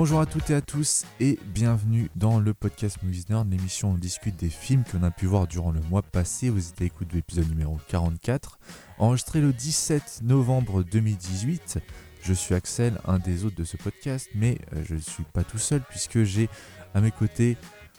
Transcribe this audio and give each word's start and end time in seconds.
Bonjour 0.00 0.20
à 0.20 0.26
toutes 0.26 0.48
et 0.50 0.54
à 0.54 0.60
tous 0.60 1.06
et 1.18 1.40
bienvenue 1.46 2.08
dans 2.14 2.38
le 2.38 2.54
podcast 2.54 2.98
Movies 3.02 3.24
Nerd, 3.30 3.50
l'émission 3.50 3.90
où 3.90 3.94
on 3.94 3.98
discute 3.98 4.36
des 4.36 4.48
films 4.48 4.84
qu'on 4.84 5.02
a 5.02 5.10
pu 5.10 5.26
voir 5.26 5.48
durant 5.48 5.72
le 5.72 5.80
mois 5.90 6.02
passé. 6.02 6.50
Vous 6.50 6.68
êtes 6.68 6.80
à 6.80 6.84
l'écoute 6.84 7.08
de 7.08 7.16
l'épisode 7.16 7.48
numéro 7.48 7.80
44, 7.88 8.60
enregistré 8.98 9.40
le 9.40 9.52
17 9.52 10.20
novembre 10.22 10.84
2018. 10.84 11.80
Je 12.22 12.32
suis 12.32 12.54
Axel, 12.54 13.00
un 13.08 13.18
des 13.18 13.44
hôtes 13.44 13.56
de 13.56 13.64
ce 13.64 13.76
podcast, 13.76 14.30
mais 14.36 14.58
euh, 14.72 14.84
je 14.88 14.94
ne 14.94 15.00
suis 15.00 15.24
pas 15.24 15.42
tout 15.42 15.58
seul 15.58 15.82
puisque 15.90 16.22
j'ai 16.22 16.48
à 16.94 17.00
mes 17.00 17.10
côtés 17.10 17.56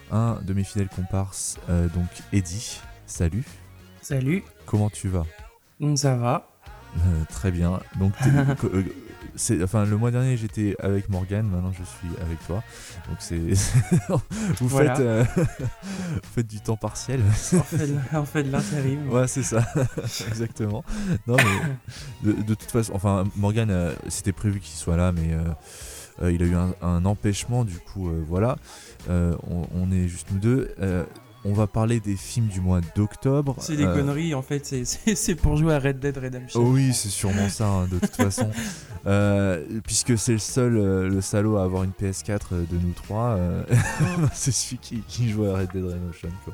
un 0.10 0.40
de 0.42 0.54
mes 0.54 0.64
fidèles 0.64 0.88
comparses, 0.88 1.58
euh, 1.70 1.90
donc 1.90 2.08
Eddie. 2.32 2.80
Salut. 3.08 3.44
Salut. 4.02 4.46
Comment 4.66 4.90
tu 4.90 5.10
vas? 5.10 5.26
Ça 5.96 6.16
va. 6.16 6.50
Euh, 6.96 7.26
très 7.28 7.52
bien. 7.52 7.82
Donc, 8.00 8.14
enfin, 9.64 9.86
le 9.86 9.98
mois 9.98 10.12
dernier 10.12 10.38
j'étais 10.38 10.76
avec 10.80 11.10
Morgan, 11.10 11.48
maintenant 11.48 11.72
je 11.72 11.84
suis 11.84 12.22
avec 12.22 12.46
toi. 12.46 12.64
Donc 13.08 13.18
c'est, 13.20 13.38
vous 14.60 14.68
Voilà. 14.68 14.96
faites, 14.96 15.06
euh, 15.06 15.24
vous 15.38 16.30
faites 16.36 16.48
du 16.48 16.60
temps 16.62 16.78
partiel. 16.78 17.22
On 17.54 17.60
fait 17.62 17.88
de, 17.88 17.96
on 18.14 18.26
fait 18.26 18.44
de 18.44 18.52
l'intérim. 18.52 19.10
Ouais, 19.10 19.28
c'est 19.28 19.44
ça, 19.44 19.66
exactement. 20.28 20.84
Non, 21.28 21.38
mais 21.38 22.32
de, 22.34 22.42
de 22.42 22.54
toute 22.54 22.72
façon, 22.72 22.94
enfin, 22.96 23.24
Morgan, 23.36 23.70
euh, 23.72 23.94
c'était 24.08 24.34
prévu 24.34 24.60
qu'il 24.60 24.78
soit 24.78 24.98
là, 24.98 25.12
mais 25.12 25.34
euh, 26.22 26.32
il 26.32 26.42
a 26.44 26.46
eu 26.46 26.56
un, 26.56 26.74
un 26.82 27.06
empêchement, 27.06 27.64
du 27.66 27.78
coup, 27.78 28.10
voilà. 28.28 28.58
On, 29.10 29.68
on 29.74 29.92
est 29.92 30.08
juste 30.08 30.28
nous 30.32 30.40
deux. 30.40 30.76
On 31.46 31.54
va 31.54 31.68
parler 31.68 32.02
des 32.02 32.18
films 32.18 32.48
du 32.48 32.60
mois 32.60 32.82
d'octobre. 32.98 33.56
C'est 33.62 33.78
des 33.78 33.86
Euh, 33.86 33.96
conneries 33.96 34.34
en 34.36 34.42
fait, 34.42 34.76
c'est 35.16 35.36
pour 35.36 35.56
jouer 35.56 35.74
à 35.74 35.80
Red 35.80 35.98
Dead 36.00 36.18
Redemption. 36.18 36.60
Oh 36.62 36.72
oui, 36.74 36.94
c'est 36.94 37.08
sûrement 37.08 37.48
ça, 37.48 37.66
hein, 37.66 37.88
de 37.90 37.98
toute 37.98 38.14
façon. 38.18 38.52
Euh, 39.08 39.64
puisque 39.86 40.18
c'est 40.18 40.34
le 40.34 40.40
seul, 40.40 40.76
euh, 40.78 41.10
le 41.10 41.22
salaud 41.22 41.58
à 41.58 41.64
avoir 41.64 41.84
une 41.84 41.92
PS4 41.92 42.40
euh, 42.52 42.64
de 42.70 42.78
nous 42.78 42.92
trois, 42.94 43.30
euh, 43.38 43.64
c'est 44.34 44.52
celui 44.52 44.78
qui, 44.78 45.02
qui 45.08 45.30
joue 45.30 45.46
à 45.46 45.54
Red 45.60 45.70
Dead 45.74 45.84
Redemption. 45.86 46.30
quoi. 46.44 46.54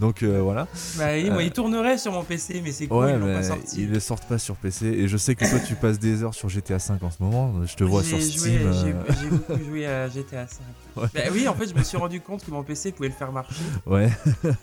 Donc 0.00 0.22
voilà. 0.24 0.66
Bah 0.96 1.06
oui, 1.14 1.30
moi 1.30 1.42
il 1.42 1.50
tournerait 1.52 1.98
sur 1.98 2.12
mon 2.12 2.24
PC, 2.24 2.60
mais 2.64 2.72
c'est 2.72 2.86
cool, 2.88 3.04
Ouais, 3.04 3.12
ils 3.14 3.18
l'ont 3.18 3.26
pas 3.26 3.38
mais 3.38 3.42
sorti. 3.42 3.82
ils 3.82 3.90
le 3.90 4.00
sortent 4.00 4.26
pas 4.28 4.38
sur 4.38 4.56
PC. 4.56 4.86
Et 4.86 5.08
je 5.08 5.16
sais 5.16 5.34
que 5.34 5.48
toi, 5.48 5.60
tu 5.60 5.74
passes 5.76 5.98
des 5.98 6.22
heures 6.22 6.34
sur 6.34 6.48
GTA 6.48 6.78
5 6.78 7.02
en 7.02 7.10
ce 7.10 7.22
moment. 7.22 7.54
Je 7.64 7.74
te 7.76 7.84
vois 7.84 8.02
sur 8.02 8.20
Steam. 8.20 8.72
J'ai 8.72 9.28
beaucoup 9.30 9.64
joué 9.64 9.86
à 9.86 10.08
GTA 10.08 10.46
5. 10.46 10.60
Ouais. 10.98 11.06
Bah 11.14 11.20
oui, 11.32 11.46
en 11.46 11.54
fait, 11.54 11.68
je 11.68 11.74
me 11.76 11.84
suis 11.84 11.96
rendu 11.96 12.20
compte 12.20 12.44
que 12.44 12.50
mon 12.50 12.64
PC 12.64 12.90
pouvait 12.90 13.08
le 13.08 13.14
faire 13.14 13.30
marcher. 13.30 13.54
Ouais, 13.86 14.10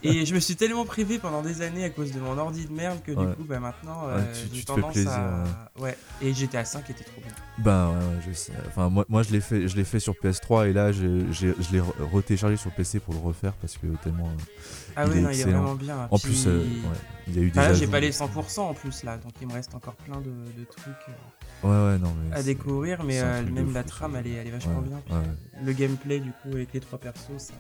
Et 0.03 0.25
je 0.25 0.35
me 0.35 0.41
suis 0.41 0.57
tellement 0.57 0.83
privé 0.83 1.17
pendant 1.17 1.41
des 1.41 1.61
années 1.61 1.85
à 1.85 1.89
cause 1.89 2.11
de 2.11 2.19
mon 2.19 2.37
ordi 2.37 2.65
de 2.65 2.73
merde 2.73 2.97
que 3.05 3.13
Ouais. 3.13 3.25
du 3.25 3.35
coup, 3.35 3.45
bah 3.47 3.61
maintenant, 3.61 4.01
tu- 4.33 4.53
j'ai 4.57 4.65
te 4.65 4.73
fais 4.73 4.81
plaisir, 4.81 5.11
à. 5.13 5.43
Ouais, 5.81 5.97
et 6.21 6.33
GTA 6.33 6.65
5 6.65 6.89
était 6.89 7.04
trop 7.05 7.21
bien. 7.21 7.31
bah 7.59 7.89
ouais, 7.89 7.95
ouais, 7.95 8.21
je 8.27 8.33
sais. 8.33 8.51
Enfin, 8.67 8.89
moi, 8.89 9.05
moi 9.09 9.23
je 9.23 9.31
l'ai 9.31 9.41
fait, 9.41 9.67
je 9.67 9.75
l'ai 9.75 9.83
fait 9.85 9.99
sur 9.99 10.13
PS3 10.15 10.69
et 10.69 10.73
là, 10.73 10.91
j'ai- 10.91 11.31
j'ai- 11.31 11.55
je 11.59 11.71
l'ai 11.71 11.79
re- 11.79 11.93
retéléchargé 12.11 12.57
sur 12.57 12.71
PC 12.71 12.99
pour 12.99 13.13
le 13.13 13.19
refaire 13.21 13.53
parce 13.53 13.77
que 13.77 13.87
tellement. 14.03 14.27
euh, 14.27 14.43
Ah 14.97 15.05
Il 15.05 15.11
ouais, 15.11 15.17
est 15.17 15.21
non, 15.21 15.29
il 15.29 15.39
est 15.39 15.43
vraiment 15.43 15.75
bien. 15.75 16.07
En 16.11 16.17
Puis- 16.17 16.29
plus, 16.29 16.47
euh, 16.47 16.59
ouais, 16.59 16.65
il 17.27 17.35
y 17.35 17.39
a 17.39 17.41
eu 17.43 17.51
des. 17.51 17.55
Là, 17.59 17.73
j'ai 17.73 17.87
pas 17.87 17.99
les 17.99 18.11
100% 18.11 18.59
en 18.69 18.73
plus 18.73 19.03
là, 19.03 19.17
donc 19.17 19.33
il 19.41 19.47
me 19.47 19.53
reste 19.53 19.73
encore 19.75 19.95
plein 19.95 20.19
de, 20.21 20.29
de 20.29 20.65
trucs 20.65 20.93
euh, 21.09 21.67
Ouais, 21.67 21.93
ouais, 21.93 21.97
non, 21.99 22.13
mais. 22.29 22.35
à 22.35 22.43
découvrir, 22.43 23.03
mais 23.03 23.21
même 23.51 23.73
la 23.73 23.83
trame 23.83 24.15
elle 24.17 24.27
est, 24.27 24.31
elle 24.33 24.47
est 24.47 24.51
vachement 24.51 24.81
bien. 24.81 25.01
Le 25.63 25.71
gameplay 25.73 26.19
du 26.19 26.31
coup 26.31 26.49
avec 26.53 26.73
les 26.73 26.79
trois 26.79 26.99
persos, 26.99 27.29
ça. 27.37 27.53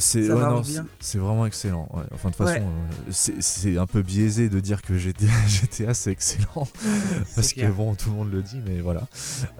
C'est 0.00 0.20
ouais, 0.30 1.18
vraiment 1.18 1.44
excellent. 1.46 1.88
ouais. 1.92 2.04
Enfin, 2.12 2.30
de 2.30 2.34
toute 2.36 2.46
Ouais. 2.46 2.54
façon, 2.54 2.66
euh, 2.68 3.10
c'est- 3.40 3.76
un 3.78 3.86
peu 3.86 4.02
biaisé 4.02 4.48
de 4.48 4.60
dire 4.60 4.80
que 4.82 4.96
GTA, 4.96 5.26
GTA 5.48 5.92
c'est 5.94 6.12
excellent 6.12 6.68
parce 7.34 7.52
que 7.52 7.66
bon, 7.70 7.94
tout 7.96 8.10
le 8.10 8.16
monde 8.16 8.30
le 8.32 8.42
dit, 8.42 8.60
mais 8.64 8.80
voilà. 8.80 9.06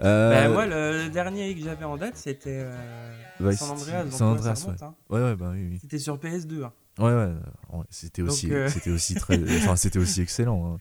Euh, 0.01 0.47
Bah, 0.47 0.53
moi, 0.53 0.65
le, 0.65 1.03
le 1.05 1.09
dernier 1.09 1.53
que 1.55 1.61
j'avais 1.63 1.83
en 1.85 1.97
date, 1.97 2.15
c'était 2.15 2.61
euh, 2.63 3.11
Vice 3.41 3.59
San. 3.59 3.71
Andreas. 3.71 4.05
San 4.11 4.31
ouais, 4.31 4.37
Andreas, 4.39 4.65
hein. 4.81 4.95
ouais, 5.09 5.21
ouais, 5.21 5.35
bah 5.35 5.49
oui, 5.53 5.67
oui. 5.71 5.77
C'était 5.81 5.99
sur 5.99 6.17
PS2. 6.17 6.63
hein. 6.63 6.71
Ouais, 6.99 7.05
ouais, 7.05 7.11
euh, 7.11 7.33
ouais, 7.73 7.85
c'était 7.89 8.21
aussi, 8.21 8.51
euh, 8.51 8.67
c'était 8.69 8.89
aussi 8.91 9.15
très, 9.15 9.37
enfin, 9.63 9.75
c'était 9.77 9.99
aussi 9.99 10.21
excellent. 10.21 10.73
hein. 10.75 10.77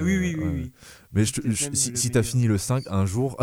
Oui, 0.00 0.16
oui, 0.18 0.34
oui, 0.36 0.44
ouais. 0.44 0.50
oui. 0.52 0.72
Mais 1.12 1.24
je 1.24 1.32
te- 1.32 1.40
C'était 1.42 1.54
je- 1.54 1.64
même 1.64 1.74
si, 1.74 1.96
si 1.96 2.10
t'as 2.10 2.22
fini 2.22 2.46
le 2.46 2.58
5 2.58 2.84
un 2.88 3.06
jour, 3.06 3.36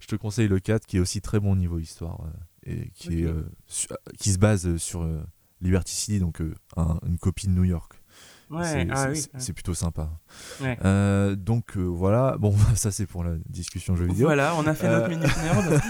je 0.00 0.06
te 0.06 0.16
conseille 0.16 0.48
le 0.48 0.60
4 0.60 0.84
qui 0.86 0.96
est 0.98 1.00
aussi 1.00 1.20
très 1.22 1.40
bon 1.40 1.56
niveau 1.56 1.78
histoire 1.78 2.20
euh, 2.22 2.28
et 2.66 2.90
qui, 2.94 3.22
est, 3.22 3.26
Ok. 3.26 3.32
euh, 3.34 3.42
su- 3.66 3.88
qui 4.18 4.30
se 4.32 4.38
base 4.38 4.76
sur 4.76 5.02
euh, 5.02 5.22
Liberty 5.60 5.94
City, 5.94 6.18
donc 6.18 6.40
euh, 6.40 6.54
un- 6.76 6.98
une 7.06 7.18
copie 7.18 7.46
de 7.46 7.52
New 7.52 7.64
York. 7.64 7.92
Ouais, 8.50 8.64
c'est 8.64 8.86
ah 8.90 9.14
c'est- 9.14 9.30
oui. 9.48 9.52
plutôt 9.54 9.72
sympa. 9.72 10.10
Ouais. 10.60 10.76
Euh, 10.84 11.34
donc 11.36 11.76
euh, 11.78 11.82
voilà, 11.84 12.36
bon, 12.38 12.54
ça 12.76 12.90
c'est 12.90 13.06
pour 13.06 13.24
la 13.24 13.36
discussion 13.48 13.96
jeux 13.96 14.06
vidéo. 14.06 14.26
Voilà, 14.26 14.54
on 14.56 14.66
a 14.66 14.74
fait 14.74 14.88
notre 14.88 15.06
Euh, 15.06 15.08
minute 15.08 15.36
nerd. 15.42 15.80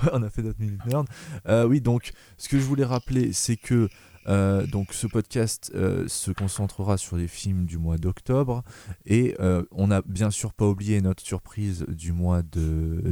On 0.12 0.22
a 0.22 0.28
fait 0.30 0.42
notre 0.42 0.60
minute 0.60 0.84
nerd. 0.84 1.06
Euh, 1.48 1.66
oui, 1.66 1.80
donc 1.80 2.12
ce 2.36 2.48
que 2.48 2.58
je 2.58 2.64
voulais 2.64 2.84
rappeler, 2.84 3.32
c'est 3.32 3.56
que 3.56 3.88
euh, 4.28 4.66
donc 4.66 4.92
ce 4.92 5.06
podcast 5.06 5.70
euh, 5.74 6.08
se 6.08 6.30
concentrera 6.30 6.96
sur 6.98 7.16
les 7.16 7.28
films 7.28 7.64
du 7.64 7.78
mois 7.78 7.96
d'octobre 7.98 8.62
et 9.06 9.34
euh, 9.40 9.62
on 9.70 9.86
n'a 9.88 10.02
bien 10.02 10.30
sûr 10.30 10.52
pas 10.52 10.66
oublié 10.66 11.00
notre 11.00 11.22
surprise 11.22 11.84
du 11.88 12.12
mois 12.12 12.42
de, 12.42 13.02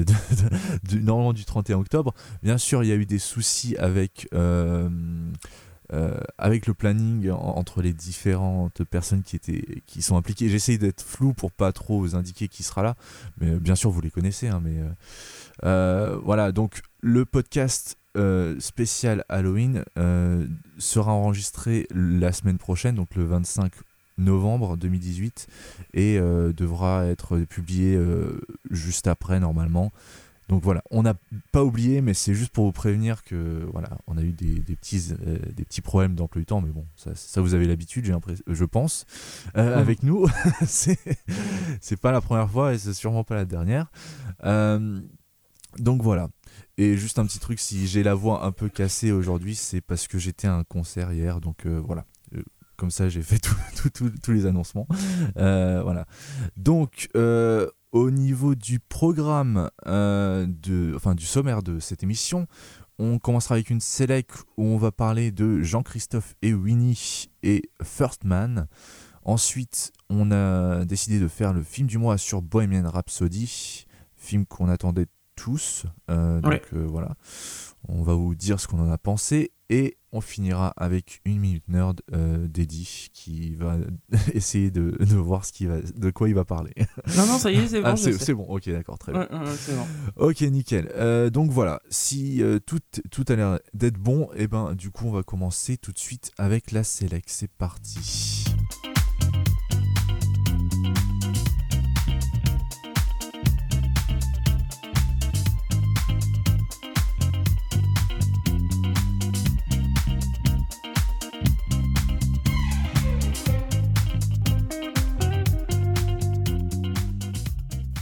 normalement 1.00 1.32
du 1.32 1.44
31 1.44 1.78
octobre. 1.78 2.14
Bien 2.42 2.58
sûr, 2.58 2.82
il 2.82 2.88
y 2.88 2.92
a 2.92 2.96
eu 2.96 3.06
des 3.06 3.18
soucis 3.18 3.76
avec 3.76 4.28
avec 6.38 6.66
le 6.66 6.74
planning 6.74 7.30
en- 7.30 7.36
entre 7.56 7.80
les 7.80 7.92
différentes 7.92 8.82
personnes 8.84 9.22
qui 9.22 9.36
étaient 9.36 9.82
qui 9.86 10.02
sont 10.02 10.16
impliquées. 10.16 10.48
J'essaye 10.48 10.78
d'être 10.78 11.02
flou 11.02 11.34
pour 11.34 11.52
pas 11.52 11.70
trop 11.72 12.00
vous 12.00 12.16
indiquer 12.16 12.48
qui 12.48 12.64
sera 12.64 12.82
là, 12.82 12.96
mais 13.40 13.54
bien 13.60 13.76
sûr 13.76 13.90
vous 13.90 14.00
les 14.00 14.10
connaissez. 14.10 14.48
hein, 14.48 14.60
mais 14.64 14.76
voilà, 16.24 16.50
donc 16.52 16.80
le 17.00 17.24
podcast 17.24 17.96
euh, 18.16 18.58
spécial 18.60 19.24
Halloween 19.28 19.84
euh, 19.98 20.46
sera 20.78 21.12
enregistré 21.12 21.86
la 21.94 22.32
semaine 22.32 22.58
prochaine, 22.58 22.94
donc 22.94 23.14
le 23.14 23.24
25 23.24 23.72
novembre 24.16 24.76
2018, 24.76 25.48
et 25.94 26.18
euh, 26.18 26.52
devra 26.52 27.06
être 27.06 27.38
publié 27.38 27.98
juste 28.70 29.06
après 29.08 29.40
normalement. 29.40 29.92
Donc 30.48 30.62
voilà, 30.62 30.82
on 30.90 31.02
n'a 31.02 31.14
pas 31.52 31.64
oublié, 31.64 32.02
mais 32.02 32.12
c'est 32.12 32.34
juste 32.34 32.52
pour 32.52 32.66
vous 32.66 32.72
prévenir 32.72 33.24
que 33.24 33.66
voilà, 33.72 33.88
on 34.06 34.18
a 34.18 34.22
eu 34.22 34.32
des, 34.32 34.60
des 34.60 34.76
petits, 34.76 35.12
euh, 35.26 35.38
des 35.54 35.64
petits 35.64 35.80
problèmes 35.80 36.14
d'emploi 36.14 36.40
du 36.40 36.46
temps, 36.46 36.60
mais 36.60 36.70
bon, 36.70 36.84
ça, 36.96 37.14
ça 37.14 37.40
vous 37.40 37.54
avez 37.54 37.66
l'habitude, 37.66 38.14
je 38.46 38.64
pense. 38.64 39.06
Euh, 39.56 39.74
Mhm. 39.74 39.78
Avec 39.80 40.02
nous, 40.02 40.26
c'est 40.66 40.98
c'est 41.80 41.96
pas 41.96 42.12
la 42.12 42.20
première 42.20 42.50
fois 42.50 42.74
et 42.74 42.78
c'est 42.78 42.92
sûrement 42.92 43.24
pas 43.24 43.34
la 43.34 43.46
dernière. 43.46 43.90
Euh, 44.44 45.00
donc 45.78 46.02
voilà. 46.02 46.28
Et 46.76 46.96
juste 46.96 47.18
un 47.18 47.26
petit 47.26 47.38
truc, 47.38 47.60
si 47.60 47.86
j'ai 47.86 48.02
la 48.02 48.14
voix 48.14 48.44
un 48.44 48.50
peu 48.50 48.68
cassée 48.68 49.12
aujourd'hui, 49.12 49.54
c'est 49.54 49.80
parce 49.80 50.08
que 50.08 50.18
j'étais 50.18 50.48
à 50.48 50.54
un 50.54 50.64
concert 50.64 51.12
hier, 51.12 51.40
donc 51.40 51.66
euh, 51.66 51.80
voilà. 51.80 52.04
Euh, 52.34 52.42
Comme 52.76 52.90
ça, 52.90 53.08
j'ai 53.08 53.22
fait 53.22 53.38
tous 53.94 54.32
les 54.32 54.46
annoncements. 54.46 54.88
Euh, 55.36 55.82
voilà. 55.82 56.06
Donc, 56.56 57.08
au 57.14 58.10
niveau 58.10 58.56
du 58.56 58.80
programme, 58.80 59.70
de, 59.86 60.92
enfin 60.96 61.14
du 61.14 61.26
sommaire 61.26 61.62
de 61.62 61.78
cette 61.78 62.02
émission, 62.02 62.48
on 62.98 63.18
commencera 63.18 63.54
avec 63.54 63.70
une 63.70 63.80
select 63.80 64.44
où 64.56 64.64
on 64.64 64.76
va 64.76 64.90
parler 64.90 65.30
de 65.30 65.62
Jean-Christophe 65.62 66.34
et 66.42 66.54
Winnie 66.54 67.28
et 67.44 67.62
First 67.82 68.24
Man. 68.24 68.66
Ensuite, 69.24 69.92
on 70.10 70.32
a 70.32 70.84
décidé 70.84 71.20
de 71.20 71.28
faire 71.28 71.52
le 71.52 71.62
film 71.62 71.86
du 71.86 71.98
mois 71.98 72.18
sur 72.18 72.42
Bohemian 72.42 72.88
Rhapsody, 72.90 73.86
film 74.16 74.44
qu'on 74.44 74.68
attendait 74.68 75.06
tous. 75.36 75.84
Euh, 76.10 76.40
donc 76.40 76.62
euh, 76.72 76.86
voilà, 76.86 77.14
on 77.88 78.02
va 78.02 78.14
vous 78.14 78.34
dire 78.34 78.60
ce 78.60 78.66
qu'on 78.66 78.80
en 78.80 78.90
a 78.90 78.98
pensé 78.98 79.52
et 79.70 79.96
on 80.12 80.20
finira 80.20 80.68
avec 80.76 81.20
une 81.24 81.40
minute 81.40 81.66
nerd 81.68 82.00
euh, 82.12 82.46
d'Eddie 82.46 83.08
qui 83.12 83.54
va 83.54 83.76
essayer 84.34 84.70
de, 84.70 84.96
de 85.00 85.16
voir 85.16 85.44
ce 85.44 85.52
qui 85.52 85.66
va, 85.66 85.80
de 85.80 86.10
quoi 86.10 86.28
il 86.28 86.34
va 86.34 86.44
parler. 86.44 86.72
Non, 87.16 87.26
non, 87.26 87.38
ça 87.38 87.50
y 87.50 87.56
est, 87.56 87.68
c'est 87.68 87.80
bon. 87.82 87.88
ah, 87.88 87.96
c'est 87.96 88.34
bon, 88.34 88.44
ok, 88.44 88.68
d'accord, 88.68 88.98
très 88.98 89.12
bien. 89.12 89.22
Ouais, 89.22 89.32
ouais, 89.32 89.44
ouais, 89.44 89.56
c'est 89.56 89.74
bon. 89.74 89.86
Ok, 90.16 90.40
nickel. 90.42 91.30
Donc 91.30 91.50
voilà, 91.50 91.80
si 91.90 92.42
tout, 92.66 92.80
tout 93.10 93.24
a 93.28 93.36
l'air 93.36 93.58
d'être 93.72 93.98
bon, 93.98 94.28
et 94.36 94.46
ben 94.46 94.74
du 94.74 94.90
coup 94.90 95.06
on 95.06 95.12
va 95.12 95.22
commencer 95.22 95.76
tout 95.76 95.92
de 95.92 95.98
suite 95.98 96.30
avec 96.38 96.72
la 96.72 96.84
select. 96.84 97.28
C'est 97.28 97.50
parti. 97.50 98.44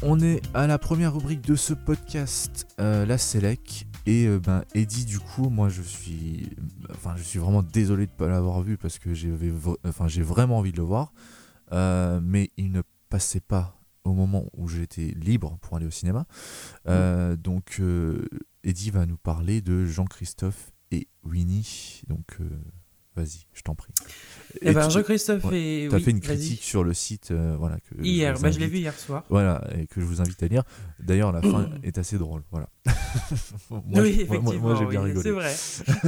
On 0.05 0.19
est 0.21 0.43
à 0.53 0.67
la 0.67 0.79
première 0.79 1.15
rubrique 1.15 1.43
de 1.43 1.55
ce 1.55 1.75
podcast, 1.75 2.67
euh, 2.81 3.07
la 3.07 3.19
Selec. 3.19 3.87
Et 4.05 4.27
euh, 4.27 4.41
ben 4.41 4.65
Eddie, 4.75 5.05
du 5.05 5.21
coup, 5.21 5.49
moi 5.49 5.69
je 5.69 5.81
suis, 5.81 6.51
enfin 6.91 7.15
je 7.17 7.23
suis 7.23 7.39
vraiment 7.39 7.63
désolé 7.63 8.07
de 8.07 8.11
ne 8.11 8.17
pas 8.17 8.29
l'avoir 8.29 8.63
vu 8.63 8.77
parce 8.77 8.99
que 8.99 9.15
j'ai, 9.15 9.33
enfin 9.87 10.09
j'ai 10.09 10.23
vraiment 10.23 10.59
envie 10.59 10.73
de 10.73 10.79
le 10.79 10.83
voir, 10.83 11.13
Euh, 11.73 12.21
mais 12.23 12.51
il 12.59 12.71
ne 12.73 12.83
passait 13.09 13.41
pas 13.41 13.81
au 14.05 14.13
moment 14.13 14.45
où 14.55 14.69
j'étais 14.69 15.15
libre 15.17 15.57
pour 15.63 15.77
aller 15.77 15.87
au 15.87 15.91
cinéma. 15.91 16.27
Euh, 16.89 17.37
donc, 17.37 17.81
Eddie 18.65 18.91
va 18.91 19.07
nous 19.07 19.17
parler 19.17 19.63
de 19.63 19.87
Jean-Christophe 19.87 20.73
et 20.91 21.09
Winnie. 21.23 22.03
Donc, 22.09 22.27
euh, 22.41 22.51
vas-y, 23.17 23.47
je 23.53 23.63
t'en 23.63 23.75
prie. 23.75 23.93
Eh 24.61 24.73
ben, 24.73 24.87
tu- 24.89 24.95
Jean-Christophe 24.95 25.45
ouais, 25.45 25.61
et. 25.85 25.89
T'as 25.91 25.97
oui, 25.97 26.03
fait 26.03 26.11
une 26.11 26.21
critique 26.21 26.63
sur 26.63 26.85
le 26.85 26.93
site, 26.95 27.31
euh, 27.31 27.57
voilà. 27.59 27.77
Que 27.81 28.03
Hier, 28.03 28.35
vous 28.37 28.43
bah, 28.43 28.51
je 28.51 28.59
l'ai 28.59 28.67
vu 28.67 28.79
hier 28.79 28.99
soir. 28.99 29.25
Voilà, 29.31 29.67
et 29.79 29.87
que 29.87 30.01
je 30.01 30.05
vous 30.07 30.21
invite 30.21 30.43
à 30.43 30.47
lire. 30.49 30.63
D'ailleurs, 31.01 31.33
la 31.33 31.41
fin 31.43 31.71
est 31.83 31.97
assez 31.99 32.19
drôle. 32.19 32.43
Voilà. 32.51 32.69
moi, 33.71 33.81
oui, 34.03 34.15
j'ai- 34.19 34.27
moi- 34.27 34.41
moi- 34.41 34.55
moi, 34.57 34.75
j'ai 34.77 34.85
effectivement, 34.85 34.89
bien 34.89 35.03
oui, 35.03 35.09
rigolé. 35.09 35.23
c'est 35.23 35.31
vrai. 35.31 35.55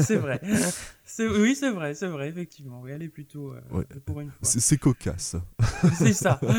C'est 0.02 0.16
vrai. 0.16 0.40
Oui, 1.18 1.54
c'est 1.54 1.70
vrai, 1.70 1.94
c'est 1.94 2.06
vrai, 2.08 2.28
effectivement. 2.28 2.80
Oui, 2.82 2.90
elle 2.92 3.02
est 3.02 3.08
plutôt 3.08 3.52
euh, 3.52 3.60
Ouais. 3.70 3.84
pour 4.06 4.20
une 4.20 4.30
fois. 4.30 4.38
C'est 4.42 4.78
cocasse. 4.78 5.36
C'est 5.98 6.12
ça. 6.14 6.40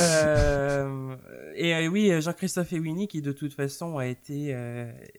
Euh, 0.00 1.16
et 1.54 1.74
euh, 1.74 1.86
oui, 1.88 2.12
Jean-Christophe 2.20 2.72
et 2.72 2.78
Winnie, 2.78 3.08
qui 3.08 3.22
de 3.22 3.32
toute 3.32 3.54
façon 3.54 3.98
a 3.98 4.06
été 4.06 4.54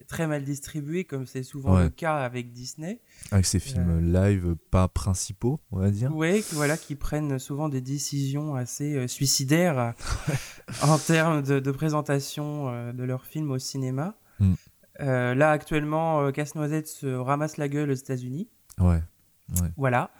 très 0.06 0.26
mal 0.26 0.44
distribué, 0.44 1.04
comme 1.04 1.26
c'est 1.26 1.42
souvent 1.42 1.74
Ouais. 1.76 1.84
le 1.84 1.90
cas 1.90 2.16
avec 2.18 2.52
Disney. 2.52 3.00
Avec 3.32 3.44
ces 3.46 3.58
films 3.58 4.12
live 4.12 4.54
pas 4.70 4.88
principaux, 4.88 5.60
on 5.72 5.80
va 5.80 5.90
dire. 5.90 6.14
Oui, 6.14 6.44
voilà, 6.52 6.76
qui 6.76 6.94
prennent 6.94 7.38
souvent 7.38 7.68
des 7.68 7.80
décisions 7.80 8.54
assez 8.54 9.08
suicidaires 9.08 9.94
en 10.82 10.98
termes 10.98 11.42
de, 11.42 11.58
de 11.60 11.70
présentation 11.72 12.92
de 12.92 13.02
leurs 13.04 13.24
films 13.26 13.50
au 13.50 13.58
cinéma. 13.58 14.16
Mm. 14.38 14.54
Là, 15.00 15.50
actuellement, 15.50 16.30
Casse-Noisette 16.32 16.88
se 16.88 17.06
ramasse 17.06 17.56
la 17.56 17.68
gueule 17.68 17.90
aux 17.90 17.94
États-Unis. 17.94 18.48
Ouais. 18.80 19.00
Voilà. 19.76 20.10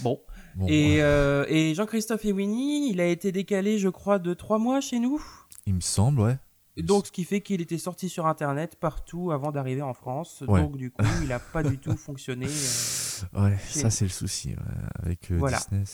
Bon. 0.00 0.20
Bon, 0.54 0.66
Et, 0.68 0.96
ouais. 0.96 1.02
euh, 1.02 1.44
et 1.48 1.74
Jean-Christophe 1.74 2.24
et 2.24 2.32
Winnie, 2.32 2.90
il 2.90 3.00
a 3.00 3.06
été 3.06 3.30
décalé, 3.32 3.78
je 3.78 3.88
crois, 3.88 4.18
de 4.18 4.34
trois 4.34 4.58
mois 4.58 4.80
chez 4.80 4.98
nous? 4.98 5.22
il 5.66 5.74
me 5.74 5.80
semble, 5.80 6.20
ouais. 6.20 6.36
Donc, 6.78 7.06
ce 7.08 7.12
qui 7.12 7.24
fait 7.24 7.40
qu'il 7.40 7.60
était 7.60 7.76
sorti 7.78 8.08
sur 8.08 8.26
Internet 8.26 8.76
partout 8.76 9.32
avant 9.32 9.50
d'arriver 9.52 9.82
en 9.82 9.94
France. 9.94 10.42
Ouais. 10.46 10.60
Donc, 10.62 10.76
du 10.76 10.90
coup, 10.92 11.04
il 11.22 11.28
n'a 11.28 11.38
pas 11.40 11.62
du 11.64 11.76
tout 11.78 11.96
fonctionné. 11.96 12.46
euh. 12.46 13.42
Ouais, 13.44 13.56
ça 13.68 13.90
c'est 13.90 14.04
le 14.04 14.10
souci. 14.10 14.50
ouais. 14.50 14.56
Avec 15.02 15.30
euh, 15.32 15.36
Voilà. 15.38 15.58
Disney. 15.58 15.84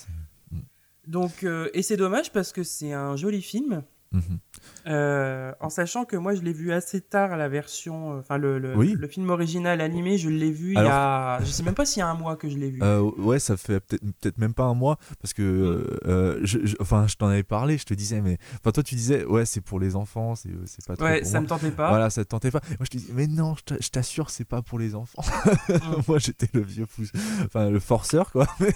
Donc, 1.07 1.43
euh, 1.43 1.69
et 1.73 1.81
c'est 1.83 1.97
dommage 1.97 2.31
parce 2.31 2.51
que 2.51 2.63
c'est 2.63 2.93
un 2.93 3.15
joli 3.15 3.41
film. 3.41 3.83
Mhm. 4.15 4.39
Euh, 4.87 5.51
en 5.59 5.69
sachant 5.69 6.05
que 6.05 6.15
moi 6.15 6.35
je 6.35 6.41
l'ai 6.41 6.53
vu 6.53 6.71
assez 6.71 7.01
tard 7.01 7.35
la 7.37 7.49
version, 7.49 8.13
euh, 8.13 8.19
enfin 8.19 8.37
le, 8.37 8.59
le, 8.59 8.75
Oui. 8.77 8.95
le 8.97 9.07
film 9.07 9.29
original 9.29 9.81
animé, 9.81 10.17
je 10.17 10.29
l'ai 10.29 10.51
vu 10.51 10.69
il 10.73 10.75
y 10.75 10.77
a, 10.77 11.39
je 11.41 11.45
sais 11.45 11.63
même 11.63 11.73
pas 11.73 11.85
s'il 11.85 11.99
y 11.99 12.03
a 12.03 12.07
un 12.07 12.13
mois 12.15 12.35
que 12.35 12.47
je 12.49 12.57
l'ai 12.57 12.69
vu. 12.69 12.79
Euh, 12.83 13.01
ouais, 13.17 13.39
ça 13.39 13.57
fait 13.57 13.79
peut-être 13.79 14.37
même 14.37 14.53
pas 14.53 14.63
un 14.65 14.73
mois 14.73 14.97
parce 15.21 15.33
que 15.33 15.97
euh, 16.05 16.39
je, 16.43 16.59
je- 16.65 16.75
enfin 16.79 17.07
je 17.07 17.15
t'en 17.15 17.27
avais 17.27 17.43
parlé, 17.43 17.77
je 17.77 17.85
te 17.85 17.93
disais 17.93 18.21
mais 18.21 18.37
enfin 18.61 18.71
toi 18.71 18.83
tu 18.83 18.95
disais 18.95 19.25
ouais 19.25 19.45
c'est 19.45 19.61
pour 19.61 19.79
les 19.79 19.95
enfants, 19.95 20.35
c'est 20.35 20.51
pas 20.87 20.95
trop 20.95 21.05
ouais, 21.05 21.19
pour 21.21 21.27
ça 21.27 21.33
moi. 21.33 21.41
me 21.41 21.47
tentait 21.47 21.71
pas. 21.71 21.89
Voilà, 21.89 22.09
ça 22.09 22.23
te 22.23 22.29
tentait 22.29 22.51
pas. 22.51 22.61
Moi 22.69 22.85
je 22.85 22.89
te 22.89 22.97
dis 22.97 23.09
mais 23.13 23.27
non, 23.27 23.55
je 23.55 23.63
t'a- 23.63 23.77
je 23.81 23.89
t'assure 23.89 24.29
c'est 24.29 24.45
pas 24.45 24.61
pour 24.61 24.79
les 24.79 24.95
enfants. 24.95 25.23
moi 26.07 26.19
j'étais 26.19 26.47
le 26.53 26.61
vieux 26.61 26.85
pouce, 26.85 27.11
enfin 27.45 27.69
le 27.69 27.79
forceur 27.79 28.31
quoi. 28.31 28.47
Mais, 28.59 28.73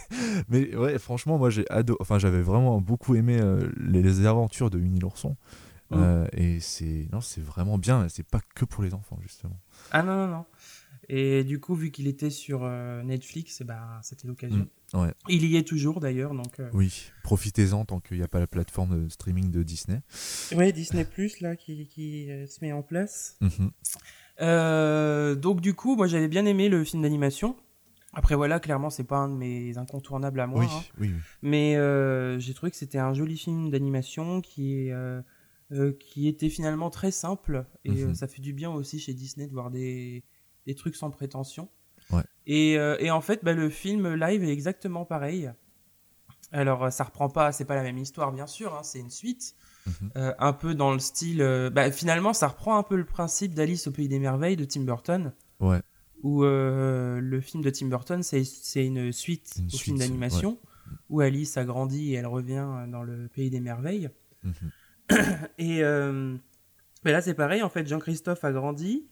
mais 0.50 0.76
ouais 0.76 1.00
franchement 1.00 1.38
moi 1.38 1.50
j'ai 1.50 1.66
ado, 1.72 1.96
enfin 2.02 2.20
j'avais 2.20 2.42
vraiment 2.42 2.82
beaucoup 2.82 3.16
aimé 3.16 3.40
les, 3.78 4.02
les 4.02 4.26
aventures 4.26 4.70
de 4.70 4.78
Winnie 4.78 5.00
Mm. 5.92 5.96
Euh, 5.98 6.28
et 6.34 6.60
c'est 6.60 7.08
non 7.12 7.20
c'est 7.22 7.42
vraiment 7.42 7.78
bien, 7.80 8.08
c'est 8.10 8.22
pas 8.28 8.42
que 8.56 8.64
pour 8.66 8.84
les 8.84 8.94
enfants 8.94 9.18
justement. 9.24 9.60
Ah 9.92 10.04
non 10.04 10.16
non 10.16 10.28
non. 10.28 10.46
Et 11.12 11.44
du 11.44 11.60
coup 11.60 11.74
vu 11.74 11.90
qu'il 11.90 12.06
était 12.06 12.30
sur 12.30 12.60
euh, 12.64 13.02
Netflix, 13.02 13.64
ben, 13.64 14.00
c'était 14.04 14.28
l'occasion. 14.28 14.68
Mm, 14.94 15.00
ouais. 15.00 15.14
Il 15.28 15.44
y 15.46 15.58
est 15.58 15.68
toujours 15.68 16.00
d'ailleurs 16.00 16.36
donc. 16.36 16.60
euh, 16.60 16.70
Oui, 16.74 17.12
profitez-en 17.24 17.86
tant 17.86 18.00
qu'il 18.00 18.18
n'y 18.18 18.24
a 18.24 18.28
pas 18.28 18.40
la 18.40 18.46
plateforme 18.46 19.06
de 19.06 19.10
streaming 19.10 19.50
de 19.50 19.64
Disney. 19.64 20.02
Ouais 20.56 20.72
Disney 20.72 21.06
Plus 21.06 21.40
là 21.42 21.56
qui, 21.56 21.88
qui 21.88 22.30
euh, 22.30 22.46
se 22.46 22.60
met 22.62 22.72
en 22.72 22.84
place. 22.84 23.38
Mhm. 23.42 23.72
Euh, 24.42 25.34
donc 25.36 25.60
du 25.60 25.74
coup 25.74 25.96
moi 25.96 26.06
j'avais 26.08 26.28
bien 26.28 26.46
aimé 26.46 26.70
le 26.70 26.84
film 26.84 27.02
d'animation. 27.02 27.56
Après 28.14 28.36
voilà 28.36 28.60
clairement 28.60 28.90
c'est 28.90 29.04
pas 29.04 29.18
un 29.18 29.30
de 29.30 29.36
mes 29.36 29.78
incontournables 29.78 30.40
à 30.40 30.48
moi. 30.48 30.62
oui, 30.62 30.68
hein. 30.72 30.84
oui. 31.00 31.14
Mais 31.44 31.76
euh, 31.78 32.40
j'ai 32.40 32.54
trouvé 32.54 32.72
que 32.72 32.78
c'était 32.78 32.98
un 32.98 33.14
joli 33.14 33.38
film 33.38 33.70
d'animation 33.70 34.42
qui, 34.42 34.90
euh, 34.92 35.22
euh, 35.72 35.94
qui 36.00 36.28
était 36.28 36.50
finalement 36.50 36.90
très 36.90 37.12
simple. 37.12 37.66
Et 37.86 38.06
Mhm. 38.06 38.16
ça 38.16 38.28
fait 38.28 38.42
du 38.42 38.54
bien 38.54 38.72
aussi 38.72 39.00
chez 39.00 39.14
Disney 39.14 39.46
de 39.48 39.54
voir 39.54 39.70
des, 39.70 40.24
des 40.66 40.74
trucs 40.76 40.96
sans 40.96 41.12
prétention. 41.12 41.70
Ouais. 42.12 42.24
Et, 42.48 42.74
et 42.74 43.12
en 43.12 43.22
fait, 43.22 43.44
bah, 43.44 43.54
le 43.54 43.70
film 43.70 44.16
live 44.16 44.44
est 44.44 44.52
exactement 44.52 45.06
pareil. 45.06 45.52
Alors, 46.52 46.92
ça 46.92 47.04
reprend 47.04 47.30
pas, 47.30 47.52
c'est 47.52 47.66
pas 47.66 47.76
la 47.76 47.84
même 47.84 48.00
histoire, 48.00 48.32
bien 48.32 48.48
sûr, 48.48 48.74
hein, 48.74 48.82
c'est 48.82 49.00
une 49.00 49.12
suite. 49.12 49.54
Mhm. 49.86 50.12
Un 50.40 50.54
peu 50.54 50.74
dans 50.74 50.92
le 50.92 50.98
style. 51.00 51.70
bah, 51.72 51.92
finalement, 51.92 52.34
ça 52.34 52.48
reprend 52.48 52.76
un 52.80 52.84
peu 52.84 52.96
le 52.96 53.06
principe 53.06 53.54
d'Alice 53.54 53.86
au 53.86 53.92
Pays 53.92 54.08
des 54.08 54.18
Merveilles 54.18 54.56
de 54.58 54.66
Tim 54.66 54.82
Burton. 54.82 55.32
Ouais. 55.60 55.82
Où 56.24 56.44
euh, 56.44 57.20
le 57.22 57.40
film 57.42 57.64
de 57.64 57.70
Tim 57.70 57.88
Burton, 57.88 58.22
c'est 58.24 58.44
une 58.86 59.12
suite 59.12 59.56
Une 59.60 59.66
au 59.66 59.70
suite, 59.70 59.82
film 59.82 59.98
d'animation. 60.00 60.60
Où 61.10 61.22
Alice 61.22 61.56
a 61.58 61.66
grandi 61.66 62.12
et 62.14 62.18
elle 62.18 62.26
revient 62.28 62.68
dans 62.92 63.04
le 63.04 63.28
Pays 63.28 63.50
des 63.50 63.60
Merveilles. 63.60 64.10
Mhm. 64.44 64.54
Et 65.58 65.84
euh, 65.84 66.36
mais 67.06 67.12
là, 67.12 67.22
c'est 67.22 67.34
pareil. 67.34 67.64
En 67.64 67.70
fait, 67.70 67.88
Jean-Christophe 67.88 68.44
a 68.44 68.52
grandi. 68.52 69.08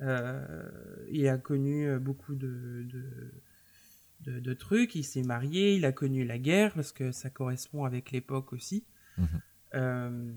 euh, 0.00 0.68
il 1.10 1.26
a 1.28 1.38
connu 1.38 1.86
euh, 1.88 1.98
beaucoup 1.98 2.34
de, 2.34 2.84
de, 2.92 3.32
de- 4.20 4.40
de 4.40 4.54
trucs. 4.54 4.94
Il 4.94 5.04
s'est 5.04 5.22
marié. 5.22 5.76
Il 5.76 5.84
a 5.84 5.92
connu 5.92 6.24
la 6.24 6.38
guerre 6.38 6.74
parce 6.74 6.92
que 6.92 7.12
ça 7.12 7.30
correspond 7.30 7.84
avec 7.84 8.10
l'époque 8.10 8.52
aussi. 8.52 8.84
Mhm. 9.16 9.26
Euh, 9.74 10.32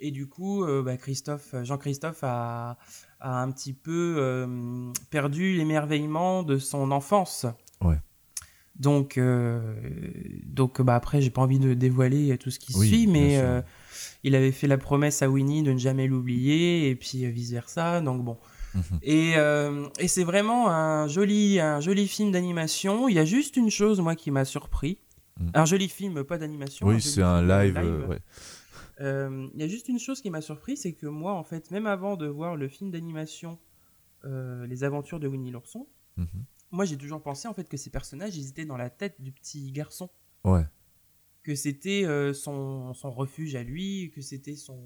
et 0.00 0.10
du 0.10 0.26
coup, 0.28 0.64
euh, 0.64 0.82
bah, 0.82 0.96
Christophe, 0.96 1.54
Jean-Christophe 1.62 2.20
a, 2.22 2.76
a 3.20 3.42
un 3.42 3.50
petit 3.50 3.72
peu 3.72 4.16
euh, 4.18 4.92
perdu 5.10 5.56
l'émerveillement 5.56 6.42
de 6.42 6.58
son 6.58 6.90
enfance. 6.90 7.46
Ouais. 7.80 7.96
Donc, 8.76 9.18
euh, 9.18 9.74
donc 10.46 10.80
bah, 10.80 10.94
après, 10.94 11.20
j'ai 11.20 11.30
pas 11.30 11.42
envie 11.42 11.58
de 11.58 11.74
dévoiler 11.74 12.38
tout 12.38 12.50
ce 12.50 12.58
qui 12.60 12.72
Oui, 12.76 12.86
suit, 12.88 13.06
mais 13.08 13.38
euh, 13.38 13.60
il 14.22 14.36
avait 14.36 14.52
fait 14.52 14.68
la 14.68 14.78
promesse 14.78 15.20
à 15.22 15.28
Winnie 15.28 15.62
de 15.64 15.72
ne 15.72 15.78
jamais 15.78 16.06
l'oublier, 16.06 16.88
et 16.88 16.94
puis 16.94 17.26
vice 17.30 17.50
versa. 17.50 18.00
Donc 18.00 18.24
bon. 18.24 18.38
Mhm. 18.74 18.82
Et, 19.02 19.32
euh, 19.36 19.88
et 19.98 20.06
c'est 20.06 20.22
vraiment 20.24 20.68
un 20.70 21.08
joli, 21.08 21.58
un 21.58 21.80
joli 21.80 22.06
film 22.06 22.30
d'animation. 22.30 23.08
Il 23.08 23.16
y 23.16 23.18
a 23.18 23.24
juste 23.24 23.56
une 23.56 23.70
chose, 23.70 24.00
moi, 24.00 24.14
qui 24.14 24.30
m'a 24.30 24.44
surpris. 24.44 24.98
Mhm. 25.40 25.50
Un 25.54 25.64
joli 25.64 25.88
film, 25.88 26.22
pas 26.22 26.38
d'animation. 26.38 26.86
Oui, 26.86 27.00
c'est 27.00 27.22
un 27.22 27.42
live. 27.42 27.76
euh, 27.78 28.06
ouais. 28.06 28.18
Euh, 29.00 29.48
Il 29.54 29.60
y 29.60 29.62
a 29.62 29.68
juste 29.68 29.88
une 29.88 29.98
chose 29.98 30.20
qui 30.20 30.30
m'a 30.30 30.40
surpris, 30.40 30.76
c'est 30.76 30.92
que 30.94 31.06
moi, 31.06 31.32
en 31.34 31.44
fait, 31.44 31.70
même 31.70 31.86
avant 31.86 32.16
de 32.16 32.26
voir 32.26 32.56
le 32.56 32.68
film 32.68 32.90
d'animation 32.90 33.58
euh, 34.24 34.66
Les 34.66 34.82
Aventures 34.84 35.20
de 35.20 35.28
Winnie 35.28 35.50
l'ourson, 35.50 35.86
Mhm. 36.16 36.44
moi 36.72 36.84
j'ai 36.84 36.96
toujours 36.96 37.22
pensé 37.22 37.46
en 37.46 37.54
fait 37.54 37.68
que 37.68 37.76
ces 37.76 37.90
personnages, 37.90 38.36
ils 38.36 38.48
étaient 38.48 38.64
dans 38.66 38.76
la 38.76 38.90
tête 38.90 39.20
du 39.20 39.30
petit 39.32 39.70
garçon, 39.70 40.10
Ouais. 40.44 40.64
que 41.44 41.54
c'était 41.54 42.04
euh, 42.04 42.32
son, 42.34 42.92
son 42.94 43.10
refuge 43.12 43.54
à 43.54 43.62
lui, 43.62 44.10
que 44.12 44.20
c'était 44.20 44.56
son 44.56 44.80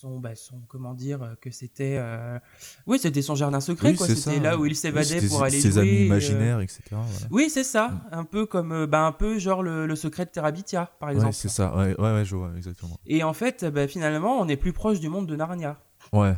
son 0.00 0.18
bah, 0.18 0.34
son 0.34 0.60
comment 0.68 0.94
dire 0.94 1.22
euh, 1.22 1.34
que 1.40 1.50
c'était 1.50 1.96
euh, 1.98 2.38
oui 2.86 2.98
c'était 2.98 3.22
son 3.22 3.34
jardin 3.34 3.60
secret 3.60 3.90
Oui, 3.90 3.96
quoi 3.96 4.06
c'était 4.06 4.40
là 4.40 4.56
où 4.58 4.64
il 4.66 4.74
s'évadait 4.74 5.20
pour 5.28 5.42
aller 5.42 5.60
ses 5.60 5.72
jouer 5.72 5.80
amis 5.82 5.90
euh, 5.90 6.04
imaginaires, 6.06 6.60
etc. 6.60 6.80
voilà. 6.92 7.06
oui 7.30 7.50
c'est 7.50 7.64
ça 7.64 7.88
Mm. 7.88 8.00
un 8.12 8.24
peu 8.24 8.46
comme 8.46 8.86
bah, 8.86 9.04
un 9.06 9.12
peu 9.12 9.38
genre 9.38 9.62
le, 9.62 9.86
le 9.86 9.96
secret 9.96 10.24
de 10.24 10.30
Terabithia 10.30 10.90
par 11.00 11.10
exemple 11.10 11.26
Ouais, 11.26 11.32
c'est 11.32 11.48
ça. 11.48 11.76
Ouais, 11.76 11.94
ouais, 12.00 12.12
ouais, 12.14 12.24
je 12.24 12.34
vois 12.36 12.52
exactement. 12.56 12.98
et 13.06 13.22
en 13.22 13.32
fait 13.34 13.64
bah, 13.64 13.86
finalement 13.88 14.38
on 14.40 14.48
est 14.48 14.56
plus 14.56 14.72
proche 14.72 15.00
du 15.00 15.08
monde 15.08 15.26
de 15.26 15.36
Narnia 15.36 15.78
Ouais. 16.12 16.34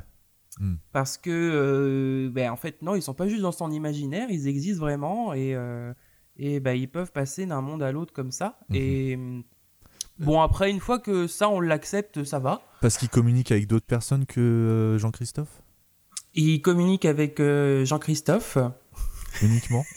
Parce 0.93 1.17
que, 1.17 1.31
euh, 1.31 2.31
ben, 2.31 2.51
en 2.51 2.57
fait, 2.57 2.83
non, 2.83 2.95
ils 2.95 3.01
sont 3.03 3.15
pas 3.15 3.27
juste 3.27 3.41
dans 3.41 3.53
son 3.53 3.71
imaginaire, 3.73 4.29
ils 4.31 4.47
existent 4.49 4.81
vraiment 4.85 5.33
et, 5.33 5.55
euh, 5.55 5.95
et 6.37 6.61
ben, 6.61 6.73
ils 6.75 6.91
peuvent 6.91 7.11
passer 7.11 7.47
d'un 7.47 7.63
monde 7.63 7.83
à 7.83 7.91
l'autre 7.91 8.13
comme 8.13 8.31
ça. 8.31 8.59
Mhm. 8.69 8.77
Et 8.77 9.15
hum, 9.17 9.45
bon, 10.19 10.41
après, 10.41 10.71
une 10.71 10.81
fois 10.81 10.99
que 10.99 11.27
ça, 11.27 11.49
on 11.49 11.61
l'accepte, 11.61 12.25
ça 12.25 12.39
va. 12.39 12.63
Parce 12.81 12.97
qu'il 12.99 13.09
communique 13.09 13.53
avec 13.53 13.67
d'autres 13.67 13.87
personnes 13.87 14.27
que 14.27 14.41
euh, 14.41 14.99
Jean-Christophe? 14.99 15.63
Ils 16.35 16.61
communiquent 16.63 17.05
avec 17.05 17.41
euh, 17.41 17.85
Jean-Christophe. 17.85 18.59
uniquement? 19.43 19.85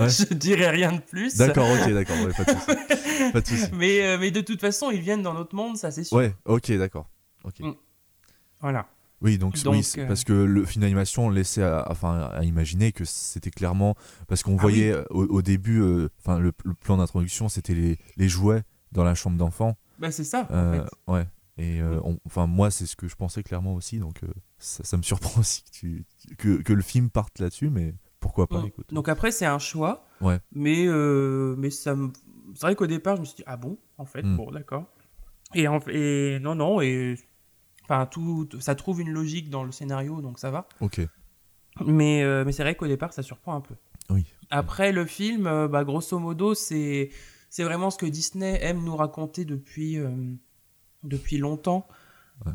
Ouais. 0.00 0.08
Je 0.10 0.32
dirais 0.34 0.70
rien 0.70 0.92
de 0.92 1.00
plus. 1.00 1.36
D'accord, 1.36 1.66
ok, 1.68 1.92
d'accord, 1.92 2.16
ouais, 2.20 2.32
pas 2.32 2.44
de 2.44 2.50
souci. 2.50 3.32
Pas 3.32 3.40
de 3.40 3.46
souci. 3.46 3.70
Mais, 3.74 4.02
euh, 4.06 4.18
mais 4.18 4.30
de 4.30 4.40
toute 4.40 4.60
façon, 4.60 4.90
ils 4.92 5.00
viennent 5.00 5.22
dans 5.22 5.34
notre 5.34 5.54
monde, 5.56 5.76
ça 5.76 5.90
c'est 5.90 6.04
sûr. 6.04 6.16
Ouais, 6.16 6.34
ok, 6.44 6.70
d'accord. 6.72 7.08
Ok. 7.44 7.60
Mm. 7.60 7.72
Voilà. 8.60 8.86
Oui, 9.20 9.36
donc, 9.38 9.60
Donc, 9.64 9.74
oui, 9.74 9.84
euh, 9.98 10.06
parce 10.06 10.22
que 10.22 10.32
le 10.32 10.64
film 10.64 10.82
d'animation 10.82 11.28
laissait 11.30 11.64
à, 11.64 11.86
enfin, 11.90 12.30
à 12.32 12.44
imaginer 12.44 12.92
que 12.92 13.04
c'était 13.04 13.50
clairement 13.50 13.96
parce 14.28 14.44
qu'on 14.44 14.56
Ah 14.56 14.62
voyait 14.62 14.94
au, 15.10 15.24
au 15.24 15.42
début, 15.42 15.82
enfin 16.20 16.38
le, 16.38 16.52
le 16.64 16.74
plan 16.74 16.98
d'introduction, 16.98 17.48
c'était 17.48 17.74
les, 17.74 17.98
les 18.16 18.28
jouets 18.28 18.62
dans 18.92 19.04
la 19.04 19.14
chambre 19.14 19.36
d'enfant. 19.36 19.76
Ben, 19.98 20.10
c'est 20.10 20.24
ça, 20.24 20.46
en 20.50 20.54
Euh, 20.54 20.84
fait. 20.84 20.90
Ouais. 21.12 21.26
Et 21.60 21.80
euh, 21.80 21.98
on- 22.04 22.18
enfin 22.24 22.46
moi 22.46 22.70
c'est 22.70 22.86
ce 22.86 22.94
que 22.94 23.08
je 23.08 23.16
pensais 23.16 23.42
clairement 23.42 23.74
aussi, 23.74 23.98
donc 23.98 24.22
euh, 24.22 24.28
ça, 24.60 24.84
ça 24.84 24.96
me 24.96 25.02
surprend 25.02 25.40
aussi 25.40 25.64
que, 25.64 25.70
tu, 25.70 26.06
que, 26.36 26.62
que 26.62 26.72
le 26.72 26.82
film 26.82 27.10
parte 27.10 27.40
là-dessus, 27.40 27.68
mais 27.68 27.94
pourquoi 28.20 28.46
pas 28.46 28.62
écoute. 28.64 28.86
Donc 28.92 29.08
après, 29.08 29.30
c'est 29.32 29.46
un 29.46 29.58
choix. 29.58 30.04
Ouais. 30.20 30.38
Mais, 30.52 30.86
mais 31.56 31.70
ça 31.70 31.94
me... 31.96 32.10
c'est 32.54 32.62
vrai 32.62 32.74
qu'au 32.76 32.86
départ, 32.86 33.16
je 33.16 33.20
me 33.22 33.26
suis 33.26 33.36
dit, 33.36 33.44
ah 33.46 33.56
bon, 33.56 33.76
en 33.96 34.04
fait, 34.04 34.22
Mm. 34.22 34.36
bon, 34.36 34.50
d'accord. 34.52 34.84
Et, 35.54 35.66
en, 35.68 35.78
et 35.88 36.38
non, 36.40 36.54
non, 36.54 36.80
et 36.80 37.16
enfin 37.84 38.06
tout, 38.06 38.48
ça 38.60 38.74
trouve 38.74 39.00
une 39.00 39.10
logique 39.10 39.50
dans 39.50 39.64
le 39.64 39.72
scénario, 39.72 40.20
donc 40.20 40.38
ça 40.38 40.50
va. 40.50 40.66
Ok. 40.80 41.00
Mais, 41.86 42.44
mais 42.44 42.52
c'est 42.52 42.62
vrai 42.62 42.74
qu'au 42.74 42.86
départ, 42.88 43.12
ça 43.12 43.22
surprend 43.22 43.54
un 43.54 43.60
peu. 43.60 43.74
Oui. 44.10 44.26
Après, 44.50 44.92
le 44.92 45.04
film, 45.06 45.44
bah, 45.68 45.84
grosso 45.84 46.18
modo, 46.18 46.54
c'est 46.54 47.10
c'est 47.50 47.64
vraiment 47.64 47.90
ce 47.90 47.98
que 47.98 48.06
Disney 48.06 48.58
aime 48.62 48.84
nous 48.84 48.96
raconter 48.96 49.44
depuis, 49.44 49.98
euh, 49.98 50.10
depuis 51.02 51.38
longtemps. 51.38 51.86
Ouais. 52.44 52.52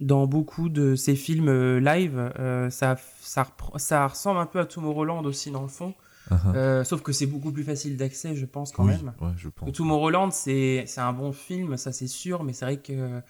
Dans 0.00 0.26
beaucoup 0.26 0.68
de 0.68 0.94
ses 0.94 1.14
films 1.14 1.48
euh, 1.48 1.80
live, 1.80 2.32
euh, 2.38 2.70
ça, 2.70 2.96
ça, 3.20 4.06
ressemble 4.06 4.40
un 4.40 4.46
peu 4.46 4.58
à 4.58 4.66
Tomorrowland 4.66 5.24
aussi, 5.24 5.50
dans 5.50 5.62
le 5.62 5.68
fond. 5.68 5.94
Uh-huh. 6.30 6.54
Euh, 6.54 6.84
sauf 6.84 7.02
que 7.02 7.12
c'est 7.12 7.26
beaucoup 7.26 7.52
plus 7.52 7.64
facile 7.64 7.96
d'accès, 7.96 8.34
je 8.34 8.46
pense, 8.46 8.72
quand 8.72 8.84
oui, 8.84 8.92
même. 8.92 9.12
ouais, 9.20 9.34
je 9.36 9.48
pense. 9.48 9.72
Tomorrowland, 9.72 10.30
c'est 10.30 10.84
c'est 10.86 11.00
un 11.00 11.12
bon 11.12 11.32
film, 11.32 11.76
ça 11.76 11.92
c'est 11.92 12.06
sûr, 12.06 12.44
mais 12.44 12.52
c'est 12.52 12.64
vrai 12.64 12.76
que 12.78 13.20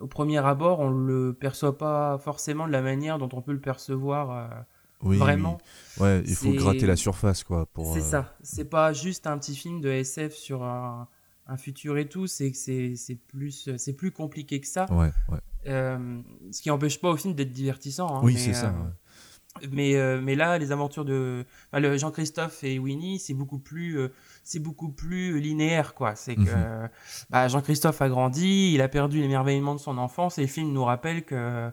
au 0.00 0.06
premier 0.08 0.38
abord, 0.38 0.80
on 0.80 0.90
le 0.90 1.32
perçoit 1.32 1.78
pas 1.78 2.18
forcément 2.18 2.66
de 2.66 2.72
la 2.72 2.82
manière 2.82 3.18
dont 3.18 3.28
on 3.32 3.40
peut 3.40 3.52
le 3.52 3.60
percevoir 3.60 4.66
Oui, 5.02 5.16
vraiment. 5.18 5.58
oui. 5.98 6.02
Ouais, 6.04 6.22
il 6.26 6.34
faut 6.34 6.52
gratter 6.52 6.86
la 6.86 6.96
surface, 6.96 7.44
quoi. 7.44 7.66
Pour, 7.66 7.92
C'est 7.92 8.00
euh, 8.00 8.10
ça. 8.10 8.34
C'est 8.42 8.64
pas 8.68 8.92
juste 8.92 9.26
un 9.26 9.36
petit 9.38 9.54
film 9.54 9.80
de 9.80 9.90
SF 9.90 10.34
sur 10.34 10.62
un, 10.62 11.08
un 11.46 11.56
futur 11.56 11.98
et 11.98 12.08
tout. 12.08 12.26
C'est 12.26 12.50
que 12.52 12.56
c'est 12.56 13.18
plus 13.28 13.68
c'est 13.76 13.92
plus 13.92 14.10
compliqué 14.12 14.60
que 14.60 14.66
ça. 14.66 14.86
Ouais, 14.92 15.10
ouais. 15.30 15.38
Euh, 15.66 16.20
ce 16.52 16.60
qui 16.62 16.70
empêche 16.70 17.00
pas 17.00 17.10
au 17.10 17.16
film 17.16 17.34
d'être 17.34 17.52
divertissant. 17.52 18.16
hein, 18.16 18.20
oui, 18.22 18.36
c'est 18.38 18.52
ça. 18.54 18.68
euh, 18.68 18.70
ouais. 18.84 19.68
Mais 19.70 19.94
euh, 19.94 20.20
mais 20.20 20.34
là, 20.34 20.58
les 20.58 20.72
aventures 20.72 21.04
de 21.04 21.44
enfin, 21.70 21.78
le 21.80 21.96
Jean-Christophe 21.96 22.64
et 22.64 22.80
Winnie, 22.80 23.20
c'est 23.20 23.34
beaucoup 23.34 23.60
plus 23.60 23.96
c'est 24.42 24.58
beaucoup 24.58 24.90
plus 24.90 25.38
linéaire 25.40 25.94
quoi. 25.94 26.16
C'est 26.16 26.34
que 26.34 26.40
Mhm. 26.40 26.88
bah, 27.30 27.46
Jean-Christophe 27.46 28.02
a 28.02 28.08
grandi, 28.08 28.72
il 28.74 28.80
a 28.82 28.88
perdu 28.88 29.20
l'émerveillement 29.20 29.76
de 29.76 29.80
son 29.80 29.96
enfance 29.96 30.38
et 30.38 30.40
le 30.42 30.48
film 30.48 30.72
nous 30.72 30.84
rappelle 30.84 31.24
que 31.24 31.70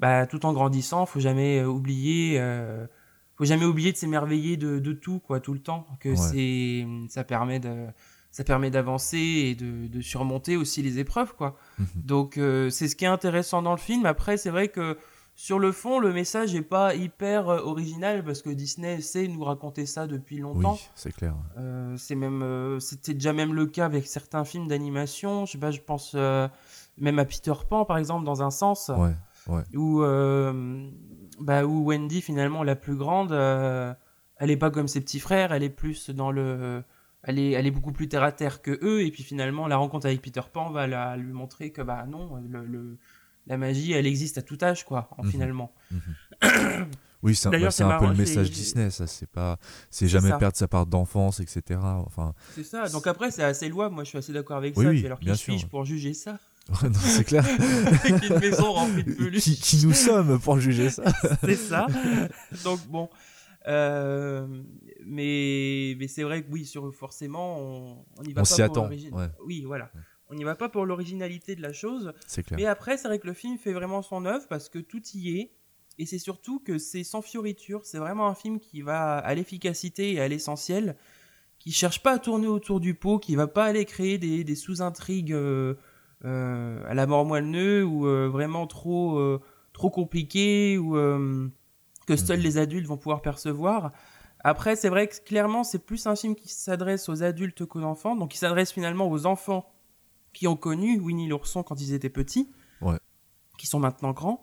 bah, 0.00 0.26
tout 0.26 0.44
en 0.46 0.52
grandissant, 0.52 1.06
faut 1.06 1.20
jamais 1.20 1.60
euh, 1.60 1.66
oublier 1.68 2.36
euh, 2.40 2.86
faut 3.36 3.44
jamais 3.44 3.64
oublier 3.64 3.92
de 3.92 3.96
s'émerveiller 3.96 4.56
de, 4.56 4.78
de 4.80 4.92
tout 4.92 5.18
quoi 5.20 5.38
tout 5.40 5.52
le 5.54 5.60
temps 5.60 5.86
que 6.00 6.08
Ouais. 6.10 6.16
c'est 6.16 6.86
ça 7.08 7.22
permet 7.24 7.60
de 7.60 7.86
ça 8.32 8.44
permet 8.44 8.70
d'avancer 8.70 9.18
et 9.18 9.54
de, 9.54 9.86
de 9.88 10.00
surmonter 10.00 10.56
aussi 10.56 10.82
les 10.82 10.98
épreuves 10.98 11.34
quoi. 11.34 11.56
Mhm. 11.78 11.86
Donc 11.96 12.36
euh, 12.38 12.70
c'est 12.70 12.88
ce 12.88 12.96
qui 12.96 13.04
est 13.04 13.08
intéressant 13.08 13.60
dans 13.62 13.72
le 13.72 13.78
film. 13.88 14.06
Après 14.06 14.36
c'est 14.36 14.50
vrai 14.50 14.68
que 14.68 14.96
sur 15.34 15.58
le 15.58 15.72
fond 15.72 15.98
le 16.00 16.12
message 16.12 16.54
est 16.54 16.60
pas 16.62 16.94
hyper 16.94 17.46
original 17.48 18.22
parce 18.24 18.42
que 18.42 18.50
Disney 18.50 19.00
sait 19.00 19.26
nous 19.26 19.42
raconter 19.42 19.86
ça 19.86 20.06
depuis 20.06 20.38
longtemps. 20.38 20.74
Oui, 20.74 20.88
c'est 20.94 21.12
clair. 21.14 21.34
Euh, 21.58 21.96
c'est 21.96 22.14
même 22.14 22.42
euh, 22.42 22.78
c'était 22.78 23.14
déjà 23.14 23.32
même 23.32 23.54
le 23.54 23.66
cas 23.66 23.86
avec 23.86 24.06
certains 24.06 24.44
films 24.44 24.68
d'animation. 24.68 25.46
Je 25.46 25.52
sais 25.52 25.58
pas, 25.58 25.70
je 25.70 25.80
pense 25.80 26.12
euh, 26.14 26.46
même 26.98 27.18
à 27.18 27.24
Peter 27.24 27.54
Pan 27.68 27.84
par 27.86 27.96
exemple 27.98 28.24
dans 28.26 28.42
un 28.42 28.50
sens 28.50 28.90
Ouais, 28.96 29.14
où 29.74 30.02
euh, 30.02 30.88
bah 31.40 31.64
où 31.64 31.84
Wendy 31.86 32.20
finalement 32.20 32.62
la 32.62 32.76
plus 32.76 32.96
grande 32.96 33.32
euh, 33.32 33.92
elle 34.36 34.50
est 34.50 34.56
pas 34.56 34.70
comme 34.70 34.88
ses 34.88 35.00
petits 35.00 35.20
frères 35.20 35.52
elle 35.52 35.62
est 35.62 35.70
plus 35.70 36.10
dans 36.10 36.30
le 36.30 36.82
elle 37.22 37.38
est 37.38 37.50
elle 37.52 37.66
est 37.66 37.70
beaucoup 37.70 37.92
plus 37.92 38.08
terre 38.08 38.22
à 38.22 38.32
terre 38.32 38.62
que 38.62 38.78
eux 38.82 39.02
et 39.02 39.10
puis 39.10 39.22
finalement 39.22 39.66
la 39.66 39.76
rencontre 39.76 40.06
avec 40.06 40.20
Peter 40.22 40.40
Pan 40.52 40.70
va 40.70 40.86
la, 40.86 41.16
lui 41.16 41.32
montrer 41.32 41.70
que 41.70 41.82
bah 41.82 42.06
non 42.08 42.36
le, 42.48 42.64
le- 42.64 42.98
la 43.46 43.56
magie 43.56 43.92
elle 43.92 44.06
existe 44.06 44.38
à 44.38 44.42
tout 44.42 44.58
âge 44.62 44.84
quoi 44.84 45.08
en- 45.18 45.24
Mhm. 45.24 45.30
finalement 45.30 45.72
Oui, 47.22 47.34
c'est 47.34 47.48
un, 47.48 47.50
bah, 47.50 47.58
un 47.96 47.98
peu 47.98 48.06
le 48.06 48.14
message 48.14 48.50
Disney, 48.50 48.88
ça. 48.88 49.06
C'est 49.06 49.26
pas, 49.28 49.58
c'est 49.90 50.08
jamais 50.08 50.30
ça. 50.30 50.38
perdre 50.38 50.56
sa 50.56 50.68
part 50.68 50.86
d'enfance, 50.86 51.40
etc. 51.40 51.78
Enfin, 52.06 52.32
c'est 52.54 52.64
ça 52.64 52.88
donc 52.88 53.06
après 53.06 53.30
c'est 53.30 53.42
assez 53.44 53.68
loin 53.68 53.90
moi 53.90 54.04
je 54.04 54.08
suis 54.08 54.18
assez 54.18 54.32
d'accord 54.32 54.56
avec 54.56 54.74
Oui, 54.76 54.84
ça 54.84 54.90
oui, 54.90 55.04
alors 55.04 55.20
qui 55.20 55.36
suis-je 55.36 55.66
pour 55.66 55.84
juger 55.84 56.14
ça? 56.14 56.38
c'est 56.94 57.24
clair. 57.24 57.44
une 58.28 58.38
maison 58.38 58.72
remplie 58.72 59.04
de 59.04 59.12
peluches 59.12 59.42
qui, 59.42 59.56
qui 59.56 59.86
nous 59.86 59.92
sommes 59.92 60.38
pour 60.40 60.58
juger 60.60 60.90
ça 60.90 61.02
c'est 61.42 61.56
ça. 61.56 61.86
Donc 62.64 62.80
bon, 62.88 63.08
euh, 63.68 64.46
mais 65.04 65.96
mais 65.98 66.08
c'est 66.08 66.22
vrai 66.22 66.42
que 66.42 66.50
oui, 66.50 66.64
sur 66.64 66.92
forcément, 66.94 67.58
on, 67.60 68.04
on 68.18 68.22
y 68.24 68.32
va 68.32 68.42
On 68.42 68.44
pas 68.44 68.50
pour 68.54 68.60
attend, 68.64 68.82
l'origine- 68.84 69.14
ouais. 69.14 69.28
Oui, 69.44 69.64
voilà. 69.66 69.90
On 70.28 70.34
n'y 70.34 70.44
va 70.44 70.54
pas 70.54 70.68
pour 70.68 70.86
l'originalité 70.86 71.56
de 71.56 71.62
la 71.62 71.72
chose. 71.72 72.12
C'est 72.26 72.44
clair. 72.44 72.56
Mais 72.58 72.66
après, 72.66 72.96
c'est 72.96 73.08
vrai 73.08 73.18
que 73.18 73.26
le 73.26 73.34
film 73.34 73.58
fait 73.58 73.72
vraiment 73.72 74.00
son 74.00 74.24
œuvre 74.26 74.46
parce 74.48 74.68
que 74.68 74.78
tout 74.78 75.02
y 75.14 75.38
est. 75.38 75.50
Et 75.98 76.06
c'est 76.06 76.20
surtout 76.20 76.60
que 76.60 76.78
c'est 76.78 77.02
sans 77.04 77.20
fioriture. 77.20 77.80
C'est 77.84 77.98
vraiment 77.98 78.28
un 78.28 78.34
film 78.36 78.60
qui 78.60 78.80
va 78.80 79.18
à 79.18 79.34
l'efficacité 79.34 80.12
et 80.14 80.20
à 80.20 80.28
l'essentiel, 80.28 80.96
qui 81.58 81.72
cherche 81.72 82.00
pas 82.02 82.12
à 82.12 82.18
tourner 82.20 82.46
autour 82.46 82.78
du 82.80 82.94
pot, 82.94 83.18
qui 83.18 83.34
va 83.34 83.48
pas 83.48 83.64
aller 83.64 83.84
créer 83.84 84.16
des, 84.18 84.44
des 84.44 84.54
sous-intrigues 84.54 85.32
euh, 85.32 85.74
à 86.24 86.94
la 86.94 87.06
mort 87.06 87.24
moelle 87.24 87.84
ou 87.84 88.06
euh, 88.06 88.28
vraiment 88.28 88.66
trop 88.66 89.18
euh, 89.18 89.40
trop 89.72 89.90
compliquées 89.90 90.76
ou 90.78 90.96
euh, 90.96 91.48
que 92.06 92.16
seuls 92.16 92.38
Mhm. 92.38 92.44
les 92.44 92.58
adultes 92.58 92.86
vont 92.86 92.96
pouvoir 92.98 93.22
percevoir. 93.22 93.92
Après, 94.42 94.74
c'est 94.76 94.88
vrai 94.88 95.06
que 95.08 95.16
clairement, 95.24 95.64
c'est 95.64 95.78
plus 95.84 96.06
un 96.06 96.16
film 96.16 96.34
qui 96.34 96.48
s'adresse 96.48 97.08
aux 97.08 97.22
adultes 97.22 97.64
qu'aux 97.66 97.82
enfants, 97.82 98.16
donc 98.16 98.34
il 98.34 98.38
s'adresse 98.38 98.72
finalement 98.72 99.08
aux 99.08 99.26
enfants 99.26 99.70
qui 100.32 100.46
ont 100.48 100.56
connu 100.56 100.98
Winnie 100.98 101.28
l'ourson 101.28 101.62
quand 101.62 101.80
ils 101.80 101.92
étaient 101.92 102.08
petits, 102.10 102.50
Ouais. 102.80 102.98
qui 103.58 103.66
sont 103.66 103.80
maintenant 103.80 104.12
grands. 104.12 104.42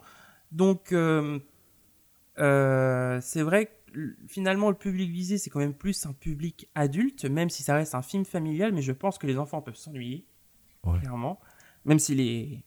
Donc, 0.52 0.92
euh, 0.94 1.40
euh, 2.40 3.20
c'est 3.22 3.42
vrai 3.42 3.66
que 3.68 4.16
finalement, 4.28 4.70
le 4.70 4.76
public 4.76 5.10
visé, 5.12 5.38
c'est 5.38 5.50
quand 5.50 5.60
même 5.60 5.74
plus 5.74 6.06
un 6.06 6.14
public 6.14 6.70
adulte, 6.76 7.26
même 7.26 7.50
si 7.50 7.64
ça 7.64 7.74
reste 7.76 7.96
un 7.96 8.02
film 8.02 8.26
familial, 8.26 8.74
mais 8.74 8.82
je 8.82 8.92
pense 8.92 9.18
que 9.18 9.26
les 9.28 9.38
enfants 9.38 9.62
peuvent 9.62 9.76
s'ennuyer, 9.78 10.26
Ouais. 10.86 11.00
clairement. 11.00 11.40
Même 11.88 11.98
si 12.00 12.14
les, 12.14 12.64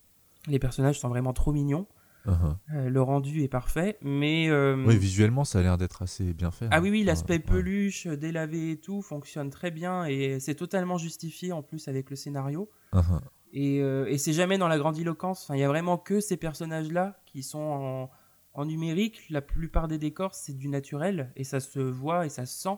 les 0.48 0.58
personnages 0.58 0.98
sont 0.98 1.08
vraiment 1.08 1.32
trop 1.32 1.52
mignons. 1.52 1.86
Uh-huh. 2.26 2.56
Euh, 2.74 2.90
le 2.90 3.00
rendu 3.00 3.42
est 3.42 3.48
parfait, 3.48 3.96
mais... 4.02 4.48
euh, 4.50 4.84
Oui, 4.86 4.98
visuellement, 4.98 5.44
ça 5.44 5.60
a 5.60 5.62
l'air 5.62 5.78
d'être 5.78 6.02
assez 6.02 6.34
bien 6.34 6.50
fait. 6.50 6.66
ah 6.70 6.76
hein. 6.76 6.82
oui, 6.82 6.90
oui, 6.90 7.02
l'aspect 7.02 7.34
ouais. 7.34 7.38
peluche, 7.38 8.06
délavé 8.06 8.72
et 8.72 8.76
tout 8.80 9.00
fonctionne 9.00 9.48
très 9.48 9.70
bien 9.70 10.04
et 10.04 10.38
c'est 10.38 10.54
totalement 10.54 10.98
justifié 10.98 11.52
en 11.52 11.62
plus 11.62 11.88
avec 11.88 12.10
le 12.10 12.16
scénario. 12.16 12.68
Uh-huh. 12.92 13.20
Et, 13.54 13.80
euh, 13.80 14.04
et 14.06 14.18
c'est 14.18 14.34
jamais 14.34 14.58
dans 14.58 14.68
la 14.68 14.76
grandiloquence. 14.76 15.44
Enfin, 15.44 15.56
il 15.56 15.60
y 15.60 15.64
a 15.64 15.68
vraiment 15.68 15.96
que 15.96 16.20
ces 16.20 16.36
personnages-là 16.36 17.22
qui 17.24 17.42
sont 17.42 17.58
en, 17.58 18.10
en 18.52 18.64
numérique. 18.66 19.22
La 19.30 19.40
plupart 19.40 19.88
des 19.88 19.98
décors, 19.98 20.34
c'est 20.34 20.52
du 20.56 20.68
naturel 20.68 21.32
et 21.36 21.44
ça 21.44 21.58
se 21.58 21.80
voit 21.80 22.26
et 22.26 22.28
ça 22.28 22.44
se 22.44 22.60
sent. 22.60 22.76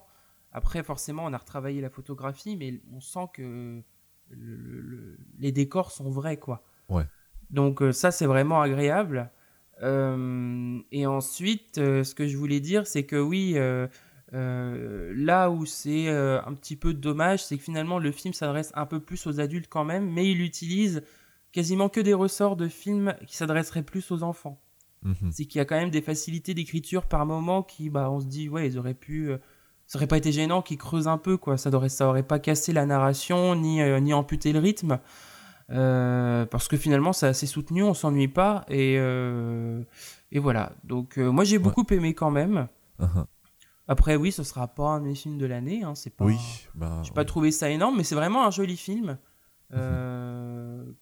Après, 0.52 0.84
forcément, 0.84 1.24
on 1.24 1.32
a 1.32 1.38
retravaillé 1.38 1.80
la 1.80 1.90
photographie, 1.90 2.56
mais 2.56 2.80
on 2.92 3.00
sent 3.00 3.26
que 3.34 3.82
le- 4.32 4.56
le- 4.56 4.80
le- 4.80 5.18
les 5.38 5.52
décors 5.52 5.90
sont 5.90 6.10
vrais, 6.10 6.36
quoi. 6.36 6.64
Ouais. 6.88 7.04
Donc 7.50 7.82
euh, 7.82 7.92
ça, 7.92 8.10
c'est 8.10 8.26
vraiment 8.26 8.60
agréable. 8.60 9.30
Euh, 9.82 10.78
et 10.92 11.06
ensuite, 11.06 11.78
euh, 11.78 12.04
ce 12.04 12.14
que 12.14 12.26
je 12.26 12.36
voulais 12.36 12.60
dire, 12.60 12.86
c'est 12.86 13.04
que 13.04 13.16
oui, 13.16 13.54
euh, 13.56 13.86
là 15.14 15.50
où 15.50 15.66
c'est 15.66 16.08
un 16.08 16.54
petit 16.54 16.76
peu 16.76 16.94
dommage, 16.94 17.44
c'est 17.44 17.56
que 17.56 17.62
finalement 17.62 17.98
le 17.98 18.12
film 18.12 18.32
s'adresse 18.32 18.72
un 18.74 18.86
peu 18.86 19.00
plus 19.00 19.26
aux 19.26 19.40
adultes 19.40 19.68
quand 19.68 19.84
même, 19.84 20.10
mais 20.10 20.30
il 20.30 20.40
utilise 20.40 21.02
quasiment 21.52 21.88
que 21.88 22.00
des 22.00 22.14
ressorts 22.14 22.56
de 22.56 22.68
films 22.68 23.14
qui 23.26 23.36
s'adresseraient 23.36 23.82
plus 23.82 24.10
aux 24.10 24.22
enfants. 24.22 24.60
Mhm. 25.02 25.32
C'est 25.32 25.44
qu'il 25.46 25.58
y 25.58 25.60
a 25.60 25.64
quand 25.64 25.78
même 25.78 25.90
des 25.90 26.00
facilités 26.00 26.54
d'écriture 26.54 27.06
par 27.06 27.26
moment 27.26 27.62
qui, 27.62 27.90
bah, 27.90 28.10
on 28.10 28.20
se 28.20 28.26
dit, 28.26 28.48
ouais, 28.48 28.66
ils 28.68 28.78
auraient 28.78 28.94
pu. 28.94 29.32
Ça 29.92 29.98
aurait 29.98 30.06
pas 30.06 30.16
été 30.16 30.32
gênant 30.32 30.62
qu'ils 30.62 30.78
creusent 30.78 31.06
un 31.06 31.18
peu, 31.18 31.36
quoi. 31.36 31.58
Ça 31.58 31.68
aurait, 31.68 31.90
ça 31.90 32.08
aurait 32.08 32.22
pas 32.22 32.38
cassé 32.38 32.72
la 32.72 32.86
narration 32.86 33.54
ni, 33.54 33.82
euh, 33.82 34.00
ni 34.00 34.14
amputé 34.14 34.54
le 34.54 34.58
rythme. 34.58 34.98
Euh, 35.68 36.46
parce 36.46 36.66
que 36.66 36.78
finalement, 36.78 37.12
c'est 37.12 37.26
assez 37.26 37.46
soutenu, 37.46 37.82
on 37.82 37.92
s'ennuie 37.92 38.26
pas. 38.26 38.64
Et, 38.68 38.96
euh, 38.96 39.82
et 40.30 40.38
voilà. 40.38 40.72
Donc, 40.82 41.18
moi, 41.18 41.44
j'ai 41.44 41.58
beaucoup 41.58 41.84
aimé 41.90 42.14
quand 42.14 42.30
même. 42.30 42.68
Uh-huh. 43.00 43.26
Après, 43.86 44.16
oui, 44.16 44.32
ce 44.32 44.44
sera 44.44 44.66
pas 44.66 44.92
un 44.92 45.00
de 45.00 45.08
mes 45.08 45.14
films 45.14 45.36
de 45.36 45.44
l'année. 45.44 45.82
Hein, 45.84 45.94
c'est 45.94 46.16
pas. 46.16 46.24
Oui, 46.24 46.38
bah, 46.74 47.02
J'ai 47.02 47.12
pas 47.12 47.26
trouvé 47.26 47.50
ça 47.50 47.68
énorme, 47.68 47.98
mais 47.98 48.04
c'est 48.04 48.14
vraiment 48.14 48.46
un 48.46 48.50
joli 48.50 48.78
film. 48.78 49.18
Euh, 49.74 50.41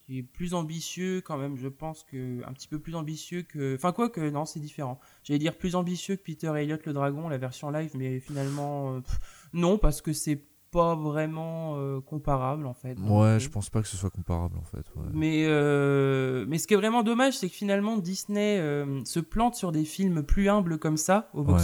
qui 0.01 0.19
est 0.19 0.23
plus 0.23 0.55
ambitieux 0.55 1.21
quand 1.21 1.37
même, 1.39 1.57
je 1.57 1.69
pense 1.69 2.05
que 2.05 2.43
un 2.47 2.53
petit 2.53 2.69
peu 2.69 2.79
plus 2.79 2.95
ambitieux 2.95 3.43
que, 3.43 3.75
enfin 3.75 3.93
quoi 3.93 4.09
que 4.09 4.29
non, 4.31 4.45
c'est 4.45 4.61
différent. 4.61 4.99
J'allais 5.23 5.39
dire 5.39 5.57
plus 5.57 5.75
ambitieux 5.75 6.17
que 6.17 6.23
Peter 6.23 6.53
Elliott 6.57 6.85
le 6.87 6.93
dragon, 6.93 7.29
la 7.29 7.39
version 7.39 7.71
live, 7.71 7.91
mais 7.97 8.21
finalement 8.21 8.95
euh, 8.95 9.01
pff, 9.01 9.19
non 9.53 9.79
parce 9.79 10.01
que 10.03 10.13
c'est 10.13 10.43
pas 10.71 10.95
vraiment 10.95 11.75
euh, 11.79 12.01
comparable 12.01 12.67
en 12.67 12.75
fait. 12.75 12.97
Ouais, 13.01 13.27
euh, 13.27 13.39
je 13.39 13.49
pense 13.49 13.71
pas 13.71 13.83
que 13.83 13.89
ce 13.89 13.97
soit 13.97 14.11
comparable 14.11 14.57
en 14.57 14.63
fait. 14.63 14.87
ouais. 14.97 15.07
mais, 15.13 15.45
euh, 15.47 16.45
mais 16.49 16.59
ce 16.59 16.67
qui 16.67 16.75
est 16.75 16.77
vraiment 16.77 17.03
dommage, 17.03 17.37
c'est 17.37 17.49
que 17.49 17.55
finalement 17.55 17.97
Disney 17.97 18.59
se 19.05 19.21
plante 19.21 19.55
sur 19.57 19.73
des 19.73 19.85
films 19.85 20.23
plus 20.23 20.49
humbles 20.49 20.79
comme 20.79 20.97
ça 20.97 21.29
au 21.35 21.43
Ouais. 21.43 21.55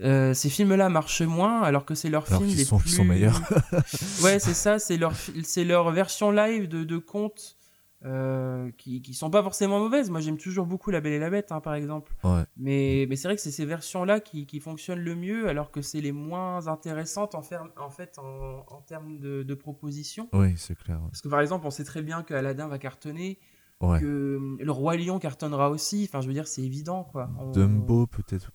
Euh, 0.00 0.34
ces 0.34 0.48
films-là 0.48 0.88
marchent 0.88 1.22
moins, 1.22 1.62
alors 1.62 1.84
que 1.84 1.94
c'est 1.94 2.08
leurs 2.10 2.26
Alors 2.28 2.42
films 2.42 2.56
les 2.56 2.64
sont- 2.64 2.78
plus. 2.78 2.88
sont 2.90 3.04
meilleurs. 3.04 3.40
ouais, 4.22 4.38
c'est 4.38 4.54
ça, 4.54 4.78
c'est 4.78 4.96
leur, 4.96 5.12
c'est 5.44 5.64
leur 5.64 5.90
version 5.92 6.30
live 6.30 6.66
de, 6.68 6.82
de 6.82 6.98
contes 6.98 7.56
euh, 8.04 8.68
qui, 8.78 9.00
qui 9.00 9.14
sont 9.14 9.30
pas 9.30 9.44
forcément 9.44 9.78
mauvaises. 9.78 10.10
Moi, 10.10 10.20
j'aime 10.20 10.38
toujours 10.38 10.66
beaucoup 10.66 10.90
La 10.90 11.00
Belle 11.00 11.12
et 11.12 11.18
la 11.20 11.30
Bête, 11.30 11.52
hein, 11.52 11.60
par 11.60 11.74
exemple. 11.74 12.12
Ouais. 12.24 12.42
Mais, 12.56 13.06
mais 13.08 13.14
c'est 13.14 13.28
vrai 13.28 13.36
que 13.36 13.42
c'est 13.42 13.52
ces 13.52 13.64
versions-là 13.66 14.18
qui, 14.18 14.44
qui 14.46 14.58
fonctionnent 14.58 14.98
le 14.98 15.14
mieux, 15.14 15.46
alors 15.48 15.70
que 15.70 15.82
c'est 15.82 16.00
les 16.00 16.10
moins 16.10 16.66
intéressantes 16.66 17.36
en, 17.36 17.42
fait 17.42 18.18
en, 18.18 18.64
en 18.68 18.80
termes 18.80 19.18
de, 19.20 19.44
de 19.44 19.54
propositions. 19.54 20.28
Oui, 20.32 20.54
c'est 20.56 20.74
clair. 20.76 20.96
ouais. 21.00 21.08
Parce 21.10 21.20
que 21.22 21.28
par 21.28 21.40
exemple, 21.40 21.64
on 21.64 21.70
sait 21.70 21.84
très 21.84 22.02
bien 22.02 22.24
que 22.24 22.34
Aladdin 22.34 22.66
va 22.66 22.78
cartonner, 22.78 23.38
Ouais. 23.80 23.98
que 23.98 24.04
euh, 24.06 24.56
le 24.60 24.70
Roi 24.70 24.96
Lion 24.96 25.18
cartonnera 25.18 25.68
aussi. 25.68 26.06
Enfin, 26.08 26.20
je 26.20 26.28
veux 26.28 26.32
dire, 26.32 26.46
c'est 26.46 26.62
évident, 26.62 27.02
quoi. 27.02 27.28
On- 27.40 27.50
Dumbo, 27.50 28.06
peut-être. 28.06 28.52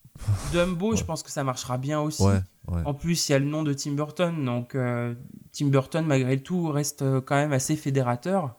Dumbo, 0.52 0.96
je 0.96 1.04
pense 1.04 1.24
que 1.24 1.32
ça 1.32 1.44
marchera 1.44 1.78
bien 1.78 2.00
aussi. 2.02 2.24
Ouais, 2.24 2.40
ouais. 2.68 2.82
En 2.86 2.94
plus, 2.94 3.28
il 3.30 3.32
y 3.32 3.36
a 3.36 3.40
le 3.40 3.46
nom 3.46 3.64
de 3.64 3.74
Tim 3.74 3.92
Burton, 3.92 4.44
donc 4.46 4.76
euh, 4.76 5.14
Tim 5.52 5.68
Burton, 5.68 6.06
malgré 6.06 6.42
tout, 6.42 6.68
reste 6.70 7.02
euh, 7.02 7.22
quand 7.22 7.36
même 7.36 7.54
assez 7.54 7.76
fédérateur. 7.76 8.56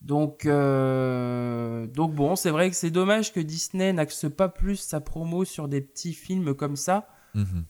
Donc, 0.00 0.46
euh, 0.46 1.86
donc 1.86 2.14
bon, 2.14 2.34
c'est 2.36 2.50
vrai 2.50 2.70
que 2.70 2.76
c'est 2.76 2.90
dommage 2.90 3.32
que 3.32 3.38
Disney 3.40 3.92
n'axe 3.92 4.26
pas 4.28 4.48
plus 4.48 4.76
sa 4.76 5.00
promo 5.00 5.44
sur 5.44 5.68
des 5.68 5.80
petits 5.80 6.12
films 6.12 6.54
comme 6.54 6.74
ça, 6.76 7.06
Mhm. 7.34 7.64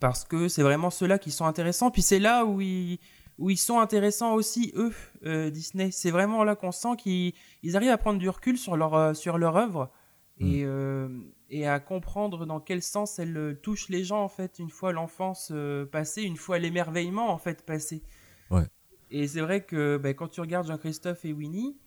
parce 0.00 0.24
que 0.24 0.46
c'est 0.48 0.62
vraiment 0.62 0.90
ceux-là 0.90 1.18
qui 1.18 1.30
sont 1.32 1.46
intéressants. 1.46 1.90
Puis 1.90 2.02
c'est 2.02 2.20
là 2.20 2.44
où 2.44 2.60
ils, 2.60 2.98
où 3.38 3.50
ils 3.50 3.56
sont 3.56 3.80
intéressants 3.80 4.34
aussi, 4.34 4.72
eux, 4.76 4.92
euh, 5.26 5.50
Disney. 5.50 5.90
C'est 5.90 6.10
vraiment 6.12 6.44
là 6.44 6.54
qu'on 6.54 6.72
sent 6.72 6.96
qu'ils 6.96 7.32
ils 7.64 7.76
arrivent 7.76 7.90
à 7.90 7.98
prendre 7.98 8.18
du 8.20 8.28
recul 8.28 8.56
sur 8.56 8.76
leur, 8.76 9.16
sur 9.16 9.36
leur 9.38 9.56
œuvre 9.56 9.90
et, 10.38 10.62
euh, 10.64 11.08
et 11.50 11.66
à 11.66 11.80
comprendre 11.80 12.46
dans 12.46 12.60
quel 12.60 12.82
sens 12.82 13.18
elle 13.18 13.36
euh, 13.36 13.54
touche 13.54 13.88
les 13.88 14.04
gens, 14.04 14.22
en 14.22 14.28
fait, 14.28 14.58
une 14.58 14.70
fois 14.70 14.92
l'enfance 14.92 15.50
euh, 15.52 15.86
passée, 15.86 16.22
une 16.22 16.36
fois 16.36 16.58
l'émerveillement, 16.58 17.30
en 17.30 17.38
fait, 17.38 17.64
passé. 17.64 18.02
Ouais. 18.50 18.66
Et 19.10 19.26
c'est 19.26 19.40
vrai 19.40 19.64
que 19.64 19.96
ben, 19.96 20.14
quand 20.14 20.28
tu 20.28 20.40
regardes 20.40 20.66
Jean-Christophe 20.66 21.24
et 21.24 21.32
Winnie, 21.32 21.78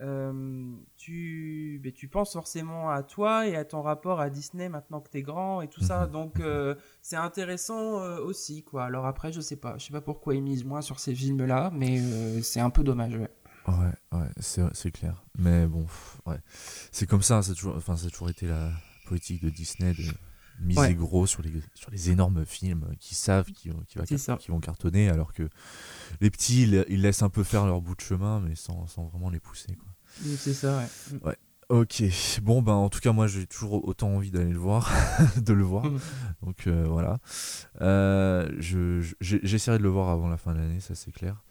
euh, 0.00 0.72
tu, 0.96 1.80
ben, 1.82 1.92
tu 1.92 2.08
penses 2.08 2.32
forcément 2.32 2.90
à 2.90 3.02
toi 3.02 3.46
et 3.46 3.56
à 3.56 3.64
ton 3.64 3.82
rapport 3.82 4.20
à 4.20 4.30
Disney 4.30 4.68
maintenant 4.68 5.00
que 5.00 5.10
t'es 5.10 5.22
grand 5.22 5.60
et 5.60 5.68
tout 5.68 5.82
ça. 5.82 6.06
Mhm. 6.06 6.12
Donc 6.12 6.40
euh, 6.40 6.74
c'est 7.02 7.16
intéressant 7.16 8.02
aussi, 8.20 8.64
quoi. 8.64 8.84
Alors 8.84 9.06
après, 9.06 9.32
je 9.32 9.40
sais 9.40 9.56
pas, 9.56 9.76
je 9.78 9.86
sais 9.86 9.92
pas 9.92 10.00
pourquoi 10.00 10.34
ils 10.34 10.42
misent 10.42 10.64
moins 10.64 10.82
sur 10.82 10.98
ces 10.98 11.14
films-là, 11.14 11.70
mais 11.74 12.00
euh, 12.00 12.40
c'est 12.42 12.60
un 12.60 12.70
peu 12.70 12.82
dommage. 12.82 13.16
Ouais. 13.16 13.30
Ouais, 13.68 14.18
ouais, 14.18 14.26
c'est, 14.40 14.90
clair. 14.90 15.22
Mais 15.38 15.66
bon, 15.66 15.86
ouais. 16.26 16.38
C'est 16.90 17.06
comme 17.06 17.22
ça, 17.22 17.42
c'est 17.42 17.54
toujours, 17.54 17.76
enfin, 17.76 17.96
ça 17.96 18.08
a 18.08 18.10
toujours 18.10 18.28
été 18.28 18.48
la 18.48 18.72
politique 19.04 19.42
de 19.42 19.50
Disney 19.50 19.92
de 19.94 20.02
miser 20.60 20.80
Ouais. 20.80 20.94
gros 20.94 21.26
sur 21.26 21.42
les, 21.42 21.52
sur 21.74 21.90
les 21.90 22.10
énormes 22.10 22.44
films 22.44 22.94
qui 23.00 23.14
savent 23.14 23.50
qu'ils 23.52 23.72
qui 23.88 23.98
va 23.98 24.04
qui 24.36 24.50
vont 24.50 24.60
cartonner, 24.60 25.08
alors 25.08 25.32
que 25.32 25.48
les 26.20 26.30
petits, 26.30 26.62
ils, 26.64 26.84
ils 26.88 27.00
laissent 27.02 27.22
un 27.22 27.30
peu 27.30 27.42
faire 27.42 27.66
leur 27.66 27.80
bout 27.80 27.94
de 27.96 28.00
chemin, 28.00 28.40
mais 28.40 28.54
sans, 28.54 28.86
sans 28.86 29.04
vraiment 29.06 29.30
les 29.30 29.40
pousser. 29.40 29.74
Quoi. 29.76 29.88
C'est 30.36 30.52
ça, 30.54 30.84
ouais. 31.24 31.36
Ok, 31.68 32.02
bon, 32.42 32.60
ben 32.60 32.72
en 32.74 32.90
tout 32.90 33.00
cas, 33.00 33.12
moi 33.12 33.26
j'ai 33.26 33.46
toujours 33.46 33.88
autant 33.88 34.10
envie 34.16 34.30
d'aller 34.30 34.52
le 34.52 34.58
voir, 34.58 34.90
de 35.40 35.52
le 35.54 35.64
voir. 35.64 35.86
Mhm. 35.86 35.98
Donc 36.42 36.66
euh, 36.66 36.84
voilà. 36.86 37.18
Euh, 37.80 38.46
je, 38.58 39.00
je- 39.00 39.14
j'ai- 39.22 39.40
j'essaierai 39.42 39.78
de 39.78 39.82
le 39.82 39.88
voir 39.88 40.10
avant 40.10 40.28
la 40.28 40.36
fin 40.36 40.52
de 40.52 40.58
l'année, 40.58 40.80
ça 40.80 40.94
c'est 40.94 41.12
clair. 41.12 41.42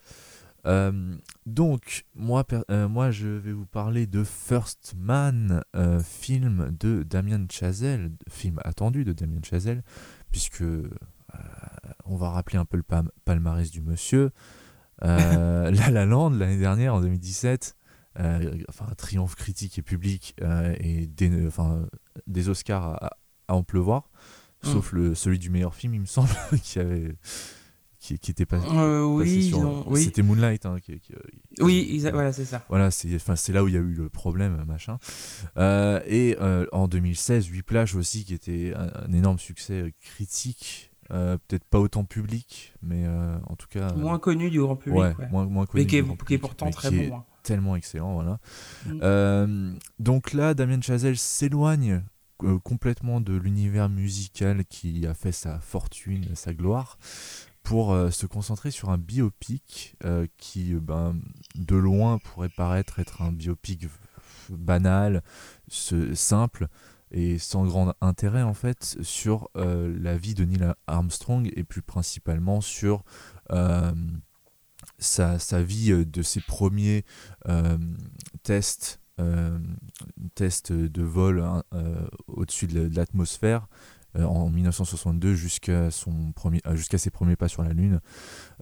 Euh, 0.65 1.15
donc, 1.45 2.05
moi, 2.15 2.45
euh, 2.69 2.87
moi, 2.87 3.11
je 3.11 3.27
vais 3.27 3.51
vous 3.51 3.65
parler 3.65 4.07
de 4.07 4.23
First 4.23 4.93
Man, 4.97 5.63
euh, 5.75 6.01
film 6.01 6.75
de 6.79 7.03
Damien 7.03 7.45
Chazelle, 7.49 8.11
film 8.29 8.59
attendu 8.63 9.03
de 9.03 9.13
Damien 9.13 9.41
Chazelle, 9.43 9.83
puisque 10.31 10.63
on 12.05 12.17
va 12.17 12.29
rappeler 12.29 12.57
un 12.57 12.65
peu 12.65 12.77
le 12.77 12.83
palmarès 13.25 13.71
du 13.71 13.81
monsieur. 13.81 14.31
La 15.01 15.71
La 15.71 16.05
Land, 16.05 16.31
l'année 16.31 16.59
dernière, 16.59 16.93
en 16.93 17.01
2017, 17.01 17.75
euh, 18.19 18.57
enfin, 18.69 18.85
un 18.91 18.93
triomphe 18.93 19.35
critique 19.35 19.79
et 19.79 19.81
public, 19.81 20.35
et 20.79 21.07
des, 21.07 21.47
enfin, 21.47 21.87
des 22.27 22.49
Oscars 22.49 22.85
à, 22.85 23.17
à 23.47 23.55
en 23.55 23.63
pleuvoir, 23.63 24.09
sauf 24.61 24.91
le, 24.91 25.15
celui 25.15 25.39
du 25.39 25.49
meilleur 25.49 25.73
film, 25.73 25.95
il 25.95 26.01
me 26.01 26.05
semble, 26.05 26.29
qui 26.63 26.77
avait 26.77 27.15
qui, 28.01 28.17
qui 28.19 28.31
était 28.31 28.45
pas, 28.47 28.57
Euh, 28.57 29.03
oui, 29.05 29.23
passé 29.25 29.35
ils 29.37 29.49
sur- 29.49 29.59
ont- 29.59 29.83
oui. 29.87 30.03
c'était 30.03 30.23
Moonlight 30.23 30.65
hein, 30.65 30.77
qui- 30.83 30.99
qui- 30.99 31.13
Oui, 31.61 32.03
voilà, 32.11 32.33
c'est 32.33 32.45
ça. 32.45 32.65
voilà, 32.67 32.89
c'est 32.91 33.13
enfin, 33.15 33.35
c'est 33.35 33.53
là 33.53 33.63
où 33.63 33.67
il 33.67 33.75
y 33.75 33.77
a 33.77 33.79
eu 33.79 33.93
le 33.93 34.09
problème, 34.09 34.63
machin. 34.67 34.97
Euh, 35.57 36.01
et 36.07 36.35
euh, 36.41 36.65
en 36.71 36.87
2016, 36.87 37.49
Whiplash 37.51 37.95
aussi, 37.95 38.25
qui 38.25 38.33
était 38.33 38.73
un, 38.75 38.91
un 39.07 39.13
énorme 39.13 39.37
succès 39.39 39.73
euh, 39.83 39.91
critique, 40.01 40.91
euh, 41.11 41.37
peut-être 41.47 41.65
pas 41.65 41.79
autant 41.79 42.03
public, 42.03 42.73
mais 42.81 43.05
euh, 43.05 43.37
en 43.47 43.55
tout 43.55 43.67
cas. 43.69 43.91
euh, 43.91 43.95
Moins 43.95 44.17
connu 44.17 44.49
du 44.49 44.59
grand 44.59 44.75
public. 44.75 44.99
ouais, 44.99 45.15
ouais. 45.19 45.29
moins, 45.29 45.45
moins 45.45 45.65
connu 45.67 45.83
Mais 45.83 45.87
qui 45.87 45.97
est, 45.97 46.01
grand 46.01 46.15
qui 46.15 46.21
est 46.21 46.25
public, 46.25 46.41
pourtant 46.41 46.65
mais 46.65 46.71
très 46.71 46.89
qui 46.89 46.95
est 46.99 47.07
bon. 47.09 47.17
hein. 47.17 47.25
Tellement 47.43 47.75
excellent, 47.75 48.13
voilà. 48.13 48.39
Mm. 48.87 48.99
Euh, 49.03 49.73
donc 49.99 50.33
là, 50.33 50.53
Damien 50.53 50.81
Chazelle 50.81 51.17
s'éloigne 51.17 52.01
euh, 52.43 52.57
complètement 52.59 53.21
de 53.21 53.33
l'univers 53.35 53.89
musical 53.89 54.63
qui 54.65 55.05
a 55.05 55.13
fait 55.13 55.31
sa 55.31 55.59
fortune, 55.59 56.25
sa 56.33 56.53
gloire, 56.55 56.97
pour 57.63 57.93
euh, 57.93 58.09
se 58.11 58.25
concentrer 58.25 58.71
sur 58.71 58.89
un 58.89 58.97
biopic 58.97 59.95
euh, 60.03 60.27
qui, 60.37 60.73
ben, 60.73 61.15
de 61.55 61.75
loin, 61.75 62.17
pourrait 62.17 62.49
paraître 62.49 62.99
être 62.99 63.21
un 63.21 63.31
biopic 63.31 63.87
banal, 64.49 65.21
simple 65.69 66.67
et 67.11 67.37
sans 67.37 67.65
grand 67.65 67.93
intérêt 68.01 68.41
en 68.41 68.53
fait 68.53 68.97
sur 69.01 69.49
euh, 69.55 69.95
la 69.99 70.17
vie 70.17 70.33
de 70.33 70.45
Neil 70.45 70.73
Armstrong 70.87 71.51
et 71.55 71.63
plus 71.63 71.81
principalement 71.81 72.61
sur 72.61 73.03
sa, 74.97 75.37
vie 75.61 76.05
de 76.05 76.21
ses 76.21 76.41
premiers 76.41 77.05
tests 78.43 78.99
de 80.71 81.03
vol 81.03 81.41
hein, 81.41 81.63
au-dessus 82.27 82.67
de 82.67 82.79
la- 82.79 82.89
de 82.89 82.95
l'atmosphère 82.95 83.67
en 84.15 84.49
1962 84.49 85.33
jusqu'à 85.35 85.89
son 85.91 86.31
premier 86.33 86.61
euh, 86.67 86.75
jusqu'à 86.75 86.97
ses 86.97 87.09
premiers 87.11 87.35
pas 87.35 87.47
sur 87.47 87.63
la 87.63 87.73
lune 87.73 87.99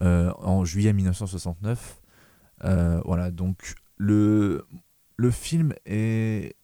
euh, 0.02 0.32
en 0.38 0.66
juillet 0.66 0.94
1969 0.94 2.02
Euh, 2.66 3.00
voilà 3.06 3.32
donc 3.32 3.76
le 3.98 4.66
le 5.16 5.32
film 5.32 5.74
est 5.86 6.56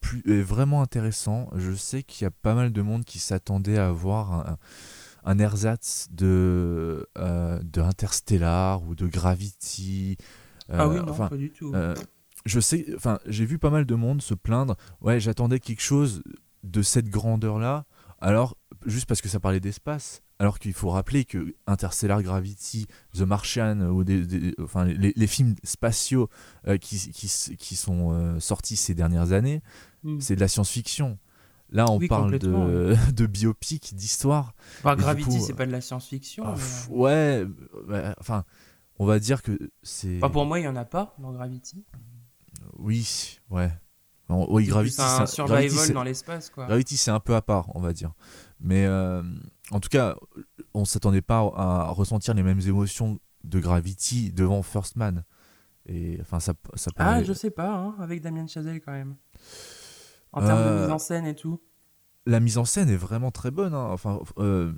plus- 0.00 0.22
est 0.26 0.42
vraiment 0.42 0.82
intéressant 0.82 1.48
je 1.56 1.72
sais 1.72 2.02
qu'il 2.02 2.24
y 2.24 2.26
a 2.26 2.30
pas 2.30 2.54
mal 2.54 2.70
de 2.72 2.82
monde 2.82 3.04
qui 3.04 3.18
s'attendait 3.18 3.78
à 3.78 3.90
voir 3.90 4.32
un, 4.32 4.58
un 5.24 5.38
ersatz 5.38 6.08
de 6.10 7.06
euh, 7.16 7.58
de 7.62 7.80
Interstellar 7.80 8.82
ou 8.82 8.94
de 8.94 9.06
Gravity 9.06 10.16
ah 10.70 10.82
euh, 10.84 10.88
oui, 10.90 10.96
non, 10.96 11.08
enfin, 11.10 11.28
pas 11.28 11.36
du 11.38 11.50
tout. 11.50 11.72
euh, 11.74 11.94
je 12.44 12.60
sais, 12.60 12.84
enfin, 12.94 13.18
j'ai 13.26 13.46
vu 13.46 13.58
pas 13.58 13.70
mal 13.70 13.86
de 13.86 13.94
monde 13.94 14.20
se 14.20 14.34
plaindre. 14.34 14.76
Ouais, 15.00 15.18
j'attendais 15.18 15.60
quelque 15.60 15.80
chose 15.82 16.22
de 16.62 16.82
cette 16.82 17.08
grandeur-là. 17.08 17.86
Alors, 18.20 18.56
juste 18.86 19.06
parce 19.06 19.20
que 19.20 19.28
ça 19.28 19.40
parlait 19.40 19.60
d'espace. 19.60 20.22
Alors 20.40 20.58
qu'il 20.60 20.72
faut 20.72 20.90
rappeler 20.90 21.24
que 21.24 21.54
Interstellar 21.66 22.22
Gravity, 22.22 22.86
The 23.12 23.22
Martian, 23.22 23.80
ou 23.90 24.04
des, 24.04 24.24
des- 24.24 24.54
enfin, 24.62 24.84
les, 24.84 25.12
les 25.16 25.26
films 25.26 25.56
spatiaux 25.64 26.28
euh, 26.68 26.76
qui, 26.78 26.96
qui, 27.10 27.26
s- 27.26 27.50
qui 27.58 27.74
sont 27.74 28.12
euh, 28.12 28.38
sortis 28.40 28.76
ces 28.76 28.94
dernières 28.94 29.32
années, 29.32 29.62
Mm. 30.04 30.20
c'est 30.20 30.36
de 30.36 30.40
la 30.40 30.46
science-fiction. 30.46 31.18
Là, 31.70 31.86
on 31.90 31.98
Oui, 31.98 32.06
parle 32.06 32.38
de, 32.38 32.94
de 33.12 33.26
biopic, 33.26 33.94
d'histoire. 33.96 34.54
Enfin, 34.78 34.94
Gravity, 34.94 35.40
c'est 35.40 35.54
pas 35.54 35.66
de 35.66 35.72
la 35.72 35.80
science-fiction. 35.80 36.44
Ah, 36.46 36.54
mais, 36.56 36.62
euh, 36.94 36.94
ouais, 36.94 37.46
ouais, 37.88 38.14
enfin, 38.20 38.44
on 39.00 39.06
va 39.06 39.18
dire 39.18 39.42
que 39.42 39.58
c'est. 39.82 40.18
enfin, 40.18 40.30
pour 40.30 40.46
moi, 40.46 40.60
il 40.60 40.64
y 40.64 40.68
en 40.68 40.76
a 40.76 40.84
pas 40.84 41.16
dans 41.18 41.32
Gravity. 41.32 41.84
Oui, 42.78 43.38
ouais. 43.50 43.70
C'est 44.28 44.62
Gravity, 44.66 45.00
un 45.00 45.06
Gravity, 45.16 45.32
survival 45.34 45.70
c'est- 45.70 45.92
dans 45.92 46.02
l'espace, 46.02 46.50
quoi. 46.50 46.66
Gravity, 46.66 46.96
c'est 46.96 47.10
un 47.10 47.20
peu 47.20 47.34
à 47.34 47.42
part, 47.42 47.74
on 47.74 47.80
va 47.80 47.92
dire. 47.92 48.12
Mais 48.60 48.84
euh, 48.86 49.22
en 49.70 49.80
tout 49.80 49.88
cas, 49.88 50.16
on 50.74 50.84
s'attendait 50.84 51.22
pas 51.22 51.38
à 51.56 51.88
ressentir 51.90 52.34
les 52.34 52.42
mêmes 52.42 52.60
émotions 52.60 53.18
de 53.44 53.60
Gravity 53.60 54.32
devant 54.32 54.62
First 54.62 54.96
Man. 54.96 55.24
Et 55.86 56.18
enfin, 56.20 56.40
ça, 56.40 56.52
ça 56.74 56.90
Ah, 56.96 57.22
je 57.24 57.32
sais 57.32 57.50
pas, 57.50 57.70
hein, 57.74 57.94
avec 58.00 58.20
Damien 58.20 58.46
Chazelle 58.46 58.80
quand 58.82 58.92
même. 58.92 59.16
En 60.32 60.40
termes 60.40 60.58
Euh, 60.58 60.76
de 60.80 60.82
mise 60.84 60.92
en 60.92 60.98
scène 60.98 61.24
et 61.26 61.34
tout. 61.34 61.60
la 62.26 62.40
mise 62.40 62.58
en 62.58 62.66
scène 62.66 62.90
est 62.90 62.96
vraiment 62.96 63.30
très 63.30 63.50
bonne. 63.50 63.72
hein. 63.72 63.88
Enfin, 63.90 64.20
euh, 64.36 64.72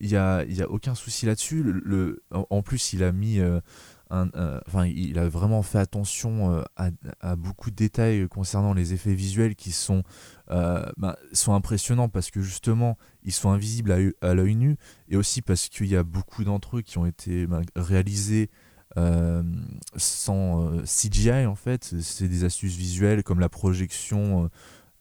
il 0.00 0.08
y 0.08 0.16
a, 0.16 0.42
il 0.44 0.54
y 0.54 0.62
a 0.62 0.70
aucun 0.70 0.94
souci 0.94 1.26
là-dessus. 1.26 1.62
Le, 1.62 1.72
le- 1.84 2.22
en, 2.30 2.62
plus, 2.62 2.94
il 2.94 3.02
a 3.04 3.12
mis, 3.12 3.40
euh, 3.40 3.60
euh, 4.14 4.60
enfin, 4.66 4.86
il 4.86 5.18
a 5.18 5.28
vraiment 5.28 5.62
fait 5.62 5.78
attention 5.78 6.52
euh, 6.52 6.62
à, 7.20 7.36
beaucoup 7.36 7.70
de 7.70 7.76
détails 7.76 8.28
concernant 8.28 8.74
les 8.74 8.92
effets 8.92 9.14
visuels 9.14 9.54
qui 9.56 9.72
sont, 9.72 10.02
euh, 10.50 10.84
ben, 10.96 11.16
sont 11.32 11.54
impressionnants 11.54 12.08
parce 12.08 12.30
que 12.30 12.40
justement, 12.40 12.96
ils 13.22 13.32
sont 13.32 13.50
invisibles 13.50 13.92
à, 13.92 13.96
œil- 13.96 14.14
à 14.20 14.34
l'œil 14.34 14.54
nu 14.54 14.76
et 15.08 15.16
aussi 15.16 15.42
parce 15.42 15.68
qu'il 15.68 15.86
y 15.86 15.96
a 15.96 16.02
beaucoup 16.02 16.44
d'entre 16.44 16.78
eux 16.78 16.82
qui 16.82 16.98
ont 16.98 17.06
été 17.06 17.46
ben, 17.46 17.62
réalisés. 17.76 18.50
sans 19.96 20.70
CGI 20.84 21.46
en 21.46 21.56
fait, 21.56 21.94
c'est 22.00 22.28
des 22.28 22.44
astuces 22.44 22.76
visuelles 22.76 23.24
comme 23.24 23.40
la 23.40 23.48
projection 23.48 24.48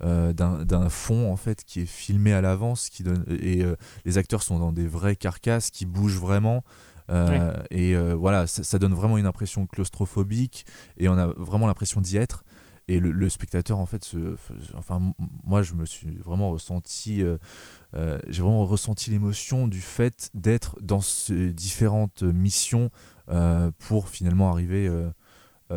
d'un 0.01 0.89
fond 0.89 1.31
en 1.31 1.37
fait 1.37 1.63
qui 1.63 1.81
est 1.81 1.85
filmé 1.85 2.33
à 2.33 2.41
l'avance 2.41 2.89
qui 2.89 3.03
donne 3.03 3.23
et 3.29 3.63
les 4.03 4.17
acteurs 4.17 4.41
sont 4.41 4.57
dans 4.59 4.71
des 4.71 4.87
vraies 4.87 5.15
carcasses 5.15 5.69
qui 5.69 5.85
bougent 5.85 6.19
vraiment 6.19 6.63
Et 7.69 7.95
voilà, 8.13 8.47
ça, 8.47 8.79
donne 8.79 8.93
vraiment 8.93 9.17
une 9.17 9.25
impression 9.25 9.65
claustrophobique 9.67 10.65
et 10.97 11.09
on 11.09 11.17
a 11.17 11.27
vraiment 11.27 11.67
l'impression 11.67 12.01
d'y 12.01 12.17
être. 12.17 12.43
Et 12.89 12.99
le, 12.99 13.29
spectateur, 13.29 13.79
en 13.79 13.85
fait, 13.85 14.03
se, 14.03 14.35
enfin, 14.75 15.13
moi, 15.45 15.61
je 15.61 15.73
me 15.73 15.85
suis 15.85 16.17
vraiment 16.17 16.51
ressenti, 16.51 17.23
j'ai 17.93 18.41
vraiment 18.41 18.65
ressenti 18.65 19.09
l'émotion 19.09 19.67
du 19.67 19.81
fait 19.81 20.29
d'être 20.33 20.77
dans 20.81 21.01
ces 21.01 21.53
différentes 21.53 22.23
missions 22.23 22.89
pour 23.77 24.09
finalement 24.09 24.51
arriver 24.51 24.91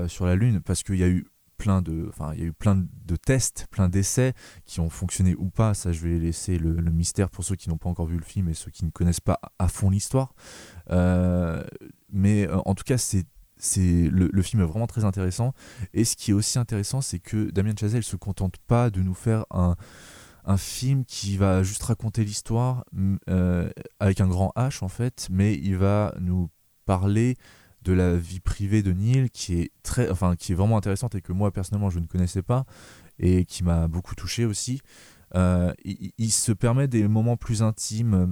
sur 0.08 0.26
la 0.26 0.34
Lune, 0.34 0.60
parce 0.60 0.82
qu'il 0.82 0.96
y 0.96 1.04
a 1.04 1.08
eu 1.08 1.26
plein 1.56 1.82
de, 1.82 2.06
enfin, 2.08 2.32
il 2.34 2.40
y 2.40 2.42
a 2.42 2.46
eu 2.46 2.52
plein 2.52 2.76
de 2.76 3.16
tests, 3.16 3.66
plein 3.70 3.88
d'essais 3.88 4.34
qui 4.64 4.80
ont 4.80 4.90
fonctionné 4.90 5.34
ou 5.36 5.50
pas. 5.50 5.74
Ça, 5.74 5.92
je 5.92 6.00
vais 6.00 6.18
laisser 6.18 6.58
le, 6.58 6.74
mystère 6.90 7.30
pour 7.30 7.44
ceux 7.44 7.56
qui 7.56 7.68
n'ont 7.68 7.78
pas 7.78 7.88
encore 7.88 8.06
vu 8.06 8.16
le 8.16 8.24
film 8.24 8.48
et 8.48 8.54
ceux 8.54 8.70
qui 8.70 8.84
ne 8.84 8.90
connaissent 8.90 9.20
pas 9.20 9.40
à 9.58 9.68
fond 9.68 9.90
l'histoire. 9.90 10.34
Euh, 10.90 11.64
mais 12.10 12.48
euh, 12.48 12.58
en 12.64 12.74
tout 12.74 12.84
cas, 12.84 12.98
c'est 12.98 13.24
c'est 13.58 14.10
le, 14.10 14.42
film 14.42 14.62
est 14.62 14.66
vraiment 14.66 14.86
très 14.86 15.04
intéressant. 15.04 15.54
Et 15.94 16.04
ce 16.04 16.14
qui 16.14 16.30
est 16.30 16.34
aussi 16.34 16.58
intéressant, 16.58 17.00
c'est 17.00 17.18
que 17.18 17.50
Damien 17.50 17.72
Chazelle 17.78 18.02
se 18.02 18.16
contente 18.16 18.58
pas 18.66 18.90
de 18.90 19.00
nous 19.00 19.14
faire 19.14 19.46
un, 19.50 19.76
un 20.44 20.56
film 20.56 21.04
qui 21.04 21.36
va 21.36 21.62
juste 21.62 21.82
raconter 21.82 22.24
l'histoire 22.24 22.84
euh, 23.28 23.70
avec 23.98 24.20
un 24.20 24.28
grand 24.28 24.52
H 24.56 24.84
en 24.84 24.88
fait, 24.88 25.28
mais 25.30 25.54
il 25.54 25.76
va 25.76 26.14
nous 26.20 26.50
parler 26.84 27.36
de 27.86 27.92
la 27.92 28.16
vie 28.16 28.40
privée 28.40 28.82
de 28.82 28.92
Neil 28.92 29.30
qui 29.30 29.60
est 29.60 29.70
très 29.82 30.10
enfin 30.10 30.34
qui 30.34 30.52
est 30.52 30.54
vraiment 30.56 30.76
intéressante 30.76 31.14
et 31.14 31.20
que 31.20 31.32
moi 31.32 31.52
personnellement 31.52 31.88
je 31.88 32.00
ne 32.00 32.06
connaissais 32.06 32.42
pas 32.42 32.66
et 33.18 33.44
qui 33.44 33.62
m'a 33.62 33.86
beaucoup 33.86 34.16
touché 34.16 34.44
aussi 34.44 34.82
euh, 35.34 35.72
il, 35.84 36.30
se 36.30 36.52
permet 36.52 36.88
des 36.88 37.08
moments 37.08 37.36
plus 37.36 37.62
intimes 37.62 38.14
euh, 38.14 38.26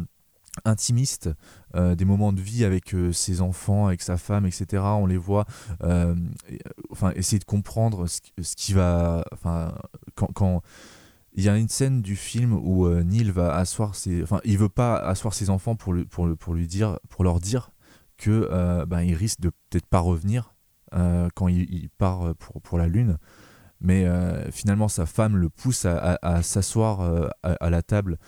intimistes, 0.64 1.31
euh, 1.75 1.97
des 1.97 2.05
moments 2.05 2.33
de 2.33 2.40
vie 2.40 2.64
avec 2.64 2.95
ses 3.12 3.40
enfants, 3.40 3.88
avec 3.88 4.01
sa 4.03 4.17
femme, 4.17 4.47
etc. 4.47 4.83
On 4.85 5.07
les 5.07 5.17
voit, 5.17 5.47
enfin, 6.90 7.11
essayer 7.17 7.40
de 7.40 7.45
comprendre 7.45 8.07
ce, 8.07 8.21
qui 8.55 8.73
va, 8.73 9.25
enfin, 9.33 9.75
quand, 10.14 10.29
quand, 10.33 10.62
il 11.33 11.43
y 11.43 11.49
a 11.49 11.57
une 11.57 11.69
scène 11.69 12.03
du 12.03 12.14
film 12.14 12.53
où 12.53 12.88
Neil 12.88 13.33
va 13.33 13.57
asseoir 13.57 13.97
ses, 13.97 14.23
enfin, 14.23 14.40
il 14.45 14.57
veut 14.57 14.69
pas 14.69 14.97
asseoir 14.97 15.35
ses 15.35 15.51
enfants 15.51 15.75
pour, 15.75 15.93
pour, 16.09 16.37
pour 16.37 16.55
lui 16.55 16.69
dire, 16.69 17.01
pour 17.09 17.25
leur 17.25 17.40
dire 17.40 17.73
que 18.16 18.48
euh, 18.50 18.87
ben, 18.87 19.03
il 19.03 19.14
risque 19.14 19.40
de 19.40 19.50
peut-être 19.70 19.87
pas 19.87 20.00
revenir 20.00 20.55
euh, 20.94 21.29
quand 21.35 21.48
il, 21.48 21.88
part 21.98 22.35
pour, 22.37 22.61
pour 22.62 22.79
la 22.79 22.87
Lune. 22.87 23.18
Mais 23.81 24.07
euh, 24.07 24.50
finalement, 24.50 24.88
sa 24.88 25.05
femme 25.05 25.37
le 25.37 25.50
pousse 25.50 25.85
à, 25.85 26.42
s'asseoir 26.42 27.31
à, 27.42 27.70
la 27.70 27.83
table 27.83 28.18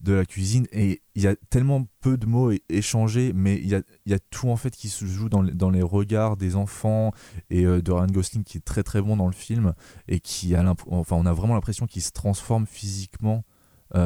de 0.00 0.12
la 0.12 0.24
cuisine. 0.24 0.66
Et 0.70 1.02
il 1.16 1.22
y 1.22 1.26
a 1.26 1.34
tellement 1.48 1.88
peu 2.00 2.16
de 2.16 2.26
mots 2.26 2.52
échangés, 2.68 3.32
mais 3.34 3.56
il 3.56 3.66
y 3.66 3.74
a, 3.74 3.82
y 4.06 4.14
a, 4.14 4.20
tout 4.30 4.50
en 4.50 4.56
fait 4.56 4.70
qui 4.70 4.88
se 4.88 5.06
joue 5.06 5.28
dans, 5.28 5.42
les, 5.42 5.52
dans 5.52 5.70
les 5.70 5.82
regards 5.82 6.36
des 6.36 6.54
enfants 6.54 7.12
et 7.48 7.64
de 7.64 7.90
Ryan 7.90 8.06
Gosling 8.06 8.44
qui 8.44 8.58
est 8.58 8.64
très 8.64 8.84
très 8.84 9.02
bon 9.02 9.16
dans 9.16 9.26
le 9.26 9.32
film 9.32 9.74
et 10.06 10.20
qui 10.20 10.54
a 10.54 10.62
enfin 10.90 11.16
on 11.16 11.26
a 11.26 11.32
vraiment 11.32 11.54
l'impression 11.54 11.86
qu'il 11.86 12.02
se 12.02 12.12
transforme 12.12 12.66
physiquement 12.66 13.44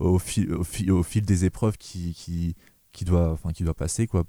au, 0.00 0.18
fil, 0.18 0.52
au, 0.52 0.64
fil, 0.64 0.92
au, 0.92 1.02
fil, 1.02 1.24
des 1.24 1.46
épreuves 1.46 1.78
qui, 1.78 2.54
qui 2.92 3.04
doit, 3.04 3.30
enfin, 3.30 3.52
qui 3.52 3.64
doit 3.64 3.74
passer, 3.74 4.06
quoi, 4.06 4.24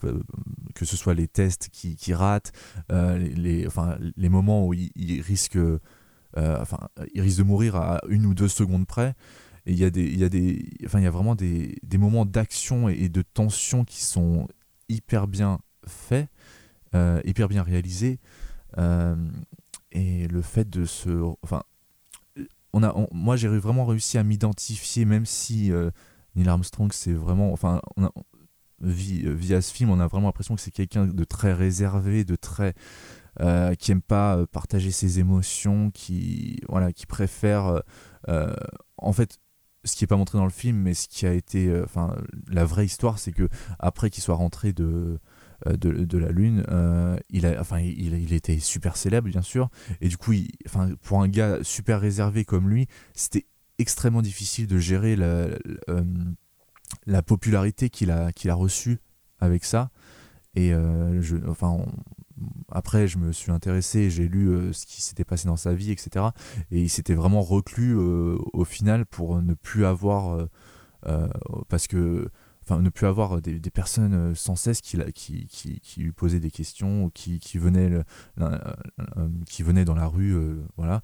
que 0.76 0.86
ce 0.86 0.96
soit 0.96 1.14
les 1.14 1.28
tests 1.28 1.70
qui, 1.72 1.96
qui 1.96 2.14
ratent, 2.14 2.52
euh, 2.92 3.18
les, 3.18 3.68
enfin, 3.68 3.98
les 4.16 4.30
moments 4.30 4.68
où 4.68 4.74
il, 4.74 5.22
risque, 5.22 5.56
euh, 5.56 5.80
enfin, 6.36 6.80
il 7.14 7.22
risque 7.22 7.40
de 7.40 7.44
mourir 7.44 7.76
à 7.76 8.00
une 8.08 8.26
ou 8.26 8.34
deux 8.34 8.48
secondes 8.48 8.86
près. 8.86 9.16
Il 9.66 9.78
y 9.78 9.84
a 9.84 9.90
des, 9.90 10.04
il 10.04 10.18
y 10.18 10.24
a 10.24 10.30
des, 10.30 10.70
enfin, 10.86 11.00
il 11.00 11.04
y 11.04 11.08
a 11.08 11.12
vraiment 11.12 11.36
des, 11.36 11.78
des 11.84 11.98
moments 11.98 12.26
d'action 12.26 12.90
et, 12.90 13.10
de 13.10 13.22
tension 13.22 13.84
qui 13.84 14.04
sont 14.04 14.48
hyper 14.90 15.28
bien 15.28 15.60
faits, 15.86 16.30
euh, 16.96 17.22
hyper 17.26 17.48
bien 17.48 17.64
réalisés. 17.64 18.20
et 19.92 20.28
le 20.28 20.42
fait 20.42 20.70
de 20.70 20.86
se, 20.86 21.10
enfin, 21.42 21.64
on 22.74 22.84
a, 22.84 22.96
moi 23.12 23.36
j'ai 23.36 23.50
vraiment 23.50 23.86
réussi 23.86 24.18
à 24.18 24.24
m'identifier, 24.24 25.04
même 25.04 25.26
si 25.26 25.72
Neil 26.36 26.48
Armstrong 26.48 26.92
c'est 26.94 27.14
vraiment, 27.14 27.52
enfin, 27.52 27.82
via 28.82 29.62
ce 29.62 29.74
film, 29.74 29.90
on 29.90 30.00
a 30.00 30.08
vraiment 30.08 30.28
l'impression 30.28 30.56
que 30.56 30.62
c'est 30.62 30.72
quelqu'un 30.72 31.06
de 31.06 31.24
très 31.24 31.54
réservé, 31.54 32.24
de 32.24 32.36
très 32.36 32.74
euh, 33.40 33.76
qui 33.76 33.92
aime 33.92 34.02
pas 34.02 34.36
euh, 34.36 34.46
partager 34.46 34.92
ses 34.92 35.20
émotions, 35.20 35.90
qui 35.92 36.60
voilà, 36.68 36.92
qui 36.92 37.06
préfère 37.06 37.82
en 38.98 39.14
fait 39.14 39.40
ce 39.84 39.96
qui 39.96 40.04
est 40.04 40.08
pas 40.08 40.18
montré 40.18 40.38
dans 40.38 40.46
le 40.46 40.52
film, 40.52 40.78
mais 40.78 40.94
ce 40.94 41.08
qui 41.08 41.26
a 41.26 41.34
été, 41.34 41.74
enfin 41.84 42.16
la 42.48 42.66
vraie 42.66 42.86
histoire, 42.86 43.20
c'est 43.20 43.32
que 43.32 43.50
après 43.80 44.10
qu'il 44.10 44.24
soit 44.24 44.36
rentré 44.36 44.74
de 44.74 45.20
de, 45.68 46.18
la 46.18 46.32
lune, 46.32 46.66
il 47.30 47.46
a, 47.46 47.60
enfin 47.60 47.80
il, 47.80 48.14
il, 48.16 48.34
était 48.34 48.58
super 48.58 48.98
célèbre 48.98 49.30
bien 49.30 49.44
sûr, 49.44 49.70
et 50.02 50.08
du 50.08 50.18
coup, 50.18 50.34
enfin 50.66 50.90
pour 51.02 51.22
un 51.22 51.28
gars 51.28 51.60
super 51.62 52.02
réservé 52.02 52.46
comme 52.46 52.70
lui, 52.70 52.88
c'était 53.14 53.46
extrêmement 53.78 54.22
difficile 54.22 54.68
de 54.68 54.78
gérer 54.78 55.16
la 55.16 55.48
popularité 57.22 57.90
qu'il 57.90 58.12
a, 58.12 58.28
a 58.28 58.54
reçue 58.54 59.00
avec 59.40 59.66
ça. 59.66 59.90
Et 60.56 60.74
euh, 60.74 61.22
je, 61.22 61.38
enfin, 61.48 61.80
après, 62.72 63.08
je 63.08 63.18
me 63.18 63.32
suis 63.32 63.52
intéressé, 63.52 64.10
j'ai 64.10 64.28
lu 64.28 64.50
euh, 64.50 64.74
ce 64.74 64.86
qui 64.86 65.02
s'était 65.02 65.24
passé 65.24 65.48
dans 65.48 65.58
sa 65.58 65.74
vie, 65.74 65.92
etc. 65.92 66.26
Et 66.72 66.82
il 66.82 66.90
s'était 66.90 67.14
vraiment 67.14 67.42
reclus 67.42 67.98
euh, 67.98 68.38
au 68.54 68.66
final 68.66 69.06
pour 69.06 69.42
ne 69.42 69.54
plus 69.54 69.86
avoir, 69.86 70.48
parce 71.68 71.88
que, 71.88 72.30
enfin, 72.64 72.82
ne 72.82 72.90
plus 72.90 73.08
avoir 73.08 73.42
des, 73.42 73.60
personnes 73.72 74.36
sans 74.36 74.56
cesse 74.56 74.82
qui, 74.82 74.98
lui 75.98 76.12
posaient 76.12 76.40
des 76.40 76.52
questions, 76.52 77.10
qui, 77.10 77.40
qui 77.40 77.58
venaient, 77.58 78.04
qui 79.48 79.64
venaient 79.64 79.86
dans 79.86 79.96
la 79.96 80.08
rue, 80.08 80.36
voilà. 80.78 81.02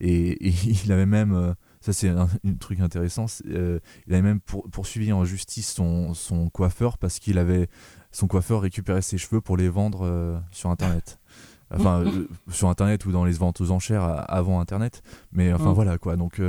Et, 0.00 0.48
il 0.84 0.92
avait 0.92 1.06
même 1.06 1.54
ça, 1.80 1.92
c'est 1.92 2.08
un, 2.08 2.28
truc 2.58 2.80
intéressant. 2.80 3.26
Euh, 3.46 3.78
il 4.06 4.14
avait 4.14 4.22
même 4.22 4.40
poursuivi 4.40 5.12
en 5.12 5.24
justice 5.24 5.72
son, 5.72 6.14
son 6.14 6.48
coiffeur 6.50 6.98
parce 6.98 7.18
qu'il 7.18 7.38
avait 7.38 7.68
son 8.10 8.26
coiffeur 8.26 8.60
récupéré 8.60 9.02
ses 9.02 9.18
cheveux 9.18 9.40
pour 9.40 9.56
les 9.56 9.68
vendre 9.68 10.04
euh, 10.04 10.38
sur 10.50 10.70
Internet. 10.70 11.18
Enfin, 11.70 12.00
euh, 12.00 12.26
sur 12.50 12.70
Internet 12.70 13.04
ou 13.04 13.12
dans 13.12 13.26
les 13.26 13.32
ventes 13.32 13.60
aux 13.60 13.72
enchères 13.72 14.24
avant 14.30 14.58
Internet. 14.58 15.02
Mais 15.32 15.52
enfin, 15.52 15.72
mm. 15.72 15.74
voilà 15.74 15.98
quoi. 15.98 16.16
Donc, 16.16 16.40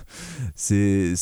c'est 0.54 1.16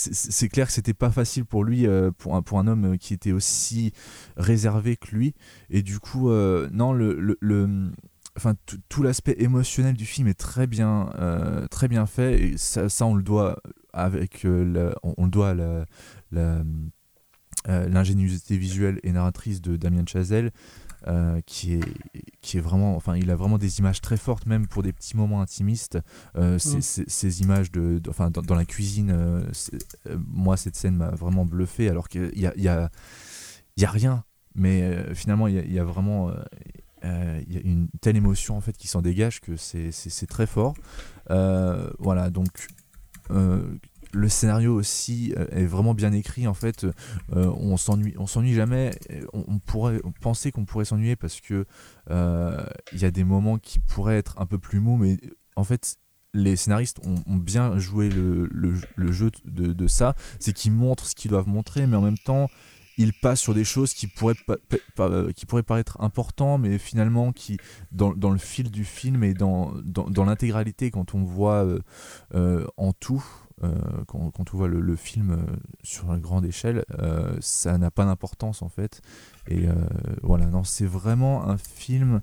clair 0.53 0.67
que 0.67 0.75
c'était 0.75 0.93
pas 0.93 1.11
facile 1.11 1.47
pour 1.47 1.65
lui, 1.65 1.87
pour, 2.19 2.37
un, 2.37 2.43
pour 2.43 2.59
un 2.59 2.67
homme 2.67 2.99
qui 2.99 3.15
était 3.15 3.33
aussi 3.33 3.95
réservé 4.37 4.99
que 4.99 5.17
lui. 5.17 5.35
Et 5.71 5.81
du 5.81 6.01
coup, 6.01 6.29
non, 6.29 6.93
le, 6.93 7.39
le 7.41 7.91
enfin 8.37 8.55
tout 8.89 9.03
l'aspect 9.03 9.37
émotionnel 9.39 9.95
du 9.95 10.07
film 10.07 10.29
est 10.29 10.35
très 10.35 10.67
bien 10.67 11.11
euh, 11.19 11.67
très 11.69 11.89
bien 11.89 12.07
fait 12.07 12.41
et 12.41 12.59
ça, 12.59 12.89
on 13.03 13.15
le 13.15 13.23
doit 13.23 13.61
avec 13.93 14.45
euh, 14.45 14.93
on, 15.03 15.25
le 15.25 15.31
doit 15.31 15.51
à 15.51 15.55
euh, 16.35 16.65
l'ingéniosité 17.65 18.57
visuelle 18.59 19.01
et 19.03 19.13
narratrice 19.13 19.61
de 19.63 19.77
Damien 19.77 20.05
Chazelle 20.07 20.51
qui 21.47 21.75
est 21.75 21.85
qui 22.41 22.59
est 22.59 22.61
vraiment 22.61 22.97
enfin 22.97 23.17
il 23.17 23.31
a 23.31 23.37
vraiment 23.37 23.59
des 23.59 23.79
images 23.79 24.01
très 24.01 24.17
fortes 24.17 24.45
même 24.47 24.67
pour 24.67 24.83
des 24.83 24.93
petits 24.93 25.17
moments 25.17 25.41
intimistes 25.41 26.01
mm. 26.37 26.59
ces, 26.59 27.41
images 27.43 27.71
de, 27.71 28.03
enfin 28.09 28.31
dans, 28.31 28.55
la 28.57 28.65
cuisine 28.65 29.47
moi 30.19 30.57
cette 30.57 30.75
scène 30.75 30.97
m'a 30.97 31.11
vraiment 31.11 31.45
bluffé 31.45 31.89
alors 31.89 32.09
qu'il 32.09 32.37
y 32.37 32.47
a 32.47 32.53
il 32.57 32.63
y 32.63 32.69
a, 32.69 32.91
y 33.77 33.85
a 33.85 33.91
rien 33.91 34.25
mais 34.57 35.15
finalement 35.15 35.47
il 35.47 35.65
y, 35.65 35.75
y, 35.75 35.79
a 35.79 35.85
vraiment 35.85 36.33
il 37.47 37.55
y 37.55 37.57
a 37.57 37.61
une 37.61 37.89
telle 38.01 38.17
émotion 38.17 38.57
en 38.57 38.61
fait 38.61 38.77
qui 38.77 38.89
s'en 38.89 39.03
dégage 39.03 39.41
que 39.41 39.57
c'est 39.57 40.27
très 40.29 40.47
fort. 40.47 40.75
Euh, 41.31 41.91
voilà, 41.99 42.31
donc 42.31 42.69
euh, 43.31 43.77
le 44.13 44.29
scénario 44.29 44.75
aussi 44.75 45.35
est 45.51 45.67
vraiment 45.67 45.95
bien 45.95 46.13
écrit 46.13 46.47
en 46.47 46.55
fait. 46.55 46.87
on 47.33 47.77
s'ennuie, 47.77 48.15
on 48.19 48.27
s'ennuie 48.27 48.55
jamais. 48.55 48.93
On, 49.33 49.59
pourrait 49.59 50.01
penser 50.21 50.53
qu'on 50.53 50.65
pourrait 50.65 50.85
s'ennuyer 50.85 51.17
parce 51.17 51.41
que 51.41 51.67
il 52.11 53.01
y 53.01 53.05
a 53.05 53.11
des 53.11 53.25
moments 53.25 53.59
qui 53.59 53.79
pourraient 53.79 54.19
être 54.19 54.41
un 54.41 54.47
peu 54.47 54.59
plus 54.59 54.81
mous, 54.81 54.97
mais 54.97 55.19
en 55.57 55.65
fait 55.65 55.99
les 56.35 56.57
scénaristes 56.57 57.01
ont, 57.05 57.37
bien 57.37 57.79
joué 57.79 58.11
le, 58.11 58.49
le, 58.53 59.13
jeu 59.13 59.31
de 59.45 59.87
ça, 59.87 60.15
c'est 60.39 60.53
qu'ils 60.53 60.73
montrent 60.73 61.07
ce 61.07 61.15
qu'ils 61.15 61.31
doivent 61.31 61.49
montrer, 61.49 61.87
mais 61.87 61.97
en 61.97 62.03
même 62.03 62.19
temps, 62.19 62.49
il 62.97 63.13
passe 63.13 63.41
sur 63.41 63.55
des 63.55 63.65
choses 63.65 63.93
qui 63.95 64.07
pourraient, 64.07 64.37
euh, 65.01 65.33
qui 65.33 65.47
pourraient 65.47 65.63
paraître 65.63 66.01
importantes, 66.01 66.63
mais 66.63 66.79
finalement 66.79 67.33
qui, 67.33 67.59
dans, 67.93 68.13
dans, 68.15 68.31
le 68.31 68.39
fil 68.39 68.71
du 68.71 68.85
film 68.85 69.23
et 69.25 69.35
dans, 69.35 69.73
dans, 69.85 70.25
l'intégralité, 70.25 70.91
quand 70.91 71.15
on 71.15 71.23
voit 71.23 71.65
euh, 71.65 71.81
euh, 72.35 72.67
en 72.77 72.93
tout, 72.93 73.25
quand, 74.07 74.31
quand, 74.33 74.53
on 74.53 74.57
voit 74.57 74.69
le, 74.69 74.97
film 74.97 75.47
sur 75.83 76.13
une 76.13 76.21
grande 76.21 76.45
échelle, 76.45 76.85
ça 77.41 77.79
n'a 77.79 77.91
pas 77.91 78.05
d'importance 78.05 78.61
en 78.61 78.69
fait. 78.69 79.01
Et 79.49 79.67
voilà, 80.23 80.45
non, 80.45 80.63
c'est 80.63 80.85
vraiment 80.85 81.49
un 81.49 81.57
film 81.57 82.21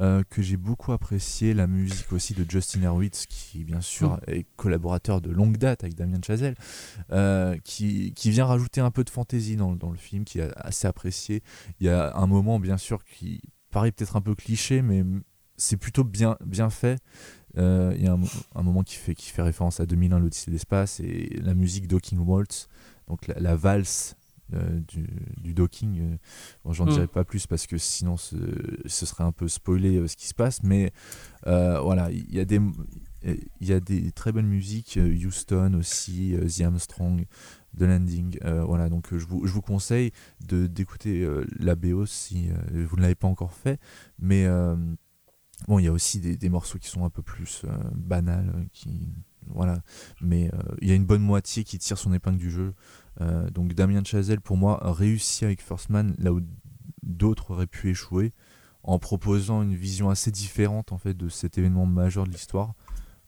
euh, 0.00 0.22
que 0.28 0.42
j'ai 0.42 0.56
beaucoup 0.56 0.92
apprécié, 0.92 1.54
la 1.54 1.66
musique 1.66 2.12
aussi 2.12 2.34
de 2.34 2.44
Justin 2.48 2.82
Hurwitz, 2.82 3.26
qui 3.26 3.64
bien 3.64 3.80
sûr 3.80 4.12
Mm. 4.14 4.20
est 4.28 4.46
collaborateur 4.56 5.20
de 5.20 5.30
longue 5.30 5.56
date 5.56 5.84
avec 5.84 5.94
Damien 5.94 6.20
Chazelle, 6.24 6.56
euh, 7.12 7.56
qui, 7.64 8.12
qui 8.14 8.30
vient 8.30 8.46
rajouter 8.46 8.80
un 8.80 8.90
peu 8.90 9.04
de 9.04 9.10
fantaisie 9.10 9.56
dans, 9.56 9.74
dans 9.76 9.90
le 9.90 9.96
film, 9.96 10.24
qui 10.24 10.40
est 10.40 10.50
assez 10.56 10.86
apprécié. 10.88 11.42
Il 11.80 11.86
y 11.86 11.90
a 11.90 12.14
un 12.16 12.26
moment, 12.26 12.58
bien 12.58 12.76
sûr, 12.76 13.04
qui 13.04 13.40
paraît 13.70 13.92
peut-être 13.92 14.16
un 14.16 14.20
peu 14.20 14.34
cliché, 14.34 14.82
mais 14.82 15.04
c'est 15.56 15.76
plutôt 15.76 16.04
bien, 16.04 16.36
bien 16.44 16.70
fait. 16.70 16.98
Euh, 17.56 17.92
Il 17.96 18.04
y 18.04 18.08
a 18.08 18.12
un, 18.14 18.20
un 18.56 18.62
moment 18.62 18.82
qui 18.82 18.96
fait, 18.96 19.14
qui 19.14 19.30
fait 19.30 19.42
référence 19.42 19.78
à 19.78 19.86
2001, 19.86 20.18
l'Odyssée 20.18 20.50
de 20.50 20.56
l'espace, 20.56 20.98
et 21.00 21.38
la 21.40 21.54
musique 21.54 21.86
Docking 21.86 22.18
Waltz, 22.18 22.66
donc 23.06 23.26
la, 23.28 23.38
la 23.38 23.54
valse 23.54 24.16
euh, 24.52 24.80
du, 24.88 25.08
du 25.38 25.54
docking. 25.54 26.00
euh, 26.00 26.16
bon, 26.64 26.72
J'en 26.72 26.84
Mm. 26.84 26.90
dirai 26.90 27.06
pas 27.06 27.24
plus 27.24 27.46
parce 27.46 27.66
que 27.66 27.78
sinon 27.78 28.16
ce, 28.16 28.36
ce 28.86 29.06
serait 29.06 29.24
un 29.24 29.32
peu 29.32 29.48
spoiler 29.48 29.96
euh, 29.96 30.06
ce 30.06 30.16
qui 30.16 30.26
se 30.28 30.34
passe, 30.34 30.62
mais 30.62 30.92
euh, 31.46 31.80
voilà, 31.80 32.10
il 32.10 32.32
y 32.32 32.40
a 32.40 32.44
des 32.44 32.60
il 33.60 33.66
y 33.66 33.72
a 33.72 33.80
des 33.80 34.12
très 34.12 34.32
bonnes 34.32 34.46
musiques, 34.46 34.98
Houston 35.02 35.72
aussi, 35.78 36.34
The 36.46 36.60
Armstrong, 36.60 37.24
The 37.74 37.80
Landing, 37.82 38.38
voilà, 38.66 38.90
donc 38.90 39.16
je 39.16 39.24
vous, 39.26 39.46
je 39.46 39.52
vous 39.52 39.62
conseille 39.62 40.10
de 40.46 40.66
d'écouter 40.66 41.26
la 41.58 41.74
BO 41.74 42.04
si 42.04 42.50
vous 42.70 42.96
ne 42.96 43.00
l'avez 43.00 43.14
pas 43.14 43.26
encore 43.28 43.54
fait, 43.54 43.80
mais 44.18 44.46
bon, 45.68 45.78
il 45.78 45.84
y 45.86 45.88
a 45.88 45.92
aussi 45.92 46.20
des, 46.20 46.36
des 46.36 46.50
morceaux 46.50 46.78
qui 46.78 46.88
sont 46.88 47.06
un 47.06 47.08
peu 47.08 47.22
plus 47.22 47.62
banals, 47.94 48.52
qui 48.74 49.14
voilà, 49.46 49.82
mais 50.20 50.50
il 50.82 50.88
y 50.88 50.92
a 50.92 50.94
une 50.94 51.06
bonne 51.06 51.22
moitié 51.22 51.64
qui 51.64 51.78
tire 51.78 51.96
son 51.96 52.12
épingle 52.12 52.36
du 52.38 52.50
jeu. 52.50 52.74
Euh, 53.20 53.48
donc 53.50 53.74
Damien 53.74 54.02
Chazelle 54.04 54.40
pour 54.40 54.56
moi 54.56 54.84
a 54.84 54.92
réussi 54.92 55.44
avec 55.44 55.62
First 55.62 55.90
Man 55.90 56.14
là 56.18 56.32
où 56.32 56.40
d'autres 57.02 57.52
auraient 57.52 57.66
pu 57.66 57.90
échouer 57.90 58.32
en 58.82 58.98
proposant 58.98 59.62
une 59.62 59.74
vision 59.74 60.10
assez 60.10 60.30
différente 60.30 60.92
en 60.92 60.98
fait 60.98 61.14
de 61.14 61.28
cet 61.28 61.58
événement 61.58 61.86
majeur 61.86 62.26
de 62.26 62.30
l'histoire. 62.30 62.74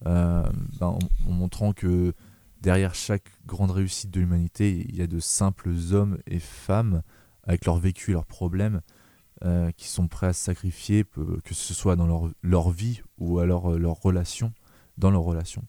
Euh, 0.05 0.45
ben, 0.79 0.99
en, 1.27 1.31
montrant 1.31 1.73
que 1.73 2.15
derrière 2.61 2.95
chaque 2.95 3.31
grande 3.47 3.71
réussite 3.71 4.11
de 4.11 4.21
l'humanité 4.21 4.85
il 4.91 4.97
y 4.97 5.01
a 5.01 5.07
de 5.07 5.21
simples 5.21 5.71
hommes 5.93 6.19
et 6.27 6.39
femmes 6.39 7.03
avec 7.45 7.65
leur 7.65 7.79
vécu 7.79 8.11
et 8.11 8.15
leurs 8.15 8.27
problèmes 8.27 8.83
euh, 9.45 9.71
qui 9.71 9.89
sont 9.89 10.07
prêts 10.07 10.27
à 10.27 10.33
se 10.35 10.45
sacrifier 10.45 11.05
que 11.45 11.55
ce 11.55 11.73
soit 11.73 11.97
dans 11.97 12.31
leur, 12.43 12.71
vie 12.71 13.01
ou 13.17 13.39
alors 13.39 13.79
leur 13.79 14.01
relation 14.03 14.53
dans 14.99 15.11
leur 15.11 15.23
relation 15.23 15.65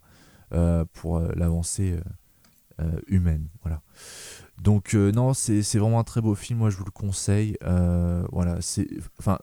pour 0.94 1.18
euh, 1.18 1.32
humaine 3.08 3.48
voilà. 3.62 3.82
Donc 4.62 4.96
euh, 4.96 5.12
non 5.12 5.34
c'est 5.34 5.62
vraiment 5.78 6.00
un 6.00 6.04
très 6.04 6.22
beau 6.22 6.36
film 6.36 6.60
moi 6.60 6.70
je 6.70 6.78
vous 6.78 6.86
le 6.86 6.92
conseille. 6.92 7.58
Euh, 7.64 8.26
voilà 8.32 8.62
c'est 8.62 8.88
enfin 9.20 9.40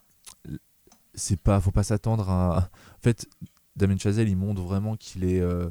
c'est 1.13 1.39
pas 1.39 1.61
faut 1.61 1.71
pas 1.71 1.83
s'attendre 1.83 2.29
à 2.29 2.69
en 2.97 3.01
fait 3.01 3.27
Damien 3.75 3.97
Chazelle 3.97 4.29
il 4.29 4.37
montre 4.37 4.61
vraiment 4.61 4.95
qu'il 4.95 5.23
est 5.23 5.39
euh, 5.39 5.69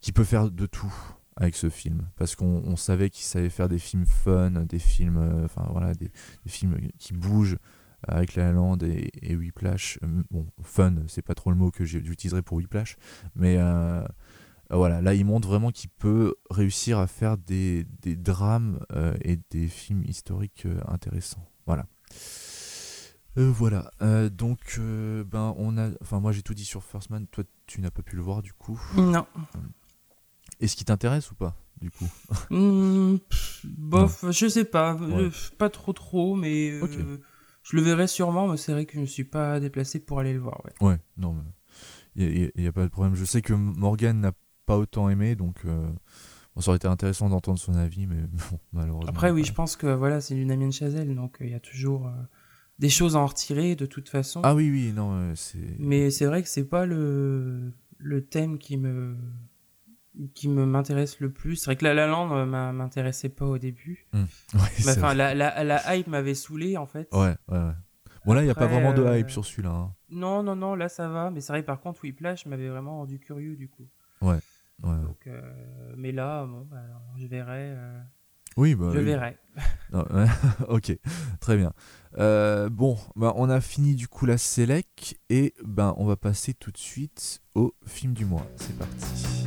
qu'il 0.00 0.14
peut 0.14 0.24
faire 0.24 0.50
de 0.50 0.66
tout 0.66 0.92
avec 1.36 1.56
ce 1.56 1.68
film. 1.68 2.08
Parce 2.16 2.34
qu'on 2.34 2.62
on 2.64 2.76
savait 2.76 3.10
qu'il 3.10 3.24
savait 3.24 3.50
faire 3.50 3.68
des 3.68 3.78
films 3.78 4.06
fun 4.06 4.50
des 4.50 4.78
films 4.78 5.18
euh, 5.18 5.44
enfin 5.44 5.66
voilà 5.70 5.94
des, 5.94 6.10
films 6.46 6.76
qui 6.98 7.12
bougent 7.12 7.58
avec 8.08 8.34
La 8.34 8.46
La 8.46 8.52
Land 8.52 8.78
et, 8.78 9.10
et 9.20 9.36
Whiplash. 9.36 9.98
Euh, 10.02 10.22
bon 10.30 10.46
fun 10.62 10.94
c'est 11.08 11.22
pas 11.22 11.34
trop 11.34 11.50
le 11.50 11.56
mot 11.56 11.70
que 11.70 11.84
j'utiliserai 11.84 12.40
pour 12.40 12.56
Whiplash. 12.56 12.96
Mais 13.36 13.56
euh, 13.58 14.02
voilà, 14.76 15.00
là 15.02 15.14
il 15.14 15.24
montre 15.24 15.48
vraiment 15.48 15.70
qu'il 15.70 15.90
peut 15.90 16.34
réussir 16.50 16.98
à 16.98 17.06
faire 17.06 17.36
des, 17.36 17.84
des 18.00 18.16
drames 18.16 18.80
euh, 18.92 19.14
et 19.22 19.38
des 19.50 19.68
films 19.68 20.02
historiques 20.04 20.66
euh, 20.66 20.80
intéressants. 20.88 21.46
Voilà. 21.66 21.86
Euh, 23.38 23.50
voilà. 23.50 23.90
Euh, 24.02 24.28
donc, 24.28 24.76
euh, 24.78 25.24
ben, 25.24 25.54
on 25.56 25.78
a. 25.78 25.90
Enfin, 26.02 26.20
moi 26.20 26.32
j'ai 26.32 26.42
tout 26.42 26.54
dit 26.54 26.64
sur 26.64 26.84
First 26.84 27.10
Man. 27.10 27.26
Toi, 27.28 27.44
tu 27.66 27.80
n'as 27.80 27.90
pas 27.90 28.02
pu 28.02 28.16
le 28.16 28.22
voir 28.22 28.42
du 28.42 28.52
coup. 28.52 28.80
Non. 28.96 29.26
Est-ce 30.60 30.76
qui 30.76 30.84
t'intéresse 30.84 31.30
ou 31.30 31.34
pas 31.34 31.56
du 31.80 31.90
coup? 31.90 32.08
Pff, 32.48 33.66
bof, 33.66 34.24
je 34.30 34.48
sais 34.48 34.64
pas. 34.64 34.96
euh, 35.00 35.30
Pas 35.58 35.70
trop 35.70 35.92
trop, 35.92 36.36
mais 36.36 36.70
euh, 36.70 37.18
je 37.62 37.76
le 37.76 37.82
verrai 37.82 38.06
sûrement, 38.06 38.48
mais 38.48 38.56
c'est 38.56 38.72
vrai 38.72 38.86
que 38.86 38.94
je 38.94 39.00
ne 39.00 39.06
suis 39.06 39.24
pas 39.24 39.58
déplacé 39.60 39.98
pour 39.98 40.20
aller 40.20 40.32
le 40.32 40.38
voir. 40.40 40.60
Ouais. 40.64 40.88
Ouais, 40.88 40.98
non, 41.16 41.32
mais 41.34 41.42
il 42.14 42.52
n'y 42.56 42.66
a, 42.66 42.72
pas 42.72 42.84
de 42.84 42.88
problème. 42.88 43.14
Je 43.14 43.24
sais 43.24 43.40
que 43.42 43.54
Morgan 43.54 44.20
n'a 44.20 44.32
pas 44.66 44.76
autant 44.78 45.08
aimé, 45.08 45.34
donc 45.34 45.56
euh, 45.64 45.88
bon, 46.54 46.60
ça 46.60 46.70
aurait 46.70 46.76
été 46.76 46.88
intéressant 46.88 47.28
d'entendre 47.28 47.58
son 47.58 47.74
avis, 47.74 48.06
mais 48.06 48.16
bon, 48.50 48.58
malheureusement. 48.72 49.08
Après, 49.10 49.30
oui, 49.30 49.44
je 49.44 49.52
pense 49.52 49.76
que 49.76 49.86
voilà, 49.86 50.20
c'est 50.20 50.34
du 50.34 50.44
Damien 50.44 50.70
Chazelle, 50.70 51.14
donc 51.14 51.40
euh, 51.40 51.46
il 51.46 51.50
y 51.50 51.54
a 51.54 51.60
toujours 51.60 52.06
euh, 52.08 52.12
des 52.78 52.88
choses 52.90 53.16
à 53.16 53.20
en 53.20 53.26
retirer 53.26 53.76
de 53.76 53.86
toute 53.86 54.08
façon. 54.08 54.40
Ah 54.44 54.54
oui, 54.54 54.70
oui, 54.70 54.92
non, 54.92 55.34
c'est. 55.34 55.58
Mais 55.78 56.10
c'est 56.10 56.26
vrai 56.26 56.42
que 56.42 56.48
c'est 56.48 56.64
pas 56.68 56.86
le, 56.86 57.72
le 57.98 58.24
thème 58.24 58.58
qui 58.58 58.76
me 58.76 59.16
qui 60.34 60.48
me 60.48 60.66
m'intéresse 60.66 61.20
le 61.20 61.30
plus. 61.32 61.56
C'est 61.56 61.66
vrai 61.66 61.76
que 61.76 61.84
La 61.84 61.94
La 61.94 62.06
Land 62.06 62.46
m'intéressait 62.72 63.30
pas 63.30 63.46
au 63.46 63.58
début. 63.58 64.06
Ouais, 64.54 64.92
vrai. 64.94 65.14
la, 65.14 65.34
la, 65.34 65.64
la 65.64 65.96
hype 65.96 66.06
m'avait 66.06 66.34
saoulé 66.34 66.76
en 66.76 66.84
fait. 66.86 67.08
ouais, 67.12 67.34
ouais, 67.48 67.58
ouais. 67.58 67.72
Bon, 68.26 68.34
là, 68.34 68.42
il 68.42 68.44
n'y 68.44 68.50
a 68.50 68.54
pas 68.54 68.66
vraiment 68.66 68.92
de 68.92 69.02
euh, 69.02 69.18
hype 69.18 69.30
sur 69.30 69.44
celui-là. 69.44 69.70
hein. 69.70 69.94
Non, 70.10 70.42
non, 70.44 70.54
non, 70.54 70.74
là 70.76 70.88
ça 70.90 71.08
va. 71.08 71.30
Mais 71.30 71.40
c'est 71.40 71.52
vrai, 71.52 71.62
par 71.62 71.80
contre, 71.80 72.04
Whiplash 72.04 72.44
m'avait 72.46 72.68
vraiment 72.68 72.98
rendu 72.98 73.18
curieux 73.18 73.56
du 73.56 73.68
coup. 73.68 73.88
Ouais. 74.20 74.38
Ouais. 74.82 75.02
Donc, 75.04 75.26
euh, 75.26 75.94
mais 75.96 76.12
là, 76.12 76.44
bon, 76.46 76.66
bah, 76.70 76.78
alors, 76.84 77.02
je 77.16 77.26
verrai. 77.26 77.72
euh, 77.76 78.00
Oui, 78.56 78.74
bah, 78.74 78.90
je 78.92 78.98
oui. 78.98 79.04
verrai. 79.04 79.36
Non, 79.92 80.04
ok, 80.68 80.96
très 81.40 81.56
bien. 81.58 81.72
Euh, 82.18 82.70
bon, 82.70 82.96
bah, 83.16 83.34
on 83.36 83.50
a 83.50 83.60
fini 83.60 83.94
du 83.94 84.08
coup 84.08 84.24
la 84.24 84.38
Selec 84.38 85.18
et 85.28 85.52
ben 85.62 85.94
on 85.98 86.06
va 86.06 86.16
passer 86.16 86.54
tout 86.54 86.70
de 86.70 86.78
suite 86.78 87.42
au 87.54 87.74
film 87.86 88.14
du 88.14 88.24
mois. 88.24 88.46
C'est 88.56 88.76
parti. 88.78 89.44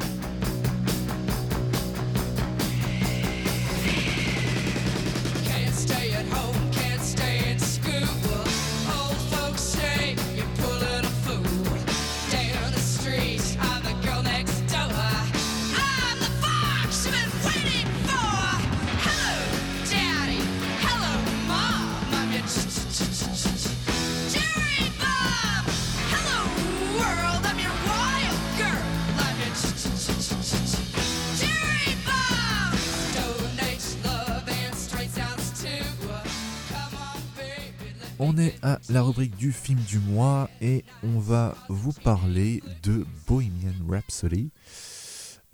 On 38.27 38.39
est 38.39 38.55
à 38.63 38.79
la 38.89 39.03
rubrique 39.03 39.35
du 39.35 39.51
film 39.51 39.79
du 39.81 39.99
mois 39.99 40.49
et 40.59 40.83
on 41.03 41.19
va 41.19 41.55
vous 41.69 41.93
parler 41.93 42.63
de 42.81 43.05
Bohemian 43.27 43.75
Rhapsody. 43.87 44.51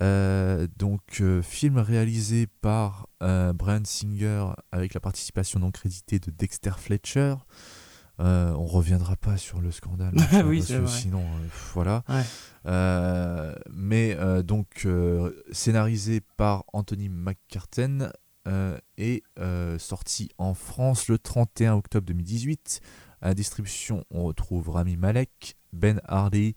Euh, 0.02 0.68
donc, 0.78 1.02
euh, 1.20 1.42
film 1.42 1.80
réalisé 1.80 2.48
par 2.62 3.10
euh, 3.24 3.52
Brian 3.52 3.82
Singer 3.84 4.46
avec 4.72 4.94
la 4.94 5.02
participation 5.02 5.60
non 5.60 5.72
créditée 5.72 6.20
de 6.20 6.32
Dexter 6.32 6.72
Fletcher. 6.78 7.36
On 8.20 8.66
reviendra 8.66 9.18
pas 9.18 9.36
sur 9.36 9.60
le 9.60 9.72
scandale. 9.72 10.14
Oui, 10.46 10.60
parce 10.60 10.80
que. 10.80 10.88
Sinon, 10.88 11.26
voilà. 11.74 12.04
Ouais. 12.08 13.54
Mais 13.70 14.18
donc 14.44 14.88
scénarisé 15.52 16.22
par 16.38 16.64
Anthony 16.72 17.10
McCarten 17.10 18.14
euh, 18.48 18.78
et 18.98 19.24
euh, 19.40 19.78
sorti 19.80 20.30
en 20.38 20.54
France 20.54 21.08
le 21.08 21.18
31 21.18 21.74
octobre 21.76 22.06
2018. 22.08 22.82
À 23.22 23.28
la 23.30 23.34
distribution, 23.36 24.04
on 24.10 24.24
retrouve 24.24 24.70
Rami 24.70 24.98
Malek, 24.98 25.56
Ben 25.74 26.02
Harley, 26.08 26.56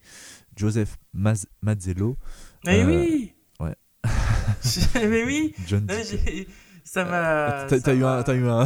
Joseph 0.56 0.96
Maz- 1.14 1.46
Mazzello, 1.60 2.16
Mais 2.64 2.82
Euh, 2.82 2.86
oui 2.86 3.34
ouais. 3.60 3.74
Mais 4.94 5.24
oui 5.24 5.54
John. 5.66 5.86
J'ai- 5.90 6.48
Ça 6.86 7.04
m'a. 7.04 7.66
T'as 7.66 7.94
eu, 7.94 8.04
un- 8.04 8.22
t'as 8.22 8.34
eu 8.34 8.46
un. 8.46 8.64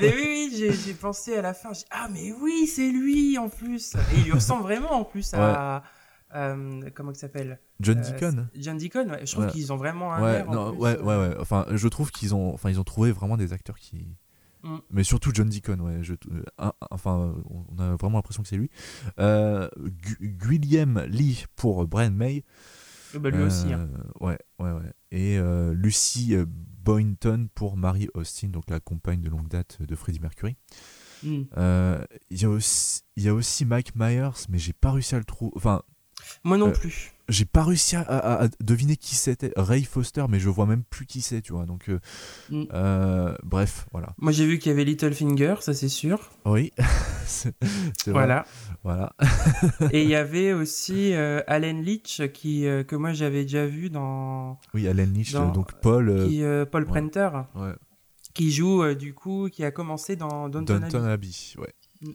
Mais 0.00 0.14
oui, 0.14 0.50
oui, 0.60 0.74
j'ai 0.84 0.92
pensé 0.94 1.34
à 1.36 1.42
la 1.42 1.54
fin. 1.54 1.70
Ah, 1.90 2.08
mais 2.12 2.30
oui, 2.40 2.66
c'est 2.66 2.90
lui 2.90 3.38
en 3.38 3.48
plus. 3.48 3.94
Et 3.94 4.18
il 4.18 4.24
lui 4.24 4.32
ressemble 4.32 4.64
vraiment 4.64 4.92
en 4.92 5.04
plus 5.04 5.32
à. 5.34 5.82
Euh, 6.34 6.90
comment 6.94 7.12
il 7.12 7.16
s'appelle 7.16 7.58
John 7.80 7.98
Euh, 7.98 8.02
Deacon 8.02 8.48
John 8.56 8.76
Deacon, 8.78 9.08
ouais. 9.10 9.26
Je 9.26 9.32
trouve 9.32 9.44
Ouais. 9.46 9.50
qu'ils 9.52 9.72
ont 9.72 9.76
vraiment 9.76 10.12
un 10.14 10.22
Ouais, 10.22 10.34
air. 10.38 10.50
en 10.50 10.54
non, 10.54 10.70
plus, 10.72 10.80
ouais, 10.80 10.96
euh, 10.98 11.02
ouais, 11.02 11.28
ouais. 11.28 11.36
Enfin, 11.40 11.66
je 11.72 11.88
trouve 11.88 12.10
qu'ils 12.10 12.34
ont, 12.34 12.52
enfin, 12.54 12.70
ils 12.70 12.80
ont 12.80 12.84
trouvé 12.84 13.12
vraiment 13.12 13.36
des 13.36 13.52
acteurs 13.52 13.78
qui. 13.78 14.16
Mm. 14.62 14.76
Mais 14.90 15.04
surtout 15.04 15.30
John 15.34 15.48
Deacon, 15.48 15.78
ouais. 15.80 15.98
Je, 16.02 16.14
euh, 16.14 16.70
enfin, 16.90 17.34
on 17.50 17.78
a 17.78 17.96
vraiment 17.96 18.18
l'impression 18.18 18.42
que 18.42 18.48
c'est 18.48 18.56
lui. 18.56 18.70
Euh, 19.18 19.68
Gu- 19.78 20.36
William 20.48 21.00
Lee 21.08 21.44
pour 21.56 21.86
Brian 21.86 22.10
May. 22.12 22.44
euh, 23.14 23.18
bah, 23.18 23.30
lui 23.30 23.42
aussi. 23.42 23.72
hein. 23.72 23.88
Euh, 23.94 24.26
Ouais, 24.26 24.38
ouais, 24.58 24.72
ouais. 24.72 24.92
Et 25.12 25.38
euh, 25.38 25.74
Lucy 25.74 26.34
euh, 26.34 26.46
Boynton 26.48 27.48
pour 27.54 27.76
Mary 27.76 28.08
Austin, 28.14 28.48
donc 28.48 28.68
la 28.70 28.80
compagne 28.80 29.20
de 29.20 29.28
longue 29.30 29.48
date 29.48 29.80
de 29.82 29.94
Freddie 29.94 30.20
Mercury. 30.20 30.56
Euh, 31.56 32.04
Il 32.30 32.40
y, 32.42 32.44
a 32.44 32.50
aussi- 32.50 33.02
il 33.16 33.22
y 33.22 33.28
a 33.28 33.34
aussi 33.34 33.64
Mike 33.64 33.94
Myers, 33.96 34.30
mais 34.50 34.58
j'ai 34.58 34.72
pas 34.74 34.92
réussi 34.92 35.14
à 35.14 35.18
le 35.18 35.24
trouver. 35.24 35.52
Enfin, 35.56 35.82
Moi 36.44 36.58
non 36.58 36.68
Euh, 36.68 36.72
plus. 36.72 37.12
j'ai 37.28 37.44
pas 37.44 37.62
réussi 37.64 37.96
à, 37.96 38.02
à- 38.02 38.44
à 38.44 38.48
deviner 38.60 38.96
qui 38.96 39.14
c'était. 39.14 39.52
Ray 39.56 39.84
Foster, 39.84 40.24
mais 40.28 40.38
je 40.40 40.48
vois 40.48 40.66
même 40.66 40.82
plus 40.84 41.06
qui 41.06 41.20
c'est, 41.22 41.40
tu 41.42 41.52
vois. 41.52 41.64
Donc, 41.66 41.88
euh, 41.88 41.98
Mm. 42.50 42.64
euh, 42.74 43.34
bref, 43.42 43.86
voilà. 43.92 44.14
Moi 44.18 44.32
j'ai 44.32 44.46
vu 44.46 44.58
qu'il 44.58 44.70
y 44.70 44.72
avait 44.72 44.84
Littlefinger, 44.84 45.56
ça 45.60 45.72
c'est 45.74 45.88
sûr. 45.88 46.30
Oui, 46.44 46.72
c'est 47.26 47.54
c'est 47.98 48.10
vrai. 48.10 48.24
Voilà. 48.26 48.44
Voilà. 48.84 49.12
Et 49.92 50.02
il 50.02 50.08
y 50.08 50.14
avait 50.16 50.52
aussi 50.52 51.14
Alan 51.14 51.80
Leach 51.80 52.20
qui 52.32 52.62
que 52.86 52.96
moi 52.96 53.12
j'avais 53.12 53.42
déjà 53.44 53.66
vu 53.66 53.90
dans 53.90 54.58
Oui, 54.74 54.86
Alan 54.88 55.06
Leach, 55.06 55.32
Dans- 55.32 55.50
donc 55.50 55.72
Paul. 55.80 56.26
qui, 56.28 56.42
Paul 56.70 56.82
ouais. 56.84 56.88
Prenter 56.88 57.30
ouais. 57.54 57.72
qui 58.34 58.50
joue 58.52 58.94
du 58.94 59.14
coup 59.14 59.48
qui 59.50 59.64
a 59.64 59.70
commencé 59.70 60.16
dans 60.16 60.48
Downton 60.48 60.82
Abbey. 60.84 60.96
Abbey, 61.12 61.28
ouais. 61.58 61.72
Mm. 62.02 62.10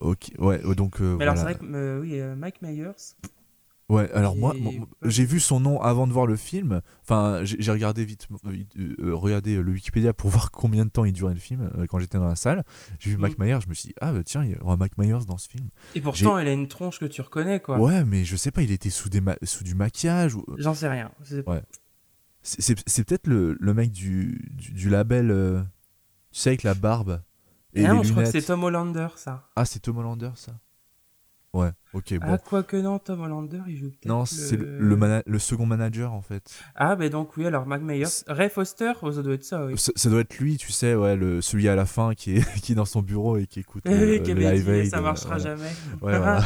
Ok, 0.00 0.30
ouais, 0.38 0.60
euh, 0.64 0.74
donc 0.74 1.00
euh, 1.00 1.16
Mais 1.18 1.24
alors 1.24 1.36
c'est 1.36 1.42
vrai 1.44 1.54
que 1.56 1.64
euh, 1.64 2.00
oui 2.00 2.18
euh, 2.20 2.34
Mike 2.34 2.62
Myers. 2.62 2.92
Ouais, 3.90 4.08
alors 4.12 4.36
moi, 4.36 4.54
J'ai- 4.54 4.60
moi, 4.78 4.86
j'ai 5.02 5.24
vu 5.24 5.40
son 5.40 5.58
nom 5.58 5.80
avant 5.82 6.06
de 6.06 6.12
voir 6.12 6.24
le 6.24 6.36
film. 6.36 6.80
Enfin, 7.02 7.40
j'ai 7.42 7.72
regardé 7.72 8.04
vite, 8.04 8.28
regardé 9.02 9.60
le 9.60 9.72
Wikipédia 9.72 10.12
pour 10.12 10.30
voir 10.30 10.52
combien 10.52 10.84
de 10.84 10.90
temps 10.90 11.04
il 11.04 11.12
durait 11.12 11.34
le 11.34 11.40
film 11.40 11.68
quand 11.88 11.98
j'étais 11.98 12.16
dans 12.16 12.28
la 12.28 12.36
salle. 12.36 12.64
J'ai 13.00 13.10
vu 13.10 13.16
Mm. 13.16 13.20
Mike 13.20 13.38
Myers, 13.40 13.58
je 13.60 13.68
me 13.68 13.74
suis 13.74 13.88
dit 13.88 13.94
ah 14.00 14.12
bah 14.12 14.22
tiens, 14.24 14.44
il 14.44 14.52
y 14.52 14.56
aura 14.60 14.76
Mike 14.76 14.96
Myers 14.96 15.24
dans 15.26 15.38
ce 15.38 15.48
film. 15.48 15.68
Et 15.96 16.00
pourtant 16.00 16.38
elle 16.38 16.46
a 16.46 16.52
une 16.52 16.68
tronche 16.68 17.00
que 17.00 17.04
tu 17.04 17.20
reconnais 17.20 17.58
quoi. 17.58 17.80
Ouais, 17.80 18.04
mais 18.04 18.24
je 18.24 18.36
sais 18.36 18.52
pas, 18.52 18.62
il 18.62 18.70
était 18.70 18.90
sous 18.90 19.08
des 19.08 19.20
ma- 19.20 19.36
sous 19.42 19.64
du 19.64 19.74
maquillage. 19.74 20.36
ou- 20.36 20.44
J'en 20.56 20.72
sais 20.74 20.88
rien. 20.88 21.10
C'est- 21.24 21.46
Ouais. 21.48 21.62
Peut-être 22.42 23.26
le, 23.26 23.56
le 23.60 23.74
mec 23.74 23.90
du, 23.90 24.48
du, 24.52 24.72
du 24.72 24.88
label, 24.88 25.64
tu 26.32 26.40
sais 26.40 26.50
avec 26.50 26.62
la 26.62 26.74
barbe 26.74 27.20
et 27.74 27.82
les 27.82 27.88
non, 27.88 28.02
je 28.02 28.10
crois 28.12 28.22
que 28.24 28.28
lunettes. 28.28 28.42
c'est 28.42 28.46
Tom 28.46 28.64
Hollander 28.64 29.08
ça. 29.16 29.48
Ah, 29.56 29.64
c'est 29.64 29.80
Tom 29.80 29.98
Hollander 29.98 30.30
ça. 30.34 30.52
Ouais, 31.52 31.70
ok, 31.94 32.14
bon. 32.20 32.26
Ah 32.30 32.38
quoique 32.38 32.76
non, 32.76 33.00
Tom 33.00 33.22
Hollander 33.22 33.58
il 33.66 33.76
joue 33.76 33.86
peut-être. 33.88 34.06
non, 34.06 34.24
c'est 34.24 34.56
le, 34.56 34.78
le, 34.78 34.94
mana- 34.96 35.24
le 35.26 35.38
second 35.40 35.66
manager 35.66 36.12
en 36.12 36.22
fait. 36.22 36.48
Ah 36.76 36.94
ben 36.94 37.10
donc 37.10 37.36
oui 37.36 37.44
alors 37.44 37.66
Mike 37.66 37.82
Myers, 37.82 38.04
Ray 38.28 38.48
Foster, 38.48 38.92
oh, 39.02 39.10
ça 39.10 39.20
doit 39.24 39.34
être 39.34 39.42
ça 39.42 39.66
oui. 39.66 39.76
Ça, 39.76 39.90
ça 39.96 40.08
doit 40.10 40.20
être 40.20 40.38
lui, 40.38 40.58
tu 40.58 40.70
sais, 40.70 40.94
ouais, 40.94 41.16
le, 41.16 41.40
celui 41.40 41.68
à 41.68 41.74
la 41.74 41.86
fin 41.86 42.14
qui 42.14 42.36
est, 42.36 42.54
qui 42.62 42.70
est 42.70 42.74
dans 42.76 42.84
son 42.84 43.02
bureau 43.02 43.36
et 43.36 43.48
qui 43.48 43.58
écoute 43.58 43.84
euh, 43.88 44.12
oui, 44.18 44.22
qui 44.22 44.32
le 44.32 44.40
Live 44.48 44.68
Aid, 44.70 44.90
ça 44.90 45.00
marchera 45.00 45.38
voilà. 45.38 45.56
jamais. 45.56 45.70
Ouais, 46.02 46.18
voilà. 46.18 46.44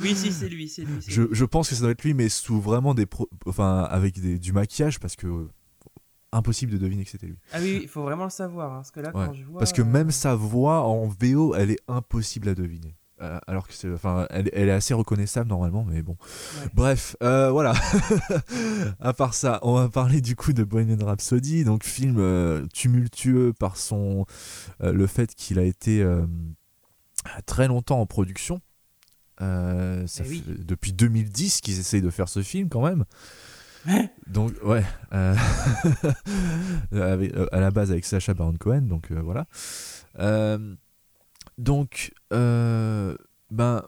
oui 0.00 0.14
si 0.14 0.32
c'est 0.32 0.48
lui, 0.48 0.66
c'est 0.70 0.84
lui. 0.84 0.94
je, 1.06 1.24
je 1.30 1.44
pense 1.44 1.68
que 1.68 1.74
ça 1.74 1.82
doit 1.82 1.90
être 1.90 2.02
lui, 2.04 2.14
mais 2.14 2.30
sous 2.30 2.58
vraiment 2.58 2.94
des, 2.94 3.04
pro- 3.04 3.28
enfin, 3.44 3.80
avec 3.90 4.18
des, 4.18 4.38
du 4.38 4.54
maquillage 4.54 4.98
parce 4.98 5.14
que 5.16 5.46
impossible 6.32 6.72
de 6.72 6.78
deviner 6.78 7.04
que 7.04 7.10
c'était 7.10 7.26
lui. 7.26 7.38
Ah 7.52 7.58
oui, 7.60 7.80
il 7.82 7.88
faut 7.88 8.02
vraiment 8.02 8.24
le 8.24 8.30
savoir 8.30 8.72
hein, 8.72 8.76
parce 8.76 8.90
que 8.90 9.00
là 9.00 9.10
Ouais, 9.16 9.26
quand 9.26 9.32
je 9.32 9.44
vois. 9.44 9.58
Parce 9.58 9.72
que 9.72 9.82
euh, 9.82 9.86
même 9.86 10.10
sa 10.10 10.34
voix 10.34 10.82
en 10.82 11.06
VO, 11.06 11.54
elle 11.54 11.70
est 11.70 11.80
impossible 11.88 12.48
à 12.48 12.54
deviner. 12.54 12.94
Euh, 13.20 13.40
alors 13.48 13.66
que 13.66 13.74
c'est, 13.74 13.92
enfin, 13.92 14.26
elle, 14.30 14.48
elle 14.52 14.68
est 14.68 14.72
assez 14.72 14.94
reconnaissable 14.94 15.48
normalement, 15.48 15.84
mais 15.84 16.02
bon. 16.02 16.12
Ouais. 16.62 16.68
Bref, 16.74 17.16
euh, 17.22 17.50
voilà. 17.50 17.74
à 19.00 19.12
part 19.12 19.34
ça, 19.34 19.58
on 19.62 19.74
va 19.74 19.88
parler 19.88 20.20
du 20.20 20.36
coup 20.36 20.52
de 20.52 20.62
Bohemian 20.64 21.04
Rhapsody, 21.04 21.64
donc 21.64 21.82
film 21.84 22.16
euh, 22.18 22.66
tumultueux 22.72 23.52
par 23.52 23.76
son 23.76 24.24
euh, 24.82 24.92
le 24.92 25.06
fait 25.08 25.34
qu'il 25.34 25.58
a 25.58 25.64
été 25.64 26.00
euh, 26.02 26.26
très 27.46 27.66
longtemps 27.68 28.00
en 28.00 28.06
production. 28.06 28.60
Euh, 29.40 30.06
ça 30.06 30.24
Eh 30.26 30.28
oui. 30.28 30.42
fait 30.46 30.64
depuis 30.64 30.92
2010 30.92 31.60
qu'ils 31.60 31.78
essayent 31.78 32.02
de 32.02 32.10
faire 32.10 32.28
ce 32.28 32.42
film 32.42 32.68
quand 32.68 32.82
même. 32.82 33.04
Donc 34.26 34.52
ouais, 34.64 34.84
euh, 35.12 35.34
avec- 36.92 37.34
euh, 37.34 37.46
à 37.52 37.60
la 37.60 37.70
base 37.70 37.90
avec 37.90 38.04
Sacha 38.04 38.34
Baron 38.34 38.54
Cohen, 38.58 38.82
donc 38.82 39.10
euh, 39.10 39.20
voilà. 39.22 39.46
Donc 41.58 42.12
ben, 42.30 43.82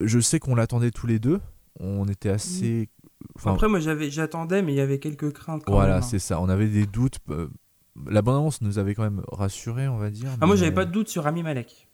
je 0.00 0.18
sais 0.20 0.38
qu'on 0.38 0.54
l'attendait 0.54 0.90
tous 0.90 1.06
les 1.06 1.18
deux. 1.18 1.40
On 1.80 2.06
était 2.08 2.28
assez. 2.28 2.88
enfin, 3.36 3.54
Après 3.54 3.68
moi 3.68 3.80
j'avais 3.80 4.10
j'attendais 4.10 4.62
mais 4.62 4.72
il 4.72 4.76
y 4.76 4.80
avait 4.80 4.98
quelques 4.98 5.32
craintes 5.32 5.62
quand 5.64 5.72
voilà, 5.72 5.98
hein. 5.98 6.02
c'est 6.02 6.18
ça. 6.18 6.40
On 6.40 6.48
avait 6.48 6.68
des 6.68 6.86
doutes. 6.86 7.18
La 8.06 8.22
bande-annonce 8.22 8.60
nous 8.62 8.78
avait 8.78 8.94
quand 8.94 9.02
même 9.04 9.22
rassurés, 9.30 9.86
on 9.88 9.98
va 9.98 10.10
dire. 10.10 10.30
Ah 10.40 10.46
moi 10.46 10.56
j'avais 10.56 10.72
pas 10.72 10.84
de 10.84 10.92
doute 10.92 11.08
sur 11.08 11.24
Rami 11.24 11.42
Malek. 11.42 11.88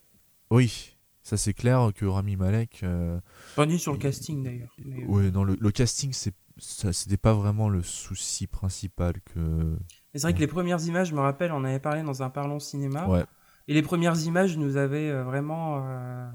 Oui, 0.51 0.97
ça 1.23 1.37
c'est 1.37 1.53
clair 1.55 1.91
que 1.95 2.07
Rami 2.07 2.37
Malek. 2.37 2.81
euh, 2.83 3.21
Pas 3.57 3.67
ni 3.67 3.79
sur 3.79 3.93
le 3.93 3.99
casting 3.99 4.43
d'ailleurs. 4.43 4.75
mais, 4.85 5.05
Ouais, 5.05 5.31
non, 5.31 5.45
le, 5.45 5.57
le 5.61 5.71
casting, 5.71 6.13
c'est 6.13 6.35
ça 6.59 6.93
c'était 6.93 7.17
pas 7.17 7.33
vraiment 7.35 7.69
le 7.69 7.83
souci 7.83 8.47
principal 8.47 9.15
que. 9.23 9.77
C'est 10.15 10.23
vrai 10.23 10.35
que 10.35 10.39
les 10.41 10.47
premières 10.47 10.85
images, 10.87 11.09
je 11.09 11.15
me 11.15 11.21
rappelle, 11.21 11.53
on 11.53 11.65
avait 11.65 11.79
parlé 11.81 12.03
dans 12.03 12.23
un 12.23 12.31
parlons 12.31 12.59
cinéma. 12.59 13.07
Ouais. 13.09 13.25
Et 13.69 13.75
les 13.75 13.83
premières 13.83 14.19
images 14.23 14.57
nous 14.57 14.77
avaient 14.77 15.11
euh, 15.11 15.23
vraiment. 15.25 15.85
euh, 15.87 16.29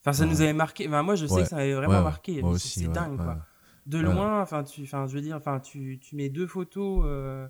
Enfin, 0.00 0.12
ça 0.12 0.24
Ouais. 0.24 0.30
nous 0.30 0.40
avait 0.40 0.52
marqué. 0.52 0.88
Enfin, 0.88 1.02
moi, 1.04 1.14
je 1.14 1.26
sais 1.26 1.34
Ouais. 1.34 1.42
que 1.42 1.48
ça 1.48 1.56
m'avait 1.56 1.74
vraiment 1.74 2.02
marqué. 2.02 2.42
C'est- 2.58 2.88
dingue, 2.88 3.16
quoi. 3.16 3.38
De 3.86 3.98
loin, 3.98 4.40
enfin, 4.42 4.62
tu, 4.64 4.82
enfin, 4.82 5.06
je 5.06 5.14
veux 5.14 5.20
dire, 5.20 5.36
enfin, 5.36 5.60
tu, 5.60 5.98
tu 6.00 6.16
mets 6.16 6.28
deux 6.28 6.46
photos, 6.46 7.02
euh, 7.06 7.46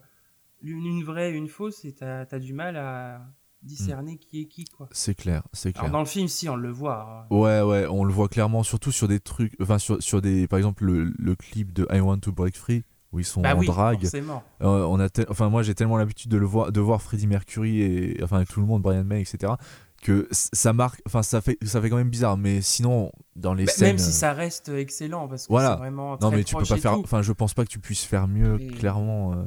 l'une 0.62 0.84
une 0.86 1.02
vraie 1.04 1.30
et 1.32 1.34
une 1.34 1.48
fausse, 1.48 1.84
et 1.84 1.92
t'as 1.94 2.26
as 2.30 2.38
du 2.38 2.52
mal 2.54 2.76
à 2.76 3.20
discerner 3.62 4.16
qui 4.18 4.42
est 4.42 4.44
qui, 4.46 4.64
quoi. 4.64 4.88
C'est 4.92 5.14
clair, 5.14 5.42
c'est 5.52 5.70
Alors, 5.76 5.80
clair. 5.84 5.92
dans 5.92 5.98
le 6.00 6.04
film, 6.06 6.28
si, 6.28 6.48
on 6.48 6.56
le 6.56 6.70
voit. 6.70 7.26
hein. 7.30 7.34
Ouais, 7.34 7.60
ouais, 7.62 7.86
on 7.88 8.04
le 8.04 8.12
voit 8.12 8.28
clairement, 8.28 8.62
surtout 8.62 8.92
sur 8.92 9.08
des 9.08 9.20
trucs, 9.20 9.54
enfin 9.60 9.78
sur, 9.78 10.02
sur 10.02 10.20
des, 10.20 10.46
par 10.48 10.58
exemple 10.58 10.84
le, 10.84 11.12
le 11.18 11.34
clip 11.36 11.72
de 11.72 11.86
I 11.92 12.00
Want 12.00 12.18
to 12.18 12.32
Break 12.32 12.56
Free 12.56 12.84
où 13.12 13.18
ils 13.18 13.24
sont 13.26 13.42
Bah 13.42 13.54
en 13.54 13.58
oui, 13.58 13.66
drague. 13.66 14.00
forcément. 14.00 14.42
Euh, 14.62 14.84
on 14.88 14.98
a, 14.98 15.08
enfin 15.28 15.50
moi 15.50 15.62
j'ai 15.62 15.74
tellement 15.74 15.98
l'habitude 15.98 16.30
de 16.30 16.38
le 16.38 16.46
voir, 16.46 16.72
de 16.72 16.80
voir 16.80 17.02
Freddie 17.02 17.26
Mercury 17.26 17.82
et 17.82 18.20
enfin 18.22 18.36
avec 18.36 18.48
tout 18.48 18.60
le 18.60 18.66
monde, 18.66 18.80
Brian 18.82 19.04
May, 19.04 19.20
etc. 19.20 19.52
Que 20.00 20.26
ça 20.32 20.72
marque, 20.72 21.00
enfin 21.06 21.22
ça 21.22 21.40
fait, 21.42 21.58
ça 21.62 21.80
fait 21.82 21.90
quand 21.90 21.96
même 21.96 22.08
bizarre. 22.08 22.36
Mais 22.38 22.60
sinon 22.62 23.12
dans 23.36 23.52
les 23.54 23.66
Bah, 23.66 23.72
scènes, 23.72 23.88
même 23.88 23.98
si 23.98 24.08
euh, 24.08 24.12
ça 24.12 24.32
reste 24.32 24.70
excellent, 24.70 25.28
parce 25.28 25.46
que 25.46 25.52
Voilà. 25.52 25.72
c'est 25.74 25.78
vraiment. 25.80 26.16
non 26.22 26.30
mais 26.30 26.42
tu 26.42 26.56
peux 26.56 26.64
pas 26.64 26.76
faire, 26.78 26.94
tout. 26.94 27.02
enfin 27.04 27.20
je 27.22 27.32
pense 27.32 27.52
pas 27.54 27.64
que 27.64 27.70
tu 27.70 27.78
puisses 27.78 28.02
faire 28.04 28.26
mieux, 28.26 28.58
Et- 28.60 28.66
clairement. 28.68 29.34
euh, 29.34 29.44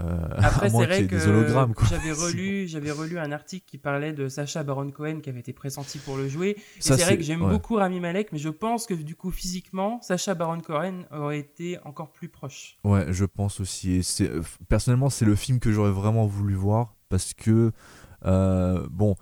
euh, 0.00 0.28
Après, 0.38 0.66
à 0.66 0.70
c'est 0.70 0.76
vrai 0.76 1.06
que 1.06 1.16
des 1.16 1.28
hologrammes 1.28 1.74
quoi. 1.74 1.86
j'avais 1.88 2.12
relu, 2.12 2.66
j'avais 2.66 2.90
relu 2.90 3.18
un 3.18 3.32
article 3.32 3.64
qui 3.66 3.78
parlait 3.78 4.12
de 4.12 4.28
Sacha 4.28 4.62
Baron 4.62 4.90
Cohen 4.90 5.20
qui 5.20 5.30
avait 5.30 5.40
été 5.40 5.52
pressenti 5.52 5.98
pour 5.98 6.16
le 6.16 6.28
jouer. 6.28 6.56
C'est 6.78 7.00
vrai 7.00 7.16
que 7.16 7.22
j'aime 7.22 7.42
ouais. 7.42 7.50
beaucoup 7.50 7.76
Rami 7.76 8.00
Malek, 8.00 8.32
mais 8.32 8.38
je 8.38 8.48
pense 8.48 8.86
que 8.86 8.94
du 8.94 9.14
coup 9.14 9.30
physiquement, 9.30 10.00
Sacha 10.02 10.34
Baron 10.34 10.60
Cohen 10.60 11.04
aurait 11.12 11.38
été 11.38 11.78
encore 11.84 12.12
plus 12.12 12.28
proche. 12.28 12.78
Ouais, 12.84 13.06
je 13.12 13.24
pense 13.24 13.60
aussi. 13.60 13.92
Et 13.92 14.02
c'est, 14.02 14.28
euh, 14.28 14.42
personnellement, 14.68 15.10
c'est 15.10 15.24
le 15.24 15.34
film 15.34 15.60
que 15.60 15.72
j'aurais 15.72 15.90
vraiment 15.90 16.26
voulu 16.26 16.54
voir 16.54 16.94
parce 17.08 17.34
que, 17.34 17.72
euh, 18.24 18.86
bon, 18.90 19.16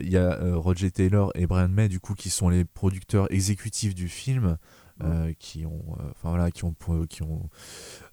il 0.00 0.10
y 0.10 0.16
a 0.16 0.40
euh, 0.40 0.56
Roger 0.56 0.90
Taylor 0.90 1.32
et 1.34 1.46
Brian 1.46 1.68
May, 1.68 1.88
du 1.88 2.00
coup, 2.00 2.14
qui 2.14 2.30
sont 2.30 2.48
les 2.48 2.64
producteurs 2.64 3.32
exécutifs 3.32 3.94
du 3.94 4.08
film, 4.08 4.56
euh, 5.02 5.32
qui 5.38 5.64
ont, 5.64 5.82
euh, 5.98 6.10
enfin 6.10 6.28
voilà, 6.30 6.50
qui 6.50 6.64
ont, 6.64 6.74
qui 7.08 7.22
ont, 7.22 7.48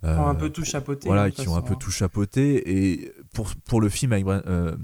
euh, 0.03 0.17
un 0.17 0.35
peu 0.35 0.49
tout 0.49 0.63
chapeauté. 0.63 1.07
voilà, 1.07 1.23
hein, 1.23 1.31
qui 1.31 1.47
ont 1.47 1.55
un 1.55 1.61
peu 1.61 1.73
hein. 1.73 1.77
tout 1.79 1.91
chapeauté. 1.91 2.63
Et 2.71 3.11
pour, 3.33 3.49
pour 3.65 3.81
le 3.81 3.89
film 3.89 4.13
avec, 4.13 4.25
euh, 4.27 4.75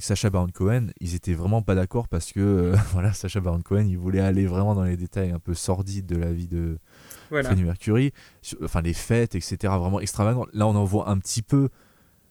Sacha 0.00 0.30
Baron 0.30 0.48
Cohen, 0.52 0.88
ils 1.00 1.14
étaient 1.14 1.34
vraiment 1.34 1.62
pas 1.62 1.74
d'accord 1.74 2.08
parce 2.08 2.32
que, 2.32 2.40
euh, 2.40 2.76
voilà, 2.92 3.12
Sacha 3.12 3.40
Baron 3.40 3.60
Cohen, 3.60 3.86
il 3.88 3.98
voulait 3.98 4.20
aller 4.20 4.46
vraiment 4.46 4.74
dans 4.74 4.84
les 4.84 4.96
détails 4.96 5.30
un 5.30 5.38
peu 5.38 5.54
sordides 5.54 6.06
de 6.06 6.16
la 6.16 6.32
vie 6.32 6.48
de, 6.48 6.78
Voilà. 7.30 7.48
Freddie 7.50 7.64
Mercury, 7.64 8.12
enfin 8.62 8.82
les 8.82 8.94
fêtes, 8.94 9.34
etc. 9.34 9.56
Vraiment 9.62 10.00
extravagant. 10.00 10.46
Là, 10.52 10.66
on 10.66 10.74
en 10.74 10.84
voit 10.84 11.08
un 11.08 11.18
petit 11.18 11.42
peu, 11.42 11.68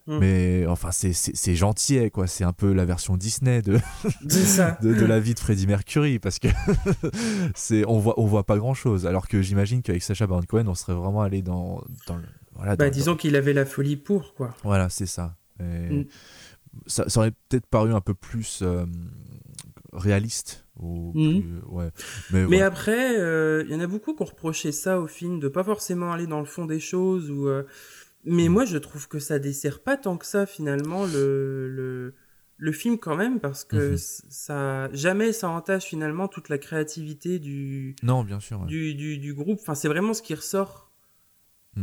Mm. 0.06 0.18
mais 0.18 0.66
enfin, 0.66 0.90
c'est- 0.92 1.54
gentil, 1.54 2.10
quoi. 2.10 2.26
C'est 2.26 2.44
un 2.44 2.52
peu 2.52 2.72
la 2.74 2.84
version 2.84 3.16
Disney 3.16 3.62
de, 3.62 3.78
ça. 4.28 4.78
de, 4.82 4.92
de 4.94 5.04
la 5.06 5.18
vie 5.20 5.32
de 5.34 5.38
Freddie 5.38 5.66
Mercury, 5.66 6.18
parce 6.18 6.38
que 6.38 6.48
c'est 7.54 7.84
on 7.86 7.98
voit, 7.98 8.18
on 8.20 8.26
voit 8.26 8.44
pas 8.44 8.58
grand 8.58 8.74
chose. 8.74 9.06
Alors 9.06 9.28
que 9.28 9.40
j'imagine 9.42 9.82
qu'avec 9.82 10.02
Sacha 10.02 10.26
Baron 10.26 10.42
Cohen, 10.42 10.66
on 10.68 10.74
serait 10.74 10.94
vraiment 10.94 11.22
allé 11.22 11.42
dans, 11.42 11.82
dans 12.06 12.16
le. 12.16 12.24
Voilà, 12.54 12.76
Bah, 12.76 12.86
dans- 12.88 12.94
disons 12.94 13.16
qu'il 13.16 13.34
avait 13.36 13.52
la 13.52 13.64
folie 13.64 13.96
pour, 13.96 14.34
quoi. 14.34 14.54
voilà, 14.62 14.88
c'est 14.88 15.06
ça. 15.06 15.36
Et 15.60 15.64
Mm. 15.64 16.04
ça. 16.86 17.08
ça 17.08 17.20
aurait 17.20 17.32
peut-être 17.48 17.66
paru 17.66 17.92
un 17.94 18.00
peu 18.00 18.14
plus 18.14 18.60
euh, 18.62 18.84
réaliste. 19.92 20.64
Ou 20.80 21.12
Mm. 21.14 21.60
ouais. 21.68 21.88
Mais, 22.32 22.46
Mais 22.46 22.56
ouais. 22.56 22.62
après, 22.62 23.18
euh, 23.18 23.62
il 23.66 23.72
y 23.72 23.76
en 23.76 23.80
a 23.80 23.86
beaucoup 23.86 24.14
qui 24.14 24.22
ont 24.22 24.26
reproché 24.26 24.72
ça 24.72 25.00
au 25.00 25.06
film, 25.06 25.38
de 25.40 25.48
pas 25.48 25.62
forcément 25.64 26.12
aller 26.12 26.26
dans 26.26 26.40
le 26.40 26.46
fond 26.46 26.66
des 26.66 26.80
choses. 26.80 27.30
Ou, 27.30 27.48
euh, 27.48 27.62
Mais 28.24 28.48
Mm. 28.48 28.52
moi, 28.52 28.64
je 28.64 28.78
trouve 28.78 29.08
que 29.08 29.18
ça 29.18 29.38
dessert 29.38 29.82
pas 29.82 29.96
tant 29.96 30.16
que 30.16 30.26
ça, 30.26 30.46
finalement, 30.46 31.04
le, 31.06 31.68
le, 31.70 32.14
le 32.56 32.72
film, 32.72 32.98
quand 32.98 33.16
même, 33.16 33.40
parce 33.40 33.64
que 33.64 33.92
Mhm. 33.92 33.96
ça 34.30 34.88
jamais 34.92 35.32
ça 35.32 35.48
entache, 35.50 35.84
finalement, 35.84 36.28
toute 36.28 36.48
la 36.48 36.58
créativité 36.58 37.38
du, 37.38 37.96
Non, 38.02 38.24
bien 38.24 38.40
sûr. 38.40 38.60
Ouais, 38.60 38.66
du, 38.66 38.94
du, 38.94 39.18
du 39.18 39.34
groupe. 39.34 39.58
Enfin, 39.60 39.74
c'est 39.74 39.88
vraiment 39.88 40.14
ce 40.14 40.22
qui 40.22 40.34
ressort. 40.34 40.90
ouais, 41.76 41.82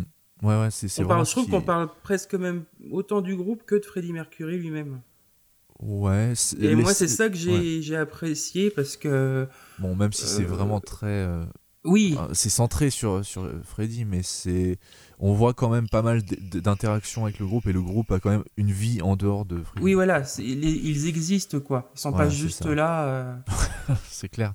ouais, 0.59 0.71
c'est 0.71 0.87
je 0.87 1.31
trouve 1.31 1.47
qu'on 1.49 1.61
parle 1.61 1.89
presque 2.03 2.33
même 2.33 2.63
autant 2.89 3.21
du 3.21 3.35
groupe 3.35 3.63
que 3.63 3.75
de 3.75 3.85
Freddie 3.85 4.13
Mercury 4.13 4.57
lui-même. 4.57 5.01
Ouais. 5.79 6.33
Et 6.59 6.75
moi, 6.75 6.93
c'est 6.93 7.07
ça 7.07 7.29
que 7.29 7.35
j'ai 7.35 7.81
ouais. 7.91 7.95
apprécié, 7.95 8.69
parce 8.71 8.97
que... 8.97 9.47
Bon, 9.79 9.95
même 9.95 10.13
si 10.13 10.25
c'est 10.25 10.43
Euh, 10.43 10.47
vraiment 10.47 10.79
très. 10.79 11.07
euh, 11.07 11.43
Oui, 11.83 12.15
Euh, 12.19 12.27
C'est 12.33 12.49
centré 12.49 12.91
sur, 12.91 13.25
sur 13.25 13.49
Freddy, 13.63 14.05
mais 14.05 14.21
c'est 14.21 14.77
on 15.21 15.33
voit 15.33 15.53
quand 15.53 15.69
même 15.69 15.87
pas 15.87 16.01
mal 16.01 16.21
d'interactions 16.23 17.23
avec 17.25 17.39
le 17.39 17.45
groupe 17.45 17.67
et 17.67 17.71
le 17.73 17.81
groupe 17.81 18.11
a 18.11 18.19
quand 18.19 18.31
même 18.31 18.43
une 18.57 18.71
vie 18.71 19.01
en 19.01 19.15
dehors 19.15 19.45
de 19.45 19.63
oui, 19.79 19.93
voilà, 19.93 20.23
ils, 20.39 20.65
ils 20.65 21.07
existent 21.07 21.59
quoi. 21.59 21.89
Ils 21.95 21.99
sont 21.99 22.09
Voilà, 22.09 22.25
pas 22.25 22.29
juste 22.29 22.63
ça. 22.63 22.75
là. 22.75 23.03
euh, 23.05 23.35
c'est 24.09 24.29
clair. 24.29 24.53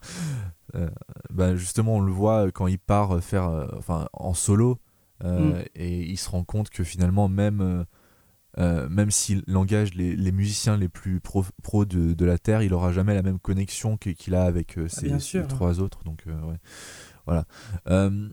Euh, 0.74 0.90
bah, 1.30 1.54
justement, 1.56 1.96
on 1.96 2.00
le 2.00 2.12
voit 2.12 2.50
quand 2.50 2.66
il 2.66 2.78
part 2.78 3.22
faire, 3.22 3.48
euh, 3.48 3.66
enfin, 3.78 4.08
en 4.12 4.34
solo, 4.34 4.78
euh, 5.24 5.60
Mm. 5.60 5.64
et 5.76 6.00
il 6.02 6.16
se 6.18 6.28
rend 6.28 6.44
compte 6.44 6.68
que 6.68 6.84
finalement, 6.84 7.28
même, 7.28 7.60
euh, 7.62 7.84
euh, 8.58 8.88
même 8.88 9.10
s'il 9.10 9.44
engage 9.54 9.94
les, 9.94 10.16
les 10.16 10.32
musiciens 10.32 10.76
les 10.76 10.88
plus 10.88 11.20
pro, 11.20 11.44
pro 11.62 11.84
de, 11.84 12.12
de 12.12 12.24
la 12.24 12.38
terre, 12.38 12.62
il 12.62 12.74
aura 12.74 12.90
jamais 12.92 13.14
la 13.14 13.22
même 13.22 13.38
connexion 13.38 13.96
qu'il 13.96 14.34
a 14.34 14.42
avec 14.44 14.76
euh, 14.78 14.88
ses, 14.88 15.18
sûr. 15.20 15.46
trois 15.46 15.80
autres. 15.80 16.02
Donc, 16.04 16.24
euh, 16.26 16.38
ouais. 16.42 16.56
voilà. 17.24 17.44
Euh, 17.88 18.28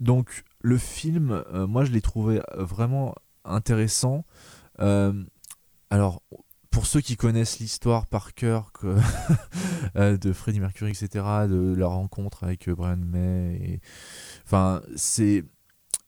donc, 0.00 0.44
le 0.60 0.78
film, 0.78 1.42
euh, 1.52 1.66
moi, 1.66 1.84
je 1.84 1.92
l'ai 1.92 2.00
trouvé 2.00 2.40
euh, 2.40 2.64
vraiment 2.64 3.14
intéressant. 3.44 4.24
Euh, 4.80 5.12
alors, 5.90 6.22
pour 6.70 6.86
ceux 6.86 7.00
qui 7.00 7.16
connaissent 7.16 7.58
l'histoire 7.58 8.06
par 8.06 8.34
cœur 8.34 8.72
que, 8.72 8.96
de 10.16 10.32
Freddie 10.32 10.60
Mercury, 10.60 10.90
etc., 10.90 11.24
de 11.48 11.74
la 11.76 11.86
rencontre 11.86 12.44
avec 12.44 12.68
Brian 12.68 12.96
May, 12.96 13.56
et, 13.56 13.80
enfin, 14.44 14.82
c'est. 14.96 15.44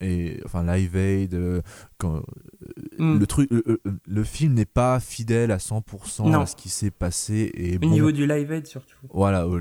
Et, 0.03 0.41
enfin, 0.47 0.65
Live 0.65 0.97
Aid, 0.97 1.63
quand, 1.99 2.23
hmm. 2.99 3.19
le, 3.19 3.27
truc, 3.27 3.51
le, 3.51 4.25
film 4.25 4.55
n'est 4.55 4.65
pas 4.65 4.99
fidèle 4.99 5.51
à 5.51 5.59
100% 5.59 6.31
Non. 6.31 6.41
à 6.41 6.47
ce 6.47 6.57
qui 6.57 6.71
s'est 6.71 6.91
passé. 6.91 7.51
Et 7.53 7.77
Au 7.77 7.81
bon, 7.81 7.91
niveau 7.91 8.11
du 8.11 8.27
live 8.27 8.51
aid 8.51 8.67
surtout. 8.67 8.97
Voilà, 9.11 9.47
ouais. 9.47 9.61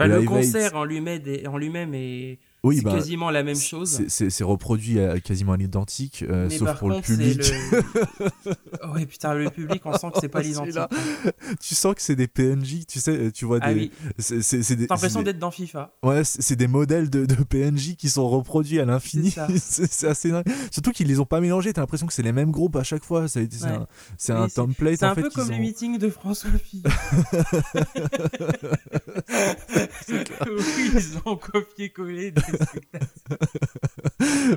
Le 0.00 0.06
le 0.08 0.22
Aid, 0.22 0.26
concert 0.26 0.74
en 0.74 0.82
lui-même 0.82 1.22
est, 1.26 1.46
en 1.46 1.56
lui-même 1.56 1.94
est, 1.94 2.40
Oui, 2.64 2.78
c'est 2.78 2.82
bah, 2.84 2.94
quasiment 2.94 3.30
la 3.30 3.42
même 3.44 3.56
chose. 3.56 4.02
c'est- 4.08 4.42
reproduit 4.42 4.98
à 5.00 5.20
quasiment 5.20 5.52
à 5.52 5.56
l'identique, 5.56 6.24
euh, 6.28 6.48
sauf 6.50 6.70
pour 6.78 6.88
contre, 6.90 6.96
le 6.96 7.02
public. 7.02 7.38
le. 7.38 7.82
Oh, 8.82 8.88
ouais, 8.94 9.06
putain, 9.06 9.34
le 9.34 9.50
public, 9.50 9.82
on 9.84 9.96
sent 9.96 10.08
que 10.12 10.18
c'est 10.20 10.28
pas 10.28 10.40
l'identique. 10.42 10.74
là. 10.74 10.88
tu 11.60 11.74
sens 11.74 11.94
que 11.94 12.02
c'est 12.02 12.16
des 12.16 12.26
PNJ, 12.26 12.86
tu 12.86 12.98
sais, 13.00 13.30
tu 13.32 13.44
vois 13.44 13.58
Ah 13.62 13.72
des. 13.72 13.80
oui, 13.80 13.90
c'est 14.18 14.38
des- 14.76 14.86
t'as 14.86 14.94
l'impression 14.94 15.22
d'être 15.22 15.38
dans 15.38 15.50
FIFA. 15.50 15.94
Ouais, 16.02 16.22
c'est 16.24 16.56
des 16.56 16.66
modèles 16.66 17.10
de, 17.10 17.26
de 17.26 17.34
PNJ 17.36 17.96
qui 17.96 18.08
sont 18.08 18.28
reproduits 18.28 18.80
à 18.80 18.84
l'infini. 18.84 19.34
C'est 19.56 20.06
assez 20.08 20.30
dingue. 20.30 20.44
Surtout 20.70 20.90
qu'ils 20.92 21.06
les 21.06 21.20
ont 21.20 21.26
pas 21.26 21.40
mélangés. 21.40 21.72
T'as 21.72 21.82
l'impression 21.82 22.06
que 22.06 22.12
c'est 22.12 22.22
les 22.22 22.32
mêmes 22.32 22.50
groupes 22.50 22.76
à 22.76 22.82
chaque 22.82 23.04
fois. 23.04 23.28
C'est 23.28 23.40
Ouais. 23.62 23.68
un, 23.70 23.78
Oui, 23.80 24.34
un 24.34 24.48
c'est- 24.48 24.54
template 24.54 24.98
C'est 24.98 25.04
un 25.04 25.14
fait. 25.14 25.22
peu 25.22 25.30
comme 25.30 25.48
ont- 25.48 25.50
les 25.52 25.58
meetings 25.58 25.98
de 25.98 26.08
François 26.08 26.50
Fillon. 26.62 26.82
oui, 30.48 30.90
ils 30.94 31.18
ont 31.24 31.36
copié-collé 31.36 32.30
des. 32.30 32.42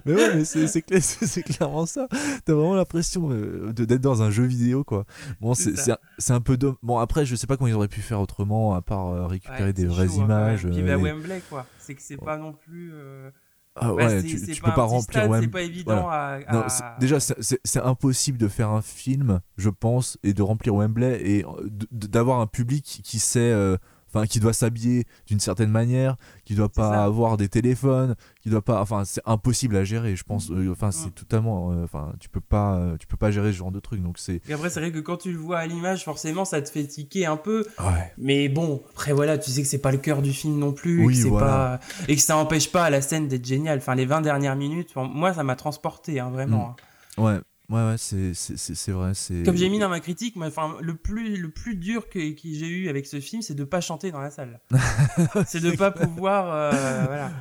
mais 0.05 0.13
ouais, 0.13 0.35
mais 0.35 0.45
c'est 0.45 0.67
c'est 0.67 0.81
cla- 0.87 1.01
c'est- 1.01 1.25
c'est 1.25 1.43
clairement 1.43 1.85
ça. 1.85 2.07
T'as 2.45 2.53
vraiment 2.53 2.75
l'impression 2.75 3.29
euh, 3.31 3.71
d'être 3.73 4.01
dans 4.01 4.21
un 4.21 4.29
jeu 4.31 4.43
vidéo, 4.43 4.83
quoi. 4.83 5.05
Bon, 5.41 5.53
C'est 5.53 6.31
un- 6.31 6.41
peu 6.41 6.55
domm- 6.55 6.75
Bon, 6.83 6.97
après, 6.99 7.25
je 7.25 7.35
sais 7.35 7.47
pas 7.47 7.57
comment 7.57 7.67
ils 7.67 7.73
auraient 7.73 7.87
pu 7.87 8.01
faire 8.01 8.21
autrement 8.21 8.75
à 8.75 8.81
part 8.81 9.07
euh, 9.07 9.27
récupérer 9.27 9.63
Ouais, 9.65 9.73
des 9.73 9.85
vraies 9.85 10.07
chaud, 10.07 10.21
hein, 10.21 10.25
images. 10.25 10.67
Puis 10.67 10.81
euh, 10.81 10.85
bah, 10.85 10.95
les- 10.95 11.01
Wembley, 11.11 11.41
quoi. 11.49 11.65
C'est 11.79 11.95
que 11.95 12.01
c'est 12.01 12.17
pas 12.17 12.37
non 12.37 12.53
plus. 12.53 12.91
euh, 12.93 13.29
Ah 13.75 13.93
ouais, 13.93 14.05
ouais, 14.05 14.23
tu, 14.23 14.37
c'est 14.37 14.51
tu 14.53 14.61
pas 14.61 14.69
peux 14.69 14.75
pas 14.75 14.83
remplir 14.83 15.21
stade, 15.23 15.29
Wembley. 15.31 15.47
Pas 15.49 15.61
évident 15.61 16.07
à. 16.09 16.39
À- 16.47 16.97
déjà, 16.99 17.19
c'est- 17.19 17.59
impossible 17.83 18.37
de 18.37 18.47
faire 18.47 18.69
un 18.69 18.81
film, 18.81 19.39
je 19.57 19.69
pense, 19.69 20.17
et 20.23 20.33
de 20.33 20.41
remplir 20.41 20.75
Wembley 20.75 21.19
et 21.23 21.45
d'avoir 21.91 22.39
un 22.41 22.47
public 22.47 23.01
qui 23.03 23.19
sait, 23.19 23.39
euh, 23.51 23.77
enfin, 24.09 24.25
qui 24.25 24.39
doit 24.39 24.53
s'habiller 24.53 25.05
d'une 25.27 25.39
certaine 25.39 25.69
manière, 25.69 26.15
qui 26.45 26.55
doit 26.55 26.69
pas 26.69 26.91
ça. 26.91 27.03
avoir 27.03 27.37
des 27.37 27.49
téléphones, 27.49 28.15
qui 28.41 28.49
doit 28.49 28.61
pas, 28.61 28.81
enfin, 28.81 29.03
c'est 29.05 29.21
impossible 29.25 29.75
à 29.75 29.83
gérer, 29.83 30.15
je 30.15 30.23
pense. 30.23 30.49
euh, 30.51 30.71
Enfin, 30.71 30.91
c'est 30.91 31.07
Mm. 31.09 31.11
totalement, 31.11 31.71
euh, 31.71 31.83
enfin, 31.83 32.13
tu 32.19 32.29
peux 32.29 32.39
pas, 32.41 32.75
euh, 32.75 32.97
tu 32.97 33.07
peux 33.07 33.17
pas 33.17 33.31
gérer 33.31 33.51
ce 33.51 33.57
genre 33.57 33.71
de 33.71 33.79
truc, 33.79 34.01
donc 34.01 34.17
c'est. 34.17 34.41
Et 34.47 34.53
après, 34.53 34.69
c'est 34.69 34.79
vrai 34.79 34.91
que 34.91 34.99
quand 34.99 35.17
tu 35.17 35.31
le 35.31 35.37
vois 35.37 35.59
à 35.59 35.65
l'image, 35.67 36.03
forcément, 36.03 36.45
ça 36.45 36.61
te 36.61 36.69
fait 36.69 36.85
tiquer 36.85 37.25
un 37.25 37.37
peu. 37.37 37.65
Ouais. 37.79 38.13
Mais 38.17 38.49
bon, 38.49 38.81
après 38.91 39.13
voilà, 39.13 39.37
tu 39.37 39.51
sais 39.51 39.61
que 39.61 39.67
c'est 39.67 39.77
pas 39.81 39.91
le 39.91 39.97
cœur 39.97 40.21
du 40.21 40.33
film 40.33 40.57
non 40.57 40.71
plus, 40.73 41.05
Oui, 41.05 41.15
c'est 41.15 41.29
voilà. 41.29 41.47
pas 41.47 41.79
et 42.07 42.15
que 42.15 42.21
ça 42.21 42.37
empêche 42.37 42.71
pas 42.71 42.89
la 42.89 43.01
scène 43.01 43.27
d'être 43.27 43.45
géniale. 43.45 43.79
Enfin, 43.79 43.95
les 43.95 44.05
20 44.05 44.21
dernières 44.21 44.55
minutes, 44.55 44.93
moi, 44.95 45.33
ça 45.33 45.43
m'a 45.43 45.55
transporté, 45.55 46.19
hein, 46.19 46.29
vraiment. 46.29 46.75
hein. 47.17 47.21
Ouais, 47.21 47.39
ouais, 47.69 47.75
ouais, 47.75 47.95
c'est, 47.97 48.91
vrai. 48.91 49.11
Comme 49.45 49.57
j'ai 49.57 49.69
mis 49.69 49.79
dans 49.79 49.89
ma 49.89 49.99
critique, 49.99 50.35
enfin, 50.37 50.75
le 50.81 50.95
plus 50.95 51.37
le 51.37 51.49
plus 51.49 51.75
dur 51.75 52.09
que, 52.09 52.19
que 52.33 52.41
j'ai 52.43 52.67
eu 52.67 52.89
avec 52.89 53.05
ce 53.05 53.19
film, 53.19 53.41
c'est 53.41 53.55
de 53.55 53.63
pas 53.63 53.81
chanter 53.81 54.11
dans 54.11 54.21
la 54.21 54.31
salle. 54.31 54.59
c'est 55.47 55.61
de 55.61 55.71
pas 55.71 55.91
pouvoir, 55.91 56.47
euh, 56.53 57.05
voilà. 57.05 57.31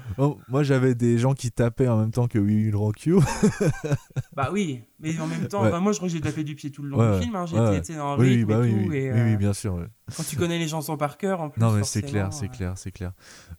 Moi, 0.49 0.63
j'avais 0.63 0.95
des 0.95 1.19
gens 1.19 1.35
qui 1.35 1.51
tapaient 1.51 1.89
en 1.89 1.99
même 1.99 2.11
temps 2.11 2.29
que 2.29 2.39
We 2.39 2.55
Will 2.67 2.77
Rock 2.77 3.07
You. 3.07 3.23
Bah 4.35 4.51
oui, 4.53 4.83
mais 5.01 5.19
en 5.19 5.27
même 5.27 5.49
temps, 5.49 5.63
Ouais. 5.63 5.69
enfin, 5.69 5.81
moi, 5.81 5.93
je 5.93 5.99
crois 5.99 6.09
que 6.09 6.15
j'ai 6.15 6.21
tapé 6.21 6.45
du 6.45 6.55
pied 6.55 6.71
tout 6.71 6.83
le 6.83 6.91
long 6.91 6.99
Ouais, 6.99 7.17
du 7.17 7.23
film. 7.23 7.37
Hein, 7.37 7.47
J'étais 7.47 7.95
dans 7.97 8.17
le 8.17 8.23
oui, 8.23 8.37
rythme 8.37 8.49
bah 8.49 8.57
et 8.57 8.61
oui, 8.61 8.71
tout. 8.71 8.91
oui, 8.91 8.97
et, 8.97 9.13
oui, 9.13 9.19
euh, 9.19 9.25
oui, 9.31 9.37
bien 9.39 9.55
sûr. 9.55 9.79
quand 10.15 10.23
tu 10.23 10.37
connais 10.37 10.59
les 10.59 10.69
chansons 10.69 10.97
par 10.99 11.17
cœur, 11.17 11.41
en 11.41 11.49
plus. 11.49 11.61
Non 11.61 11.73
mais 11.73 11.85
c'est 11.85 12.03
clair, 12.03 12.33
c'est 12.33 12.47
euh, 12.47 12.49
clair, 12.49 12.73
c'est 12.77 12.91
clair. 12.91 13.13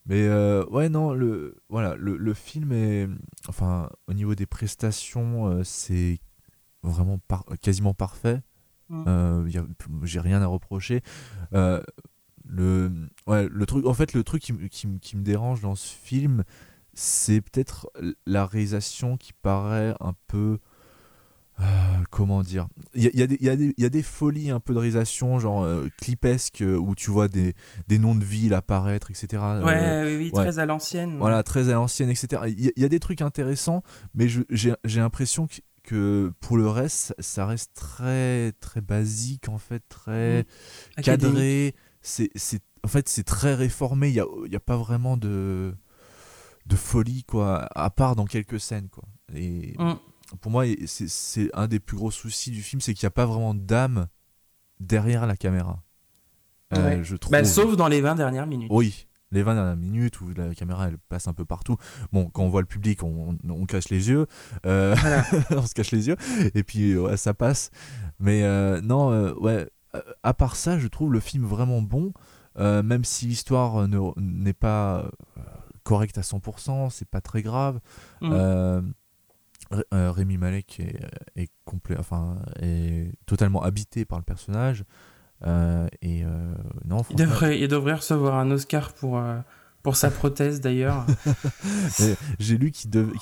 Mais 0.05 0.28
ouais 0.70 0.89
non 0.89 1.13
le 1.13 1.57
voilà 1.70 1.95
le, 1.95 2.15
le 2.18 2.34
film 2.34 2.72
est 2.72 3.07
enfin 3.47 3.89
au 4.07 4.13
niveau 4.13 4.36
des 4.36 4.45
prestations 4.45 5.61
c'est 5.63 6.20
vraiment 6.84 7.19
par- 7.28 7.45
quasiment 7.61 7.93
parfait. 7.93 8.41
Mm. 8.89 9.03
Euh, 9.07 9.49
J'ai 10.03 10.19
rien 10.19 10.41
à 10.41 10.47
reprocher. 10.47 11.01
Euh, 11.53 11.82
le 12.49 12.89
ouais 13.28 13.49
le 13.51 13.65
truc 13.65 13.86
en 13.86 13.93
fait 13.93 14.13
le 14.13 14.23
truc 14.23 14.41
qui, 14.41 14.53
me- 14.53 14.67
qui, 14.69 14.88
qui 15.01 15.17
me 15.17 15.21
dérange 15.23 15.59
dans 15.59 15.75
ce 15.75 15.93
film 15.93 16.45
c'est 16.93 17.41
peut-être 17.41 17.91
la 18.25 18.45
réalisation 18.45 19.17
qui 19.17 19.34
paraît 19.34 19.93
un 19.99 20.13
peu 20.28 20.59
euh, 21.59 21.63
comment 22.09 22.43
dire 22.43 22.67
Il 22.93 23.03
y 23.03 23.07
a, 23.07 23.11
y, 23.13 23.21
a 23.23 23.28
y, 23.41 23.49
a 23.49 23.73
y 23.78 23.86
a 23.86 23.89
des 23.89 24.01
folies 24.03 24.49
un 24.51 24.59
peu 24.59 24.73
de 24.73 24.80
réalisation, 24.80 25.39
genre 25.39 25.67
clipesque, 25.97 26.63
où 26.63 26.93
tu 26.95 27.09
vois 27.11 27.28
des, 27.28 27.53
des 27.88 27.97
noms 27.99 28.13
de 28.15 28.23
villes 28.23 28.53
apparaître, 28.53 29.09
etc. 29.11 29.41
Ouais, 29.63 30.03
oui, 30.05 30.15
oui, 30.17 30.32
ouais. 30.34 30.43
très 30.45 30.59
à 30.59 30.65
l'ancienne. 30.67 31.17
voilà, 31.17 31.41
très 31.43 31.69
à 31.69 31.73
l'ancienne, 31.73 32.09
etc. 32.11 32.43
Il 32.47 32.71
y, 32.78 32.86
a- 32.86 32.89
des 32.89 32.99
trucs 32.99 33.21
intéressants, 33.23 33.82
mais 34.13 34.28
j'ai 34.30 34.75
l'impression 34.99 35.47
que, 35.47 35.55
que 35.88 36.33
pour 36.41 36.57
le 36.57 36.67
reste, 36.69 37.15
ça- 37.17 37.45
reste 37.45 37.73
très, 37.73 38.51
très 38.59 38.81
basique, 38.81 39.47
en 39.49 39.57
fait, 39.57 39.81
très 39.89 40.45
Académique. 40.97 41.33
cadré. 41.33 41.75
C'est, 42.01 42.29
c'est, 42.35 42.61
en 42.83 42.88
fait, 42.89 43.07
c'est 43.09 43.23
très 43.23 43.55
réformé. 43.55 44.09
Il 44.09 44.13
n'y 44.13 44.19
a, 44.19 44.25
y 44.51 44.55
a 44.55 44.59
pas 44.59 44.75
vraiment 44.77 45.15
de, 45.17 45.73
de 46.65 46.75
folie, 46.75 47.23
quoi, 47.23 47.67
à 47.73 47.89
part 47.89 48.15
dans 48.17 48.25
quelques 48.25 48.59
scènes, 48.59 48.89
quoi. 48.89 49.05
Et 49.33 49.75
Mm. 49.79 49.93
pour 50.41 50.51
moi, 50.51 50.65
c'est, 50.85 51.07
c'est 51.09 51.49
un 51.53 51.67
des 51.67 51.79
plus 51.79 51.95
gros 51.97 52.11
soucis 52.11 52.51
du 52.51 52.61
film, 52.61 52.81
c'est 52.81 52.93
qu'il 52.93 53.05
n'y 53.05 53.07
a 53.07 53.11
pas 53.11 53.25
vraiment 53.25 53.53
d'âme 53.55 54.07
derrière 54.81 55.25
la 55.25 55.38
caméra. 55.38 55.83
Euh, 56.73 56.83
Ouais. 56.97 57.03
je 57.03 57.15
trouve. 57.15 57.31
Bah, 57.31 57.45
sauf 57.45 57.77
dans 57.77 57.88
les 57.88 58.01
20 58.01 58.15
dernières 58.15 58.45
minutes. 58.45 58.69
Oui, 58.73 59.07
les 59.32 59.43
20 59.43 59.55
dernières 59.55 59.75
minutes 59.75 60.21
où 60.21 60.34
la 60.36 60.53
caméra 60.55 60.88
elle 60.88 60.97
passe 61.09 61.28
un 61.28 61.34
peu 61.34 61.45
partout. 61.45 61.78
Bon, 62.11 62.30
quand 62.30 62.43
on 62.43 62.49
voit 62.49 62.61
le 62.61 62.67
public, 62.67 63.03
on, 63.03 63.38
on 63.47 63.65
cache 63.65 63.89
les 63.89 64.09
yeux. 64.09 64.25
Euh, 64.65 64.95
Voilà. 64.99 65.23
on 65.51 65.61
se 65.65 65.73
cache 65.73 65.91
les 65.91 66.07
yeux. 66.07 66.15
Et 66.55 66.63
puis 66.63 66.97
ouais, 66.97 67.17
ça 67.17 67.34
passe. 67.34 67.69
Mais 68.19 68.43
euh, 68.43 68.82
non, 68.82 69.11
euh, 69.11 69.34
ouais. 69.34 69.69
euh, 69.95 70.01
À 70.23 70.34
part 70.34 70.55
ça, 70.55 70.80
je 70.80 70.88
trouve 70.88 71.11
le 71.13 71.19
film 71.19 71.45
vraiment 71.45 71.82
bon. 71.82 72.13
euh, 72.57 72.82
même 72.84 73.03
si 73.03 73.28
l'histoire 73.28 73.84
euh, 73.84 73.88
ne- 73.88 74.19
n'est 74.19 74.53
pas 74.53 74.99
euh, 75.38 75.41
correcte 75.84 76.17
à 76.17 76.21
100%, 76.21 76.89
c'est 76.89 77.07
pas 77.07 77.21
très 77.21 77.41
grave. 77.41 77.80
Mm. 78.21 78.30
Euh, 78.32 78.82
euh, 79.93 80.11
Rémi 80.11 80.38
Malek 80.38 80.80
est, 80.80 80.99
est 81.36 81.49
complet, 81.65 81.97
enfin, 81.99 82.38
est 82.61 83.11
totalement 83.25 83.61
habité 83.63 84.05
par 84.05 84.17
le 84.17 84.23
personnage. 84.23 84.86
Euh, 85.45 85.88
et 86.01 86.23
euh, 86.23 86.53
non, 86.85 87.03
Il 87.11 87.15
devrait, 87.15 87.59
il 87.59 87.67
devrait 87.67 87.93
recevoir 87.93 88.35
un 88.39 88.49
Oscar 88.51 88.93
pour, 88.93 89.17
euh, 89.19 89.38
pour 89.83 89.95
sa 89.95 90.09
prothèse 90.09 90.61
d'ailleurs. 90.61 91.05
J'ai 92.39 92.57
lu 92.57 92.71
qu'il 92.71 92.89
dev- 92.89 93.13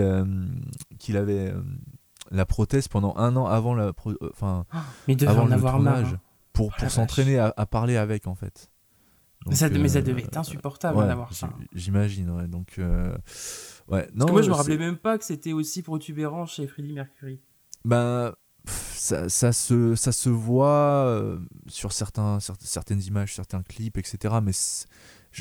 euh, 0.00 0.24
avait 1.16 1.50
euh, 1.50 1.62
la 2.30 2.44
prothèse 2.46 2.88
pendant 2.88 3.16
un 3.16 3.36
an 3.36 3.46
avant, 3.46 3.74
la 3.74 3.92
pro- 3.92 4.16
enfin, 4.32 4.66
Mais 5.08 5.14
il 5.14 5.16
devrait 5.16 5.34
avant 5.34 5.44
en 5.44 5.46
le 5.48 5.52
avoir 5.54 5.80
marre. 5.80 5.98
hein. 6.14 6.20
pour, 6.52 6.66
Oh 6.68 6.72
pour 6.78 6.90
s'entraîner 6.90 7.38
à, 7.38 7.54
à 7.56 7.66
parler 7.66 7.96
avec 7.96 8.26
en 8.26 8.34
fait. 8.34 8.70
Mais 9.46 9.54
ça, 9.54 9.70
mais 9.70 9.88
ça 9.88 10.02
devait 10.02 10.20
être 10.22 10.36
insupportable 10.36 10.98
ouais, 10.98 11.06
d'avoir 11.06 11.32
ça. 11.32 11.48
j'im- 11.58 11.66
J'imagine, 11.74 12.30
ouais. 12.30 12.46
Donc, 12.46 12.74
ouais. 13.88 14.06
Non, 14.12 14.26
Parce 14.26 14.26
que 14.26 14.32
moi, 14.32 14.42
je 14.42 14.50
me 14.50 14.54
rappelais 14.54 14.76
même 14.76 14.98
pas 14.98 15.16
que 15.16 15.24
c'était 15.24 15.54
aussi 15.54 15.80
protubérant 15.82 16.44
chez 16.44 16.66
Freddie 16.66 16.92
Mercury. 16.92 17.40
Ben, 17.86 18.32
pff, 18.32 18.42
ça, 18.66 19.28
ça 19.28 19.52
se, 19.52 19.94
ça 19.96 20.12
se 20.12 20.28
voit 20.28 21.06
euh, 21.06 21.38
sur 21.66 21.92
certains, 21.92 22.38
cer- 22.38 22.54
certaines 22.60 23.02
images, 23.02 23.34
certains 23.34 23.62
clips, 23.62 23.96
etc. 23.98 24.34
Mais 24.42 24.52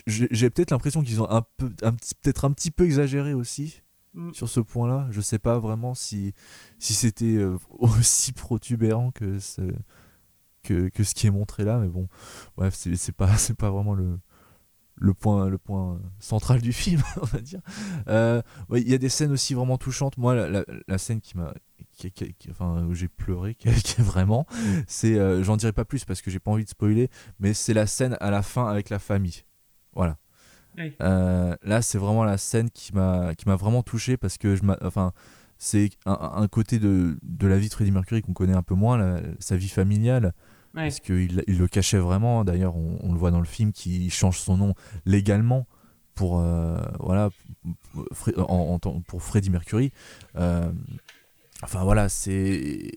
j'ai 0.07 0.49
peut-être 0.49 0.71
l'impression 0.71 1.01
qu'ils 1.03 1.21
ont 1.21 1.29
un 1.29 1.43
peu, 1.57 1.71
un 1.81 1.91
peut-être 1.93 2.45
un 2.45 2.51
petit 2.51 2.71
peu 2.71 2.85
exagéré 2.85 3.33
aussi 3.33 3.81
Mm. 4.15 4.33
sur 4.33 4.49
ce 4.49 4.59
point-là. 4.59 5.07
Je 5.11 5.21
sais 5.21 5.37
pas 5.37 5.59
vraiment 5.59 5.93
si, 5.93 6.33
si 6.79 6.95
c'était 6.95 7.35
euh, 7.35 7.57
aussi 7.77 8.31
protubérant 8.31 9.11
que 9.11 9.37
ce, 9.37 9.61
que, 10.63 10.89
que 10.89 11.03
ce 11.03 11.13
qui 11.13 11.27
est 11.27 11.31
montré 11.31 11.63
là, 11.63 11.77
mais 11.77 11.87
bon, 11.89 12.07
bref, 12.57 12.73
c'est 12.75 13.11
pas, 13.11 13.29
pas 13.59 13.69
vraiment 13.69 13.93
le, 13.93 14.17
le 14.95 15.13
point, 15.13 15.47
le 15.47 15.59
point 15.59 16.01
central 16.19 16.59
du 16.59 16.73
film, 16.83 17.03
on 17.21 17.25
va 17.25 17.39
dire. 17.39 17.61
Euh, 18.07 18.41
ouais, 18.69 18.81
Il 18.81 18.89
y 18.89 18.95
a 18.95 18.97
des 18.97 19.09
scènes 19.09 19.31
aussi 19.31 19.53
vraiment 19.53 19.77
touchantes. 19.77 20.17
Moi, 20.17 20.33
la, 20.33 20.49
la- 20.49 20.65
la 20.87 20.97
scène 20.97 21.21
qui 21.21 21.37
m'a, 21.37 21.53
qui- 21.99 22.11
qui- 22.11 22.33
qui- 22.33 22.49
enfin, 22.51 22.83
où 22.85 22.93
j'ai 22.93 23.07
pleuré, 23.07 23.55
qui, 23.59 23.69
qui 23.73 24.01
vraiment, 24.01 24.45
c'est, 24.87 25.17
euh, 25.19 25.43
j'en 25.43 25.57
dirai 25.57 25.73
pas 25.73 25.85
plus 25.85 26.05
parce 26.05 26.21
que 26.21 26.31
j'ai 26.31 26.39
pas 26.39 26.51
envie 26.51 26.63
de 26.63 26.69
spoiler, 26.69 27.09
mais 27.39 27.53
c'est 27.53 27.73
la 27.73 27.85
scène 27.87 28.17
à 28.19 28.31
la 28.31 28.41
fin 28.41 28.67
avec 28.67 28.89
la 28.89 28.99
famille. 28.99 29.43
Voilà. 29.93 30.17
Oui. 30.77 30.93
Euh, 31.01 31.55
là, 31.63 31.81
c'est 31.81 31.97
vraiment 31.97 32.23
la 32.23 32.37
scène 32.37 32.69
qui 32.69 32.93
m'a, 32.93 33.33
qui 33.35 33.47
m'a 33.47 33.55
vraiment 33.55 33.83
touché 33.83 34.17
parce 34.17 34.37
que 34.37 34.55
je, 34.55 34.61
enfin, 34.81 35.11
c'est 35.57 35.89
un, 36.05 36.17
un 36.35 36.47
côté 36.47 36.79
de, 36.79 37.17
de 37.23 37.47
la 37.47 37.57
vie 37.57 37.67
de 37.67 37.73
Freddie 37.73 37.91
Mercury 37.91 38.21
qu'on 38.21 38.33
connaît 38.33 38.53
un 38.55 38.63
peu 38.63 38.75
moins, 38.75 38.97
la- 38.97 39.21
sa 39.39 39.57
vie 39.57 39.67
familiale 39.69 40.33
Ouais. 40.75 40.83
parce 40.83 40.99
qu'il 40.99 41.43
il 41.47 41.57
le 41.57 41.67
cachait 41.67 41.97
vraiment. 41.97 42.45
D'ailleurs, 42.45 42.77
on, 42.77 42.99
on 43.01 43.11
le 43.11 43.17
voit 43.17 43.31
dans 43.31 43.39
le 43.39 43.45
film 43.47 43.71
qu'il 43.73 44.11
change 44.13 44.37
son 44.39 44.55
nom 44.55 44.75
légalement 45.05 45.65
pour 46.13 46.39
euh, 46.39 46.77
voilà 46.99 47.29
pour, 47.91 48.03
Fre- 48.13 48.39
en- 48.39 48.73
en 48.73 48.77
tant- 48.77 49.01
pour 49.01 49.23
Freddie 49.23 49.49
Mercury. 49.49 49.91
Euh, 50.35 50.71
enfin 51.63 51.83
voilà, 51.83 52.09
c'est 52.09 52.91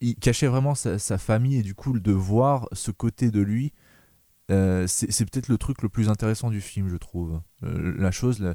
il 0.00 0.16
cachait 0.16 0.46
vraiment 0.46 0.74
sa, 0.74 0.98
sa 0.98 1.18
famille 1.18 1.56
et 1.56 1.62
du 1.62 1.74
coup 1.74 1.98
de 1.98 2.12
voir 2.12 2.68
ce 2.72 2.90
côté 2.90 3.30
de 3.30 3.40
lui. 3.40 3.72
euh, 4.50 4.86
c'est 4.86 5.24
peut-être 5.28 5.48
le 5.48 5.58
truc 5.58 5.82
le 5.82 5.88
plus 5.88 6.08
intéressant 6.08 6.50
du 6.50 6.60
film, 6.60 6.88
je 6.88 6.96
trouve. 6.96 7.40
Euh, 7.64 7.94
la 7.98 8.10
chose 8.12 8.38
la- 8.40 8.54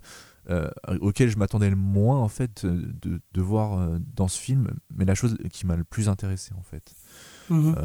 euh, 0.49 0.69
auquel 1.01 1.29
je 1.29 1.37
m'attendais 1.37 1.69
le 1.69 1.75
moins 1.75 2.17
en 2.19 2.27
fait 2.29 2.65
de, 2.65 3.21
de 3.31 3.41
voir 3.41 3.99
dans 4.15 4.27
ce 4.27 4.39
film, 4.39 4.71
mais 4.95 5.05
la 5.05 5.15
chose 5.15 5.37
qui 5.51 5.65
m'a 5.67 5.75
le 5.75 5.83
plus 5.83 6.07
intéressé 6.09 6.53
en 6.57 6.63
fait. 6.63 6.93
Mhm. 7.49 7.75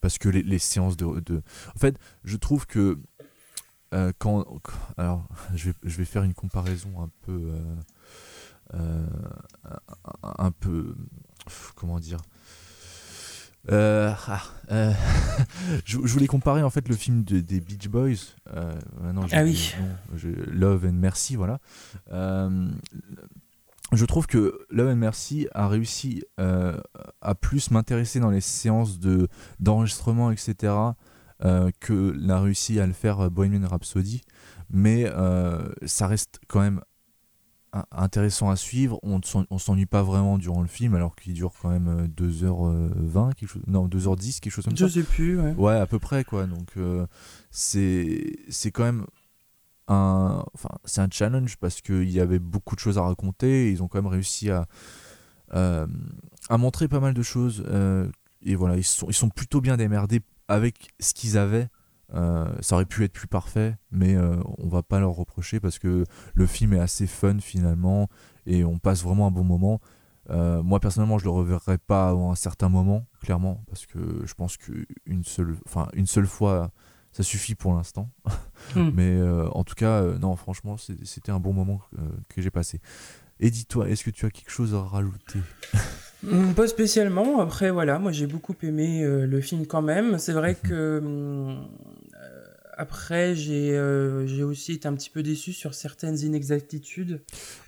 Parce 0.00 0.16
que 0.18 0.28
les, 0.28 0.42
les 0.42 0.58
séances 0.60 0.96
de, 0.96 1.20
de- 1.20 1.42
En 1.74 1.78
fait, 1.78 1.98
je 2.24 2.36
trouve 2.36 2.66
que 2.66 2.98
quand... 4.18 4.44
Alors, 4.96 5.26
je 5.54 5.70
vais, 5.70 5.74
je 5.84 5.96
vais 5.96 6.04
faire 6.04 6.22
une 6.22 6.34
comparaison 6.34 7.02
un 7.02 7.10
peu... 7.22 7.52
euh, 8.74 9.06
un, 10.22 10.50
peu... 10.50 10.94
Comment 11.74 11.98
dire 12.00 12.20
Euh, 13.70 14.12
ah, 14.28 14.42
euh, 14.70 14.92
je, 15.84 15.98
je 16.04 16.12
voulais 16.12 16.26
comparer 16.26 16.62
en 16.62 16.70
fait 16.70 16.88
le 16.88 16.94
film 16.96 17.24
de- 17.24 17.40
des 17.40 17.60
Beach 17.60 17.88
Boys. 17.88 18.34
Euh, 18.54 18.74
maintenant, 19.02 19.26
Ah 19.32 19.42
oui. 19.42 19.74
nom. 19.80 20.16
Je- 20.16 20.28
Love 20.50 20.86
and 20.86 20.92
Mercy, 20.94 21.36
voilà. 21.36 21.58
Je 23.92 24.04
trouve 24.04 24.26
que 24.28 24.60
Love 24.70 24.88
and 24.90 24.96
Mercy 24.96 25.48
a 25.52 25.66
réussi 25.68 26.22
à 26.38 27.34
plus 27.34 27.70
m'intéresser 27.72 28.20
dans 28.20 28.30
les 28.30 28.40
séances 28.40 28.98
de 29.00 29.26
d'enregistrement, 29.58 30.30
etc. 30.30 30.72
que 31.80 32.12
n'a 32.16 32.40
réussi 32.40 32.78
à 32.78 32.86
le 32.86 32.92
faire 32.92 33.30
Bohemian 33.30 33.66
Rhapsody. 33.68 34.20
Mais 34.70 35.10
ça 35.86 36.06
reste 36.06 36.38
quand 36.48 36.60
même 36.60 36.80
intéressant 37.92 38.50
à 38.50 38.56
suivre. 38.56 38.98
On 39.02 39.18
ne 39.20 39.58
s'ennuie 39.58 39.86
pas 39.86 40.02
vraiment 40.02 40.38
durant 40.38 40.62
le 40.62 40.68
film, 40.68 40.94
alors 40.94 41.14
qu'il 41.16 41.34
dure 41.34 41.52
quand 41.60 41.70
même 41.70 41.88
euh, 41.88 42.06
2h20, 42.08 43.34
quelque 43.34 43.48
chose, 43.48 43.62
non, 43.66 43.86
2h10, 43.88 44.40
quelque 44.40 44.52
chose 44.52 44.64
comme 44.64 44.76
Je 44.76 44.86
ça. 44.86 44.92
sais 44.94 45.02
plus, 45.02 45.40
ouais. 45.40 45.52
Ouais, 45.54 45.74
à 45.76 45.86
peu 45.86 45.98
près, 45.98 46.24
quoi. 46.24 46.46
Donc, 46.46 46.68
euh, 46.76 47.06
c'est 47.50 48.36
c'est 48.48 48.70
quand 48.70 48.84
même 48.84 49.06
un, 49.88 50.44
enfin, 50.54 50.70
c'est 50.84 51.00
un 51.00 51.08
challenge 51.10 51.56
parce 51.58 51.80
qu'il 51.80 52.10
y 52.10 52.20
avait 52.20 52.38
beaucoup 52.38 52.74
de 52.74 52.80
choses 52.80 52.98
à 52.98 53.02
raconter. 53.02 53.68
Et 53.68 53.70
ils 53.70 53.82
ont 53.82 53.88
quand 53.88 53.98
même 54.02 54.10
réussi 54.10 54.50
à, 54.50 54.66
euh, 55.54 55.86
à 56.48 56.58
montrer 56.58 56.88
pas 56.88 57.00
mal 57.00 57.14
de 57.14 57.22
choses. 57.22 57.64
euh, 57.68 58.08
et 58.42 58.54
voilà, 58.54 58.76
ils 58.76 58.84
sont, 58.84 59.06
ils 59.08 59.14
sont 59.14 59.28
plutôt 59.28 59.60
bien 59.60 59.76
démerdés 59.76 60.20
avec 60.48 60.90
ce 60.98 61.12
qu'ils 61.14 61.36
avaient. 61.36 61.68
Euh, 62.14 62.52
ça 62.60 62.74
aurait 62.74 62.86
pu 62.86 63.04
être 63.04 63.12
plus 63.12 63.28
parfait, 63.28 63.76
mais 63.90 64.14
euh, 64.14 64.36
on 64.58 64.68
va 64.68 64.82
pas 64.82 64.98
leur 64.98 65.12
reprocher 65.12 65.60
parce 65.60 65.78
que 65.78 66.04
le 66.34 66.46
film 66.46 66.72
est 66.72 66.80
assez 66.80 67.06
fun 67.06 67.38
finalement 67.38 68.08
et 68.46 68.64
on 68.64 68.78
passe 68.78 69.02
vraiment 69.02 69.26
un 69.26 69.30
bon 69.30 69.44
moment. 69.44 69.80
Euh, 70.30 70.62
moi 70.62 70.80
personnellement, 70.80 71.18
je 71.18 71.24
le 71.24 71.30
reverrai 71.30 71.78
pas 71.78 72.08
avant 72.08 72.32
un 72.32 72.36
certain 72.36 72.68
moment, 72.68 73.06
clairement, 73.20 73.62
parce 73.68 73.86
que 73.86 74.22
je 74.24 74.34
pense 74.34 74.56
qu'une 74.56 75.24
seule, 75.24 75.56
enfin 75.66 75.88
une 75.94 76.06
seule 76.06 76.26
fois, 76.26 76.70
ça 77.12 77.22
suffit 77.22 77.54
pour 77.54 77.74
l'instant. 77.74 78.10
Hmm. 78.76 78.90
Mais 78.94 79.18
en 79.52 79.64
tout 79.64 79.74
cas, 79.74 80.02
non, 80.18 80.36
franchement, 80.36 80.76
c'était 80.76 81.32
un 81.32 81.40
bon 81.40 81.54
moment 81.54 81.80
que 82.28 82.42
j'ai 82.42 82.50
passé. 82.50 82.78
Et 83.40 83.50
dis-toi, 83.50 83.88
est-ce 83.88 84.04
que 84.04 84.10
tu 84.10 84.26
as 84.26 84.30
quelque 84.30 84.50
chose 84.50 84.74
à 84.74 84.82
rajouter? 84.82 85.40
Pas 86.56 86.66
spécialement. 86.66 87.40
Après, 87.40 87.70
voilà, 87.70 87.98
moi 87.98 88.12
j'ai 88.12 88.26
beaucoup 88.26 88.54
aimé 88.62 89.02
euh, 89.04 89.26
le 89.26 89.40
film 89.40 89.66
quand 89.66 89.82
même. 89.82 90.18
C'est 90.18 90.32
vrai 90.32 90.54
que 90.54 90.98
hum, 90.98 91.66
euh, 92.14 92.44
après 92.76 93.34
j'ai 93.34 93.72
euh, 93.76 94.26
j'ai 94.26 94.42
aussi 94.42 94.72
été 94.72 94.86
un 94.88 94.94
petit 94.94 95.10
peu 95.10 95.22
déçu 95.22 95.52
sur 95.52 95.74
certaines 95.74 96.18
inexactitudes. 96.18 97.22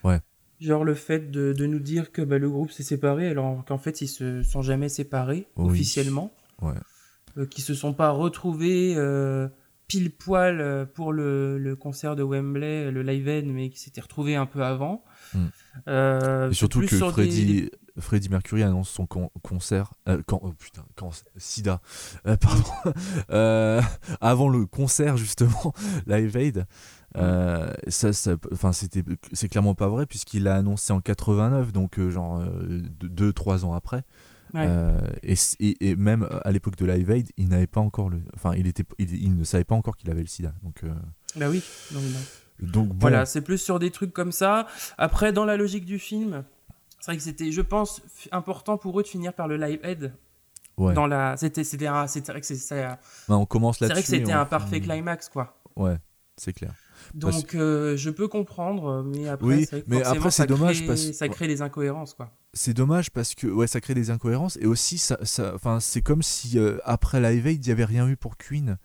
Ouais. 0.04 0.20
Genre 0.60 0.84
le 0.84 0.94
fait 0.94 1.30
de, 1.30 1.52
de 1.52 1.66
nous 1.66 1.80
dire 1.80 2.12
que 2.12 2.22
bah, 2.22 2.38
le 2.38 2.48
groupe 2.50 2.70
s'est 2.70 2.82
séparé 2.82 3.28
alors 3.28 3.64
qu'en 3.64 3.78
fait 3.78 4.00
ils 4.02 4.08
se 4.08 4.42
sont 4.42 4.62
jamais 4.62 4.88
séparés 4.88 5.46
Oui. 5.56 5.70
officiellement. 5.70 6.32
Ouais. 6.60 6.74
Euh, 7.38 7.46
qui 7.46 7.62
se 7.62 7.72
sont 7.74 7.94
pas 7.94 8.10
retrouvés 8.10 8.92
euh, 8.96 9.48
pile 9.88 10.10
poil 10.10 10.86
pour 10.94 11.12
le, 11.14 11.56
le 11.58 11.74
concert 11.76 12.14
de 12.16 12.22
Wembley, 12.22 12.90
le 12.90 13.02
Live 13.02 13.26
Aid, 13.28 13.46
mais 13.46 13.70
qui 13.70 13.80
s'étaient 13.80 14.02
retrouvés 14.02 14.36
un 14.36 14.44
peu 14.46 14.62
avant. 14.62 15.02
Euh, 15.88 16.48
Et 16.48 16.52
c'est 16.52 16.58
surtout 16.58 16.80
que 16.80 16.94
sur 16.96 17.12
des- 17.12 17.70
Freddie, 17.98 18.28
Mercury 18.28 18.62
annonce 18.62 18.88
son 18.88 19.06
con- 19.06 19.30
concert. 19.42 19.94
euh, 20.08 20.22
quand, 20.26 20.40
oh 20.42 20.52
putain, 20.52 20.84
quand, 20.96 21.10
Sida. 21.36 21.80
Euh, 22.26 22.36
pardon. 22.36 22.62
Euh, 23.30 23.80
avant 24.20 24.48
le 24.48 24.66
concert, 24.66 25.16
justement, 25.16 25.72
Live 26.06 26.36
Aid. 26.36 26.66
Euh, 27.16 27.72
ça, 27.88 28.12
ça, 28.12 28.36
c'est 28.72 29.48
clairement 29.48 29.74
pas 29.74 29.88
vrai 29.88 30.06
puisqu'il 30.06 30.44
l'a 30.44 30.56
annoncé 30.56 30.92
en 30.92 31.00
89, 31.00 31.72
donc 31.72 31.98
euh, 31.98 32.10
genre 32.10 32.42
2-3 33.02 33.64
ans 33.64 33.74
après. 33.74 34.02
Ouais. 34.54 34.66
Euh, 34.68 34.98
et, 35.22 35.34
et, 35.80 35.96
même 35.96 36.28
à 36.44 36.52
l'époque 36.52 36.76
de 36.76 36.84
Live 36.86 37.10
Aid, 37.10 37.28
il 37.38 37.48
n'avait 37.48 37.66
pas 37.66 37.80
encore 37.80 38.10
le, 38.10 38.20
enfin, 38.34 38.52
il 38.56 38.66
était, 38.66 38.84
il, 38.98 39.14
il 39.22 39.36
ne 39.36 39.44
savait 39.44 39.64
pas 39.64 39.74
encore 39.74 39.96
qu'il 39.96 40.10
avait 40.10 40.20
le 40.20 40.26
SIDA. 40.26 40.52
Donc, 40.62 40.84
euh, 40.84 40.92
Bah 41.36 41.48
oui. 41.48 41.62
donc 41.92 42.02
bon. 42.02 42.66
donc 42.66 42.88
bon, 42.88 42.96
Voilà, 43.00 43.24
c'est 43.26 43.40
plus 43.40 43.58
sur 43.58 43.78
des 43.78 43.90
trucs 43.90 44.12
comme 44.12 44.32
ça. 44.32 44.66
Après, 44.98 45.32
dans 45.32 45.44
la 45.46 45.56
logique 45.56 45.86
du 45.86 45.98
film, 45.98 46.44
c'est 47.02 47.10
vrai 47.10 47.16
que 47.18 47.22
c'était, 47.22 47.50
je 47.52 47.60
pense, 47.60 48.00
important 48.30 48.78
pour 48.78 48.98
eux 48.98 49.02
de 49.02 49.08
finir 49.08 49.34
par 49.34 49.48
le 49.48 49.56
live 49.58 49.80
aid. 49.82 50.14
ouais. 50.78 50.94
Dans 50.94 51.06
la, 51.06 51.36
c'était, 51.36 51.64
c'était, 51.64 51.88
un- 51.88 52.06
c'est 52.06 52.26
vrai 52.26 52.40
que 52.40 52.46
c'est, 52.46 52.54
c'est, 52.56 52.82
Bah, 53.28 53.36
on 53.36 53.44
commence 53.44 53.78
c'est 53.80 53.88
là-dessus. 53.88 53.94
vrai 53.94 54.02
que 54.18 54.24
c'était 54.24 54.32
un 54.32 54.46
parfait 54.46 54.80
climax, 54.80 55.28
quoi. 55.28 55.60
Ouais, 55.76 55.96
c'est 56.38 56.52
clair. 56.54 56.72
Parce- 57.20 57.36
Donc, 57.36 57.54
euh, 57.56 57.96
je 57.96 58.08
peux 58.10 58.28
comprendre, 58.28 59.02
mais 59.02 59.28
après, 59.28 59.46
Oui, 59.46 59.60
c'est 59.64 59.70
vrai 59.72 59.80
que 59.82 59.86
mais 59.90 59.96
forcément, 59.96 60.16
après, 60.18 60.30
c'est 60.30 60.36
ça 60.42 60.46
dommage 60.46 60.76
crée- 60.78 60.86
parce- 60.86 61.12
ça 61.12 61.28
crée 61.28 61.48
des 61.48 61.60
incohérences, 61.60 62.14
quoi. 62.14 62.30
C'est 62.54 62.74
dommage 62.74 63.10
parce 63.10 63.34
que 63.34 63.48
ouais, 63.48 63.66
ça 63.66 63.80
crée 63.80 63.94
des 63.94 64.10
incohérences 64.10 64.56
et 64.60 64.66
aussi 64.66 64.98
ça, 64.98 65.18
c'est 65.80 66.02
comme 66.02 66.22
si 66.22 66.58
euh, 66.58 66.78
après 66.84 67.20
Live 67.20 67.46
Aid 67.48 67.64
il 67.64 67.68
n'y 67.68 67.72
avait 67.72 67.84
rien 67.84 68.06
eu 68.08 68.16
pour 68.16 68.36
Queen. 68.36 68.78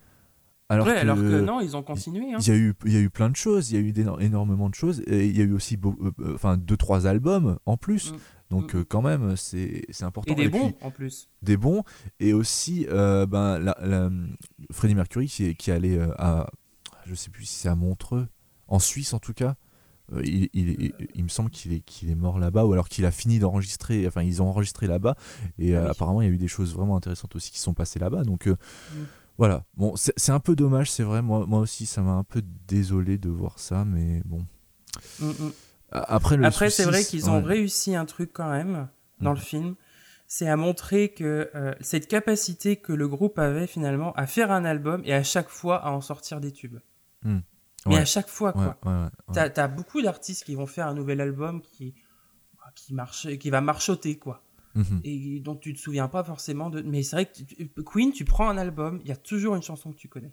Alors 0.69 0.85
ouais, 0.87 0.95
que, 0.95 0.99
alors 0.99 1.15
que 1.17 1.39
non, 1.41 1.61
ils 1.61 1.77
ont 1.77 1.83
continué. 1.83 2.33
Hein. 2.33 2.37
il 2.41 2.47
y 2.47 2.51
a 2.51 2.55
eu 2.55 2.73
il 2.85 2.91
y 2.93 2.97
a 2.97 2.99
eu 2.99 3.09
plein 3.09 3.29
de 3.29 3.35
choses, 3.37 3.71
il 3.71 3.75
y 3.75 3.77
a 3.77 3.81
eu 3.81 3.93
énormément 4.19 4.69
de 4.69 4.75
choses 4.75 5.01
et 5.07 5.25
il 5.25 5.37
y 5.37 5.41
a 5.41 5.45
eu 5.45 5.53
aussi 5.53 5.77
beau- 5.77 5.95
euh, 6.01 6.11
euh, 6.19 6.35
enfin 6.35 6.57
deux 6.57 6.75
trois 6.77 7.07
albums 7.07 7.57
en 7.65 7.77
plus. 7.77 8.11
Mm. 8.11 8.17
Donc 8.49 8.73
Mm. 8.73 8.77
euh, 8.77 8.83
quand 8.87 9.01
même 9.01 9.35
c'est 9.37 9.85
c'est 9.89 10.03
important 10.05 10.33
Et 10.33 10.35
des 10.35 10.49
bons, 10.49 10.73
en 10.81 10.91
plus. 10.91 11.29
des 11.41 11.55
bons 11.57 11.83
et 12.19 12.33
aussi 12.33 12.85
euh, 12.89 13.25
ben 13.25 13.59
la, 13.59 13.77
la- 13.81 14.09
Freddie 14.71 14.95
Mercury 14.95 15.27
qui 15.27 15.45
est 15.45 15.55
qui 15.55 15.71
allé 15.71 15.97
euh, 15.97 16.11
à 16.17 16.47
je 17.05 17.15
sais 17.15 17.29
plus 17.29 17.45
si 17.45 17.55
c'est 17.59 17.69
à 17.69 17.75
Montreux 17.75 18.27
en 18.67 18.79
Suisse 18.79 19.13
en 19.13 19.19
tout 19.19 19.33
cas 19.33 19.55
il, 20.23 20.47
il, 20.53 20.69
il- 20.81 20.93
il 21.15 21.23
me 21.25 21.27
semble 21.29 21.49
qu'il 21.49 21.73
est, 21.73 21.81
qu'il 21.81 22.09
est 22.09 22.15
mort 22.15 22.39
là-bas, 22.39 22.63
ou 22.63 22.71
alors 22.71 22.87
qu'il 22.87 23.05
a 23.05 23.11
fini 23.11 23.39
d'enregistrer, 23.39 24.07
enfin 24.07 24.23
ils 24.23 24.41
ont 24.41 24.47
enregistré 24.47 24.87
là-bas, 24.87 25.15
et 25.59 25.75
Ah 25.75 25.79
euh, 25.81 25.91
apparemment 25.91 26.21
il 26.21 26.27
y 26.29 26.31
a 26.31 26.33
eu 26.33 26.37
des 26.37 26.47
choses 26.47 26.73
vraiment 26.73 26.95
intéressantes 26.95 27.35
aussi 27.35 27.51
qui 27.51 27.59
sont 27.59 27.73
passées 27.73 27.99
là-bas, 27.99 28.23
donc 28.23 28.47
euh, 28.47 28.51
Mm. 28.53 29.03
Voilà. 29.37 29.65
Bon, 29.75 29.93
c'est 29.95 30.31
un 30.31 30.39
peu 30.39 30.55
dommage, 30.55 30.91
c'est 30.91 31.03
vrai, 31.03 31.21
moi, 31.21 31.45
moi 31.45 31.59
aussi 31.59 31.85
ça 31.85 32.01
m'a 32.01 32.13
un 32.13 32.23
peu 32.23 32.41
désolé 32.67 33.17
de 33.17 33.29
voir 33.29 33.59
ça, 33.59 33.85
mais 33.85 34.21
bon. 34.25 34.45
Mm, 35.19 35.27
mm. 35.27 35.51
Après, 35.91 36.37
le 36.37 36.45
Après, 36.45 36.69
c'est 36.69 36.85
vrai 36.85 37.03
qu'ils 37.03 37.29
ont 37.29 37.37
ouais. 37.37 37.47
réussi 37.47 37.95
un 37.95 38.05
truc 38.05 38.31
quand 38.33 38.49
même 38.49 38.89
dans 39.21 39.31
le 39.31 39.39
film. 39.39 39.75
C'est 40.27 40.49
à 40.49 40.57
montrer 40.57 41.09
que 41.09 41.49
euh, 41.55 41.73
cette 41.79 42.07
capacité 42.09 42.75
que 42.75 42.91
le 42.91 43.07
groupe 43.07 43.39
avait 43.39 43.67
finalement 43.67 44.11
à 44.13 44.27
faire 44.27 44.51
un 44.51 44.65
album 44.65 45.01
et 45.05 45.13
à 45.13 45.23
chaque 45.23 45.47
fois 45.47 45.77
à 45.77 45.91
en 45.91 46.01
sortir 46.01 46.41
des 46.41 46.51
tubes. 46.51 46.79
Mhm. 47.23 47.41
Mais 47.85 47.97
à 47.97 48.05
chaque 48.05 48.27
fois, 48.27 48.51
quoi. 48.51 48.77
ouais. 48.85 49.07
T'as 49.33 49.63
as 49.63 49.67
beaucoup 49.69 50.01
d'artistes 50.01 50.43
qui 50.43 50.55
vont 50.55 50.65
faire 50.65 50.87
un 50.87 50.93
nouvel 50.93 51.21
album 51.21 51.61
qui, 51.61 51.95
qui, 52.75 52.93
marche, 52.93 53.37
qui 53.37 53.49
va 53.49 53.61
marchoter, 53.61 54.17
quoi. 54.17 54.43
Mhm. 54.77 55.01
Et 55.03 55.39
dont 55.41 55.55
tu 55.55 55.73
te 55.73 55.79
souviens 55.79 56.07
pas 56.07 56.23
forcément 56.23 56.69
de. 56.69 56.81
Mais 56.81 57.03
c'est 57.03 57.15
vrai 57.15 57.25
que 57.25 57.33
tu- 57.33 57.69
Queen, 57.83 58.11
tu 58.11 58.23
prends 58.25 58.47
un 58.49 58.57
album, 58.57 58.99
il 59.03 59.09
y 59.09 59.11
a 59.11 59.15
toujours 59.15 59.55
une 59.55 59.61
chanson 59.61 59.91
que 59.91 59.97
tu 59.97 60.07
connais. 60.07 60.31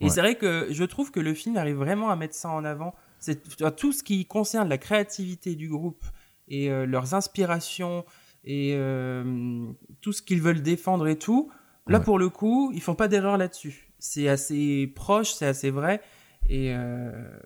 Et 0.00 0.10
c'est 0.10 0.20
vrai 0.20 0.36
que 0.36 0.68
je 0.70 0.84
trouve 0.84 1.10
que 1.10 1.20
le 1.20 1.32
film 1.32 1.56
arrive 1.56 1.76
vraiment 1.76 2.10
à 2.10 2.16
mettre 2.16 2.34
ça 2.34 2.50
en 2.50 2.64
avant. 2.66 2.94
C'est 3.18 3.40
tout 3.76 3.92
ce 3.92 4.02
qui 4.02 4.26
concerne 4.26 4.68
la 4.68 4.76
créativité 4.76 5.54
du 5.56 5.68
groupe 5.70 6.04
et 6.48 6.70
euh, 6.70 6.84
leurs 6.84 7.14
inspirations 7.14 8.04
et 8.44 8.74
euh, 8.74 9.66
tout 10.02 10.12
ce 10.12 10.20
qu'ils 10.20 10.42
veulent 10.42 10.60
défendre 10.62 11.08
et 11.08 11.16
tout. 11.18 11.50
Là, 11.86 11.98
Ouais. 11.98 12.04
pour 12.04 12.18
le 12.18 12.28
coup, 12.28 12.70
ils 12.74 12.82
font 12.82 12.94
pas 12.94 13.08
d'erreur 13.08 13.38
là-dessus. 13.38 13.90
C'est 13.98 14.28
assez 14.28 14.86
proche, 14.94 15.32
c'est 15.32 15.46
assez 15.46 15.70
vrai. 15.70 16.02
Et, 16.50 16.74
euh, 16.74 17.38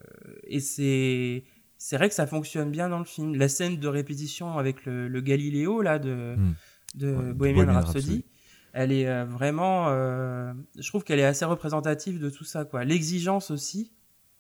et 0.45 0.59
c'est 0.61 1.45
c'est 1.83 1.97
vrai 1.97 2.09
que 2.11 2.15
ça 2.15 2.27
fonctionne 2.27 2.71
bien 2.71 2.91
dans 2.91 2.99
le 2.99 3.07
film. 3.07 3.35
La 3.37 3.49
scène 3.49 3.79
de 3.79 3.89
répétition 3.89 4.59
avec 4.59 4.85
le, 4.85 5.09
le 5.09 5.21
Galiléo 5.23 5.81
là 5.81 5.99
de, 5.99 6.35
Hmm. 6.37 6.53
de 6.95 7.07
Ouais, 7.15 7.25
de 7.29 7.33
Bohemian, 7.33 7.65
Bohemian 7.65 7.73
Rhapsody, 7.75 7.99
Rhapsody. 7.99 8.25
elle 8.75 8.93
est 8.93 9.09
euh, 9.09 9.25
vraiment. 9.25 9.87
euh, 9.89 10.53
je 10.79 10.87
trouve 10.89 11.05
qu'elle 11.05 11.19
est 11.21 11.25
assez 11.25 11.45
représentative 11.47 12.21
de 12.21 12.29
tout 12.29 12.45
ça. 12.45 12.65
quoi. 12.67 12.85
L'exigence 12.85 13.51
aussi 13.51 13.93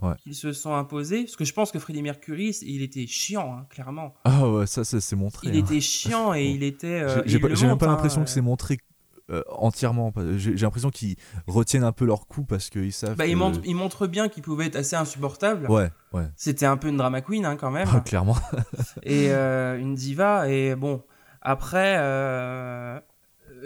Ouais. 0.03 0.15
qu'ils 0.23 0.35
se 0.35 0.53
sont 0.53 0.75
imposés. 0.75 1.25
Parce 1.25 1.37
que 1.37 1.45
je 1.45 1.53
pense 1.53 1.71
que 1.73 1.79
Freddie 1.79 2.01
Mercury, 2.03 2.57
il 2.63 2.81
était 2.83 3.07
chiant, 3.07 3.55
hein, 3.59 3.67
clairement. 3.69 4.15
Ah 4.25 4.49
ouais, 4.49 4.67
ça, 4.67 4.83
ça 4.85 4.99
c'est 5.01 5.17
montré. 5.17 5.49
Il 5.49 5.57
hein. 5.57 5.61
était 5.61 5.81
chiant 5.81 6.33
et 6.35 6.45
il 6.55 6.63
était. 6.63 6.87
euh, 7.03 7.23
J'ai- 7.27 7.39
pas, 7.39 7.49
même 7.49 7.77
pas 7.79 7.87
hein, 7.87 7.91
l'impression 7.91 8.23
que 8.25 8.31
c'est 8.31 8.41
montré 8.41 8.79
euh, 9.31 9.43
entièrement. 9.49 10.13
J'ai 10.37 10.55
l'impression 10.57 10.91
qu'ils 10.91 11.17
retiennent 11.47 11.85
un 11.85 11.93
peu 11.93 12.05
leur 12.05 12.27
coup 12.27 12.45
parce 12.45 12.71
qu'ils 12.71 12.93
savent. 12.93 13.17
Bah, 13.17 13.27
que- 13.27 13.35
montre, 13.35 13.61
il 13.65 13.75
montre 13.77 14.07
bien 14.07 14.29
qu'il 14.29 14.43
pouvait 14.43 14.67
être 14.67 14.77
assez 14.77 14.97
insupportable. 14.97 15.71
Ouais, 15.71 15.91
ouais. 16.13 16.27
C'était 16.37 16.67
un 16.67 16.77
peu 16.77 16.89
une 16.89 16.97
drama 16.97 17.21
queen 17.21 17.45
hein, 17.47 17.57
quand 17.57 17.71
même. 17.71 17.89
Ah, 17.93 18.01
clairement. 18.05 18.37
et 19.03 19.31
euh, 19.31 19.79
une 19.79 19.95
diva. 19.95 20.49
Et 20.49 20.75
bon, 20.75 21.03
après, 21.43 21.97
euh, 21.99 22.99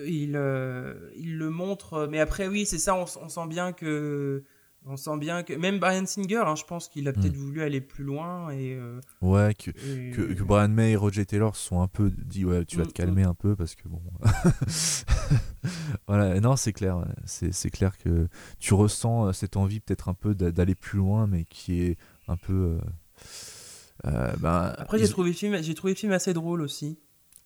il, 0.07 0.33
euh, 0.37 1.11
il 1.17 1.39
le 1.39 1.51
montre. 1.51 2.07
Mais 2.11 2.21
après, 2.21 2.47
oui, 2.49 2.67
c'est 2.67 2.79
ça, 2.79 2.95
on 2.95 3.07
sent 3.07 3.47
bien 3.49 3.73
que. 3.73 4.45
On 4.87 4.97
sent 4.99 5.17
bien 5.19 5.43
que. 5.43 5.55
Même 5.55 5.79
Brian 5.79 6.05
Singer, 6.05 6.43
hein, 6.47 6.55
je 6.57 6.65
pense 6.65 6.89
qu'il 6.89 7.09
a 7.09 7.13
peut-être 7.15 7.37
voulu 7.37 7.63
aller 7.63 7.81
plus 7.81 8.05
loin. 8.05 8.51
Et, 8.51 8.75
euh, 8.75 9.01
Ouais, 9.23 9.55
que, 9.55 9.71
et- 9.71 10.11
que, 10.11 10.21
que 10.35 10.43
Brian 10.43 10.69
May 10.69 10.93
et 10.93 10.97
Roger 10.97 11.25
Taylor 11.25 11.57
se 11.57 11.69
sont 11.69 11.81
un 11.81 11.89
peu 11.89 12.11
dit 12.11 12.45
ouais, 12.45 12.65
tu 12.67 12.77
vas 12.77 12.85
te 12.85 12.91
Mm, 12.91 12.93
calmer 12.93 13.23
un 13.23 13.33
peu 13.35 13.57
parce 13.57 13.75
que 13.75 13.89
bon. 13.89 14.03
voilà, 16.07 16.39
non, 16.41 16.57
c'est 16.57 16.73
clair. 16.73 17.05
C'est 17.25 17.71
clair 17.71 17.97
que 17.99 18.29
tu 18.59 18.75
ressens 18.75 19.29
euh, 19.29 19.33
cette 19.33 19.57
envie 19.57 19.81
peut-être 19.81 20.09
un 20.09 20.15
peu 20.15 20.35
d'a- 20.35 20.51
d'aller 20.53 20.75
plus 20.75 20.99
loin, 20.99 21.27
mais 21.27 21.45
qui 21.45 21.81
est 21.83 21.97
un 22.29 22.37
peu. 22.37 22.53
euh, 22.53 22.79
euh, 24.07 24.33
ben, 24.39 24.75
Après, 24.77 24.99
j'ai 24.99 25.09
trouvé, 25.09 25.31
le 25.31 25.35
film- 25.37 25.63
j'ai 25.63 25.75
trouvé 25.75 25.95
le 25.95 25.99
film 25.99 26.13
assez 26.13 26.35
drôle 26.35 26.61
aussi. 26.61 26.99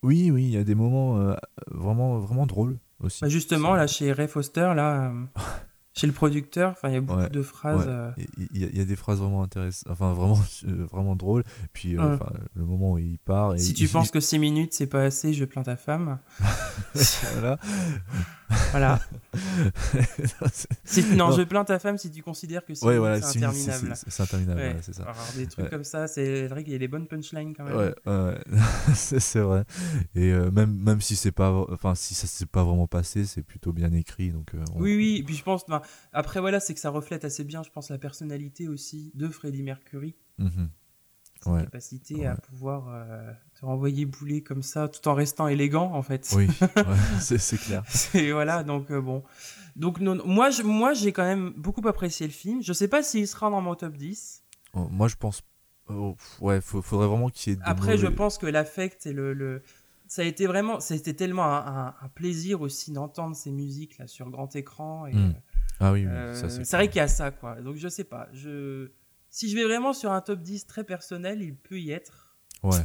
Oui, 0.02 0.30
oui, 0.30 0.44
il 0.44 0.50
y 0.50 0.56
a 0.56 0.64
des 0.64 0.74
moments 0.74 1.34
vraiment, 1.68 2.18
vraiment 2.18 2.46
drôles 2.46 2.78
aussi. 3.00 3.20
Bah, 3.22 3.28
justement, 3.28 3.74
là, 3.74 3.86
chez 3.86 4.12
Ray 4.12 4.28
Foster, 4.28 4.72
là, 4.74 5.12
chez 5.98 6.06
le 6.06 6.12
producteur, 6.12 6.70
enfin, 6.70 6.88
il 6.88 6.94
y 6.94 6.96
a 6.96 7.00
beaucoup 7.00 7.20
Ouais, 7.20 7.28
de 7.28 7.42
phrases. 7.42 7.80
ouais. 7.80 7.86
euh, 7.88 8.10
Il 8.50 8.60
y, 8.60 8.64
a- 8.64 8.68
il 8.70 8.78
y 8.78 8.80
a 8.80 8.84
des 8.84 8.94
phrases 8.96 9.18
vraiment 9.18 9.42
intéressantes, 9.42 9.90
enfin 9.92 10.12
vraiment, 10.12 10.38
euh, 10.68 10.86
vraiment 10.90 11.16
drôles. 11.16 11.42
Puis 11.72 11.96
euh, 11.96 12.16
Ouais. 12.16 12.18
le 12.54 12.64
moment 12.64 12.92
où 12.92 12.98
il 12.98 13.18
part. 13.18 13.54
Et 13.54 13.58
si 13.58 13.70
il- 13.70 13.74
tu 13.74 13.84
il- 13.84 13.90
penses 13.90 14.10
que 14.10 14.20
6 14.20 14.38
minutes, 14.38 14.72
c'est 14.74 14.86
pas 14.86 15.02
assez, 15.02 15.32
je 15.34 15.44
plains 15.44 15.64
ta 15.64 15.76
femme. 15.76 16.18
voilà. 17.34 17.58
Voilà. 18.70 19.00
Non, 21.16 21.28
Non. 21.28 21.32
je 21.32 21.42
plains 21.42 21.64
ta 21.64 21.78
femme 21.78 21.98
si 21.98 22.10
tu 22.10 22.22
considères 22.22 22.64
que 22.64 22.74
c'est 22.74 22.84
ouais, 22.84 22.98
voilà, 22.98 23.16
interminable. 23.16 23.94
c'est 24.06 24.22
interminable, 24.22 24.58
Ouais. 24.60 24.66
voilà, 24.68 24.82
c'est 24.82 24.94
ça. 24.94 25.02
Alors, 25.02 25.16
des 25.36 25.46
trucs 25.46 25.64
Ouais. 25.66 25.70
comme 25.70 25.84
ça, 25.84 26.06
c'est 26.08 26.46
vrai 26.48 26.64
qu'il 26.64 26.72
y 26.72 26.76
a 26.76 26.78
des 26.78 26.88
bonnes 26.88 27.06
punchlines 27.06 27.54
quand 27.54 27.64
même. 27.64 27.76
Ouais, 27.76 28.34
c'est 28.94 29.38
vrai. 29.40 29.64
Et 30.14 30.32
euh, 30.32 30.50
même, 30.50 30.74
même 30.74 31.00
si 31.00 31.16
c'est 31.16 31.32
pas, 31.32 31.52
enfin 31.70 31.94
si 31.94 32.14
ça 32.14 32.26
s'est 32.26 32.46
pas 32.46 32.64
vraiment 32.64 32.86
passé, 32.86 33.24
c'est 33.26 33.42
plutôt 33.42 33.72
bien 33.72 33.92
écrit. 33.92 34.30
Donc 34.30 34.54
euh, 34.54 34.64
on- 34.74 34.80
Oui, 34.80 34.96
oui, 34.96 35.16
et 35.18 35.22
puis 35.22 35.34
je 35.36 35.42
pense, 35.42 35.66
ben, 35.66 35.82
après 36.12 36.40
voilà, 36.40 36.60
c'est 36.60 36.74
que 36.74 36.80
ça 36.80 36.90
reflète 36.90 37.24
assez 37.24 37.44
bien, 37.44 37.62
je 37.62 37.70
pense, 37.70 37.90
la 37.90 37.98
personnalité 37.98 38.68
aussi 38.68 39.12
de 39.14 39.28
Freddie 39.28 39.62
Mercury, 39.62 40.14
Mhm. 40.38 40.68
Ouais. 41.46 41.62
capacité 41.62 42.26
à 42.26 42.34
pouvoir 42.36 42.88
euh, 42.88 43.32
te 43.58 43.64
renvoyer 43.64 44.04
bouler 44.06 44.42
comme 44.42 44.62
ça, 44.62 44.88
tout 44.88 45.06
en 45.08 45.14
restant 45.14 45.48
élégant 45.48 45.92
en 45.92 46.02
fait. 46.02 46.28
Oui, 46.36 46.46
ouais, 46.76 47.38
c'est 47.38 47.58
clair. 47.58 47.82
Et 48.14 48.32
voilà, 48.32 48.64
donc 48.64 48.90
euh, 48.90 49.00
bon. 49.00 49.22
Donc 49.76 50.00
non, 50.00 50.20
moi, 50.26 50.50
je- 50.50 50.62
moi, 50.62 50.92
j'ai 50.94 51.12
quand 51.12 51.24
même 51.24 51.52
beaucoup 51.56 51.86
apprécié 51.86 52.26
le 52.26 52.32
film. 52.32 52.62
Je 52.62 52.72
sais 52.72 52.88
pas 52.88 53.02
s'il 53.02 53.26
sera 53.28 53.48
dans 53.50 53.60
mon 53.60 53.74
top 53.76 53.96
10. 53.96 54.42
Oh, 54.74 54.88
Moi, 54.90 55.06
je 55.08 55.14
pense, 55.16 55.42
oh, 55.88 56.16
ouais, 56.40 56.60
faut- 56.60 56.82
faudrait 56.82 57.06
vraiment 57.06 57.28
qu'il 57.30 57.52
y 57.52 57.56
ait. 57.56 57.60
Après, 57.62 57.96
je 57.96 58.08
pense 58.08 58.36
que 58.38 58.46
l'affect 58.46 59.06
et 59.06 59.12
le, 59.12 59.32
le- 59.32 59.62
ça 60.08 60.22
a 60.22 60.24
été 60.24 60.46
vraiment, 60.46 60.80
c'était 60.80 61.14
tellement 61.14 61.44
un, 61.44 61.86
un- 61.88 61.94
un 62.02 62.08
plaisir 62.08 62.60
aussi 62.62 62.90
d'entendre 62.92 63.36
ces 63.36 63.50
musiques 63.52 63.98
là 63.98 64.06
sur 64.06 64.28
grand 64.30 64.54
écran. 64.56 65.06
Et, 65.06 65.14
Mm. 65.14 65.34
Ah 65.80 65.92
oui, 65.92 66.00
oui, 66.06 66.10
euh, 66.10 66.34
c'est. 66.34 66.72
vrai 66.76 66.88
qu'il 66.88 66.96
y 66.96 67.00
a 67.00 67.06
ça, 67.06 67.30
quoi. 67.30 67.60
Donc 67.60 67.76
je 67.76 67.86
sais 67.86 68.02
pas. 68.02 68.26
Je, 68.32 68.90
si 69.38 69.48
je 69.48 69.54
vais 69.56 69.62
vraiment 69.64 69.92
sur 69.92 70.10
un 70.10 70.20
top 70.20 70.40
10 70.42 70.66
très 70.66 70.82
personnel, 70.82 71.40
il 71.42 71.54
peut 71.54 71.78
y 71.78 71.92
être. 71.92 72.36
Ouais. 72.64 72.84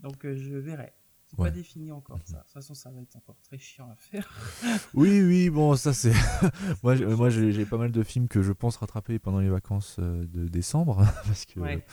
Donc 0.00 0.24
euh, 0.24 0.34
je 0.36 0.54
verrai. 0.56 0.92
C'est 1.26 1.38
Ouais. 1.40 1.48
pas 1.50 1.54
défini 1.54 1.90
encore 1.92 2.18
ça. 2.24 2.38
De 2.38 2.42
toute 2.42 2.50
façon, 2.52 2.74
ça 2.74 2.90
va 2.90 3.00
être 3.00 3.14
encore 3.16 3.36
très 3.42 3.58
chiant 3.58 3.88
à 3.90 3.96
faire. 3.96 4.28
Oui, 4.94 5.20
oui, 5.22 5.50
bon, 5.50 5.76
ça 5.76 5.92
c'est. 5.92 6.12
moi, 6.82 6.96
j'ai- 6.96 7.06
moi, 7.06 7.30
j'ai 7.30 7.52
j'ai 7.52 7.64
pas 7.64 7.76
mal 7.78 7.92
de 7.92 8.02
films 8.02 8.26
que 8.28 8.42
je 8.42 8.52
pense 8.52 8.76
rattraper 8.76 9.18
pendant 9.20 9.38
les 9.38 9.48
vacances 9.48 9.96
euh, 10.00 10.26
de 10.26 10.48
décembre, 10.48 10.96
parce 11.26 11.44
que. 11.46 11.60
Ouais. 11.60 11.84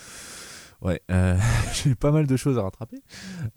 Ouais, 0.82 1.00
euh, 1.12 1.38
j'ai 1.76 1.94
pas 1.94 2.12
mal 2.12 2.26
de 2.26 2.36
choses 2.38 2.58
à 2.58 2.64
rattraper. 2.64 3.04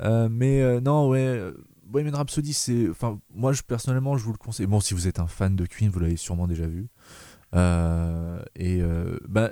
Euh, 0.02 0.28
mais 0.30 0.78
non, 0.82 1.08
ouais, 1.08 1.40
Bohemian 1.84 2.16
Rhapsody, 2.18 2.52
c'est. 2.52 2.88
Enfin, 2.90 3.18
moi, 3.30 3.54
je, 3.54 3.62
personnellement, 3.62 4.18
je 4.18 4.24
vous 4.24 4.32
le 4.32 4.38
conseille. 4.38 4.66
Bon, 4.66 4.80
si 4.80 4.92
vous 4.92 5.08
êtes 5.08 5.18
un 5.20 5.26
fan 5.26 5.56
de 5.56 5.64
Queen, 5.64 5.88
vous 5.90 6.00
l'avez 6.00 6.16
sûrement 6.18 6.46
déjà 6.46 6.66
vu. 6.66 6.88
Euh, 7.54 8.42
et 8.56 8.80
euh, 8.82 9.18
bah, 9.28 9.50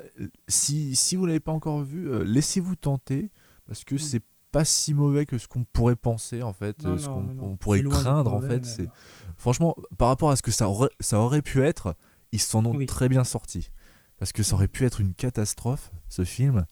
si, 0.48 0.96
si 0.96 1.16
vous 1.16 1.26
l'avez 1.26 1.40
pas 1.40 1.52
encore 1.52 1.82
vu, 1.82 2.10
euh, 2.10 2.24
laissez-vous 2.24 2.76
tenter, 2.76 3.30
parce 3.66 3.84
que 3.84 3.96
c'est 3.98 4.22
pas 4.50 4.64
si 4.64 4.92
mauvais 4.92 5.24
que 5.24 5.38
ce 5.38 5.48
qu'on 5.48 5.64
pourrait 5.64 5.96
penser, 5.96 6.42
en 6.42 6.52
fait, 6.52 6.82
Non, 6.82 6.98
ce 6.98 7.08
qu'on 7.08 7.56
pourrait 7.56 7.82
craindre, 7.82 8.32
en 8.34 8.40
mauvais, 8.40 8.58
fait. 8.60 8.64
C'est. 8.66 8.88
Franchement, 9.36 9.76
par 9.98 10.08
rapport 10.08 10.30
à 10.30 10.36
ce 10.36 10.42
que 10.42 10.50
ça 10.50 10.68
aurait, 10.68 10.90
ça 11.00 11.18
aurait 11.20 11.42
pu 11.42 11.62
être, 11.62 11.94
ils 12.32 12.40
s'en 12.40 12.64
ont 12.66 12.74
Oui. 12.76 12.86
très 12.86 13.08
bien 13.08 13.24
sortis. 13.24 13.70
Parce 14.18 14.32
que 14.32 14.42
ça 14.44 14.54
aurait 14.54 14.68
pu 14.68 14.84
être 14.84 15.00
une 15.00 15.14
catastrophe, 15.14 15.90
ce 16.08 16.24
film. 16.24 16.64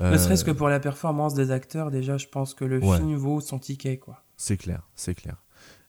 Ne 0.00 0.18
serait-ce 0.18 0.44
que 0.44 0.50
pour 0.50 0.68
la 0.68 0.80
performance 0.80 1.32
des 1.34 1.50
acteurs, 1.50 1.90
déjà, 1.90 2.18
je 2.18 2.26
pense 2.26 2.52
que 2.52 2.64
le 2.64 2.78
Ouais. 2.78 2.98
film 2.98 3.14
vaut 3.16 3.40
son 3.40 3.58
ticket, 3.58 3.98
quoi. 3.98 4.22
C'est 4.36 4.56
clair, 4.56 4.88
c'est 4.94 5.14
clair. 5.14 5.42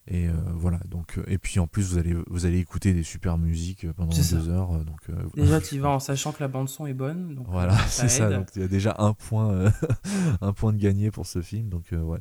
Et 0.08 0.28
euh, 0.28 0.32
voilà, 0.56 0.80
donc 0.90 1.20
euh, 1.20 1.24
et 1.28 1.38
puis 1.38 1.60
en 1.60 1.68
plus 1.68 1.92
vous 1.92 1.98
allez 2.00 2.16
vous 2.28 2.48
allez 2.48 2.58
écouter 2.58 2.92
des 2.92 3.04
super 3.04 3.38
musiques 3.38 3.86
euh, 3.86 3.94
pendant 3.94 4.12
ça. 4.12 4.36
deux 4.36 4.50
heures, 4.50 4.72
donc 4.84 5.00
euh, 5.10 5.16
Déjà, 5.36 5.62
tu 5.62 5.76
y 5.76 5.78
vas 5.78 5.90
en 5.90 6.00
sachant 6.00 6.32
que 6.32 6.42
la 6.42 6.48
bande 6.48 6.70
son 6.70 6.88
est 6.88 6.96
bonne. 6.96 7.36
Donc, 7.36 7.46
voilà, 7.48 7.78
c'est 7.88 8.10
ça. 8.10 8.30
Donc 8.30 8.48
il 8.56 8.64
y 8.64 8.66
a 8.66 8.68
déjà 8.68 8.96
un 8.98 9.14
point, 9.14 9.52
euh, 9.52 9.70
un 10.42 10.54
point 10.54 10.74
de 10.74 10.80
gagné 10.80 11.12
pour 11.12 11.28
ce 11.28 11.44
film, 11.44 11.70
donc 11.70 11.86
ouais. 11.92 12.20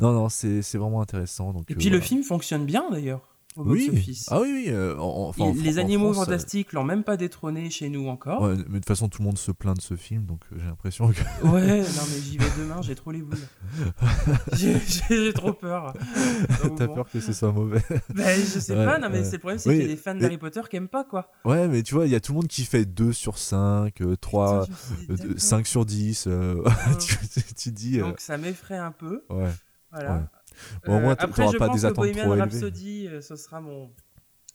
Non 0.00 0.12
non, 0.12 0.30
c'est 0.30 0.62
vraiment 0.76 1.02
intéressant. 1.02 1.52
Donc 1.52 1.70
Et 1.70 1.74
puis 1.74 1.90
le 1.90 2.00
film 2.00 2.22
fonctionne 2.22 2.64
bien, 2.64 2.90
d'ailleurs, 2.90 3.20
au 3.58 3.64
oui, 3.70 3.90
ah 4.28 4.40
oui 4.40 4.48
oui, 4.52 4.64
euh, 4.68 4.96
en- 4.98 5.28
enfin, 5.28 5.44
en 5.44 5.52
les 5.54 5.78
en 5.78 5.82
animaux 5.82 6.12
France, 6.12 6.26
fantastiques 6.26 6.72
l'ont 6.72 6.84
même 6.84 7.04
pas 7.04 7.16
détrôné 7.16 7.70
chez 7.70 7.88
nous 7.88 8.08
encore. 8.08 8.42
ouais, 8.42 8.56
mais 8.56 8.64
de 8.64 8.72
toute 8.74 8.86
façon 8.86 9.08
tout 9.08 9.20
le 9.22 9.26
monde 9.26 9.38
se 9.38 9.50
plaint 9.52 9.76
de 9.76 9.82
ce 9.82 9.96
film, 9.96 10.24
donc 10.24 10.40
euh, 10.52 10.56
j'ai 10.58 10.66
l'impression 10.66 11.08
que 11.08 11.20
Ouais, 11.46 11.80
non 11.82 12.02
mais 12.10 12.20
j'y 12.22 12.38
vais 12.38 12.44
demain, 12.58 12.80
j'ai 12.82 12.94
trop 12.94 13.10
les 13.10 13.22
boules. 13.22 13.38
J'ai- 14.52 15.32
trop 15.32 15.52
peur. 15.52 15.92
T'as 16.76 16.86
bon. 16.86 16.94
peur 16.94 17.08
que 17.10 17.20
ce 17.20 17.32
soit 17.32 17.52
mauvais. 17.52 17.82
Ben, 18.14 18.38
je 18.38 18.58
sais 18.60 18.76
Ouais, 18.76 18.84
pas, 18.84 18.98
non 18.98 19.08
mais 19.10 19.24
c'est 19.24 19.32
le 19.32 19.38
problème, 19.38 19.58
c'est 19.58 19.68
Oui, 19.68 19.76
qu'il 19.76 19.86
y 19.86 19.90
a 19.90 19.94
des 19.94 20.00
fans 20.00 20.14
mais- 20.14 20.20
d'Harry 20.20 20.38
Potter 20.38 20.60
qui 20.70 20.76
aiment 20.76 20.88
pas 20.88 21.04
quoi. 21.04 21.30
Ouais, 21.44 21.68
mais 21.68 21.82
tu 21.82 21.94
vois, 21.94 22.06
il 22.06 22.12
y 22.12 22.14
a 22.14 22.20
tout 22.20 22.32
le 22.32 22.36
monde 22.36 22.48
qui 22.48 22.64
fait 22.64 22.84
2 22.84 23.12
sur 23.12 23.38
5, 23.38 24.02
3, 24.20 24.64
Putain, 24.66 24.74
je 24.88 24.92
me 24.92 24.96
suis 24.96 25.16
dit, 25.16 25.22
d'accord. 25.22 25.40
5 25.40 25.66
sur 25.66 25.84
10. 25.86 26.24
euh, 26.26 26.62
tu, 27.00 27.42
tu 27.54 27.72
dis. 27.72 28.00
euh, 28.00 28.04
Donc 28.04 28.20
ça 28.20 28.36
m'effraie 28.38 28.76
un 28.78 28.92
peu. 28.92 29.24
ouais. 29.30 29.50
Voilà. 29.90 30.14
Ouais. 30.16 30.20
Bon, 30.86 30.96
au 30.96 31.00
moins, 31.00 31.16
t- 31.16 31.24
après, 31.24 31.46
je 31.52 31.56
pas 31.58 31.66
pense 31.68 31.80
des 31.82 31.88
que 31.88 31.92
Bohemian 31.94 32.24
trop. 32.24 32.34
Rhapsody, 32.36 33.08
euh, 33.08 33.20
ce 33.20 33.36
sera 33.36 33.60
mon 33.60 33.90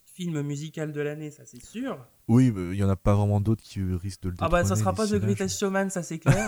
film 0.04 0.42
musical 0.42 0.92
de 0.92 1.00
l'année, 1.00 1.30
ça 1.30 1.42
c'est 1.44 1.62
sûr. 1.64 1.98
Oui, 2.28 2.52
il 2.56 2.74
y 2.78 2.84
en 2.84 2.88
a 2.88 2.96
pas 2.96 3.14
vraiment 3.14 3.40
d'autres 3.40 3.62
qui 3.62 3.80
risquent 4.00 4.22
de 4.22 4.28
le 4.30 4.36
Ah 4.40 4.48
bah 4.48 4.64
ça 4.64 4.76
sera 4.76 4.92
pas 4.92 5.06
The 5.06 5.16
Greatest 5.16 5.58
Showman, 5.58 5.90
ça 5.90 6.02
c'est 6.02 6.18
clair. 6.18 6.46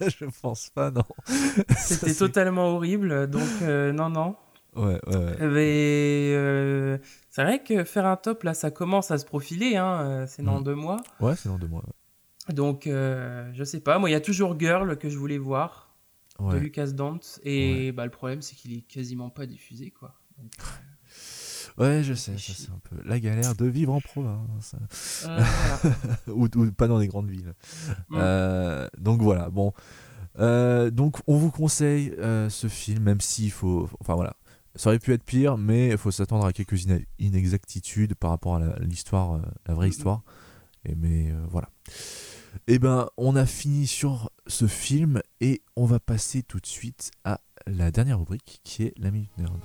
je... 0.00 0.08
je 0.20 0.24
pense 0.42 0.68
pas, 0.70 0.90
non. 0.90 1.02
C'était 1.78 2.14
totalement 2.14 2.68
horrible, 2.74 3.26
donc 3.28 3.48
euh, 3.62 3.92
non, 3.92 4.10
non. 4.10 4.36
Ouais, 4.76 5.00
ouais, 5.06 5.16
ouais. 5.16 5.36
Mais 5.48 6.32
euh, 6.36 6.98
c'est 7.30 7.42
vrai 7.42 7.62
que 7.64 7.82
faire 7.84 8.04
un 8.06 8.16
top, 8.16 8.42
là, 8.44 8.52
ça 8.54 8.70
commence 8.70 9.10
à 9.10 9.16
se 9.18 9.24
profiler, 9.24 9.76
hein, 9.76 10.00
euh, 10.02 10.26
c'est 10.28 10.42
dans 10.42 10.60
Mm. 10.60 10.64
deux 10.64 10.74
mois. 10.74 10.98
Ouais, 11.20 11.34
c'est 11.34 11.48
dans 11.48 11.58
deux 11.58 11.66
mois. 11.66 11.82
Donc, 12.50 12.86
euh, 12.86 13.50
je 13.54 13.64
sais 13.64 13.80
pas, 13.80 13.98
moi, 13.98 14.08
il 14.10 14.12
y 14.12 14.16
a 14.16 14.20
toujours 14.20 14.58
Girl 14.60 14.96
que 14.98 15.08
je 15.08 15.16
voulais 15.18 15.38
voir, 15.38 15.87
Ouais. 16.40 16.54
de 16.54 16.58
Lucas 16.58 16.88
Dante, 16.88 17.40
et 17.44 17.90
bah, 17.92 18.04
le 18.04 18.10
problème, 18.10 18.42
c'est 18.42 18.54
qu'il 18.54 18.72
est 18.72 18.82
quasiment 18.82 19.28
pas 19.30 19.46
diffusé, 19.46 19.90
quoi. 19.90 20.14
Donc, 20.38 20.52
Ouais, 21.78 22.02
je 22.02 22.12
sais, 22.14 22.36
ça, 22.38 22.52
c'est 22.56 22.70
un 22.70 22.80
peu 22.90 22.96
la 23.04 23.20
galère 23.20 23.54
de 23.54 23.66
vivre 23.66 23.92
en 23.92 24.00
province. 24.00 24.74
euh, 25.26 25.40
ou, 26.32 26.48
ou 26.56 26.72
pas 26.72 26.88
dans 26.88 26.98
les 26.98 27.06
grandes 27.06 27.30
villes. 27.30 27.54
Mm. 28.08 28.16
Euh, 28.18 28.88
donc 28.98 29.20
voilà, 29.22 29.48
bon. 29.48 29.72
Euh, 30.40 30.90
donc 30.90 31.18
on 31.26 31.36
vous 31.36 31.50
conseille 31.52 32.12
euh, 32.18 32.48
ce 32.50 32.66
film, 32.68 33.04
même 33.04 33.20
s'il 33.20 33.52
faut. 33.52 33.88
Enfin 34.00 34.14
voilà. 34.16 34.36
Ça 34.74 34.90
aurait 34.90 34.98
pu 34.98 35.12
être 35.12 35.22
pire, 35.24 35.56
mais 35.56 35.88
il 35.90 35.98
faut 35.98 36.10
s'attendre 36.10 36.46
à 36.46 36.52
quelques 36.52 36.84
inexactitudes 37.18 38.14
par 38.14 38.30
rapport 38.30 38.56
à 38.56 38.60
la- 38.60 38.78
l'histoire, 38.80 39.34
euh, 39.34 39.40
la 39.66 39.74
vraie 39.74 39.86
Mhm. 39.86 39.92
histoire. 39.92 40.22
Et 40.84 40.94
mais 40.96 41.30
euh, 41.30 41.44
voilà. 41.48 41.68
Et 42.66 42.78
ben, 42.78 43.08
on 43.16 43.36
a 43.36 43.46
fini 43.46 43.86
sur 43.86 44.30
ce 44.46 44.66
film 44.66 45.20
et 45.40 45.62
on 45.76 45.84
va 45.84 46.00
passer 46.00 46.42
tout 46.42 46.60
de 46.60 46.66
suite 46.66 47.10
à 47.24 47.40
la 47.66 47.90
dernière 47.90 48.18
rubrique 48.18 48.60
qui 48.64 48.84
est 48.84 48.94
la 48.98 49.10
minute 49.10 49.36
nerd. 49.38 49.58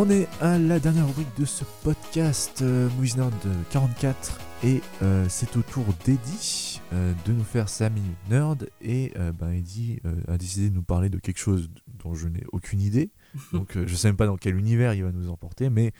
On 0.00 0.08
est 0.10 0.28
à 0.40 0.58
la 0.58 0.78
dernière 0.78 1.08
rubrique 1.08 1.36
de 1.36 1.44
ce 1.44 1.64
podcast 1.82 2.62
euh, 2.62 2.88
Movies 2.90 3.16
Nerd 3.16 3.34
44 3.70 4.38
et 4.62 4.80
euh, 5.02 5.26
c'est 5.28 5.56
au 5.56 5.62
tour 5.62 5.84
d'Eddie 6.04 6.80
euh, 6.92 7.12
de 7.26 7.32
nous 7.32 7.42
faire 7.42 7.68
sa 7.68 7.90
minute 7.90 8.16
nerd 8.30 8.70
et 8.80 9.12
euh, 9.18 9.32
ben, 9.32 9.50
Eddie 9.50 9.98
euh, 10.04 10.14
a 10.32 10.38
décidé 10.38 10.70
de 10.70 10.74
nous 10.76 10.84
parler 10.84 11.08
de 11.08 11.18
quelque 11.18 11.40
chose 11.40 11.68
dont 12.04 12.14
je 12.14 12.28
n'ai 12.28 12.44
aucune 12.52 12.80
idée. 12.80 13.10
Donc 13.52 13.76
je 13.76 13.92
sais 13.96 14.06
même 14.06 14.16
pas 14.16 14.26
dans 14.26 14.36
quel 14.36 14.56
univers 14.56 14.94
il 14.94 15.02
va 15.02 15.10
nous 15.10 15.30
emporter 15.30 15.68
mais 15.68 15.90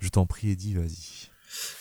je 0.00 0.08
t'en 0.08 0.26
prie 0.26 0.50
Eddie 0.50 0.74
vas-y. 0.74 1.30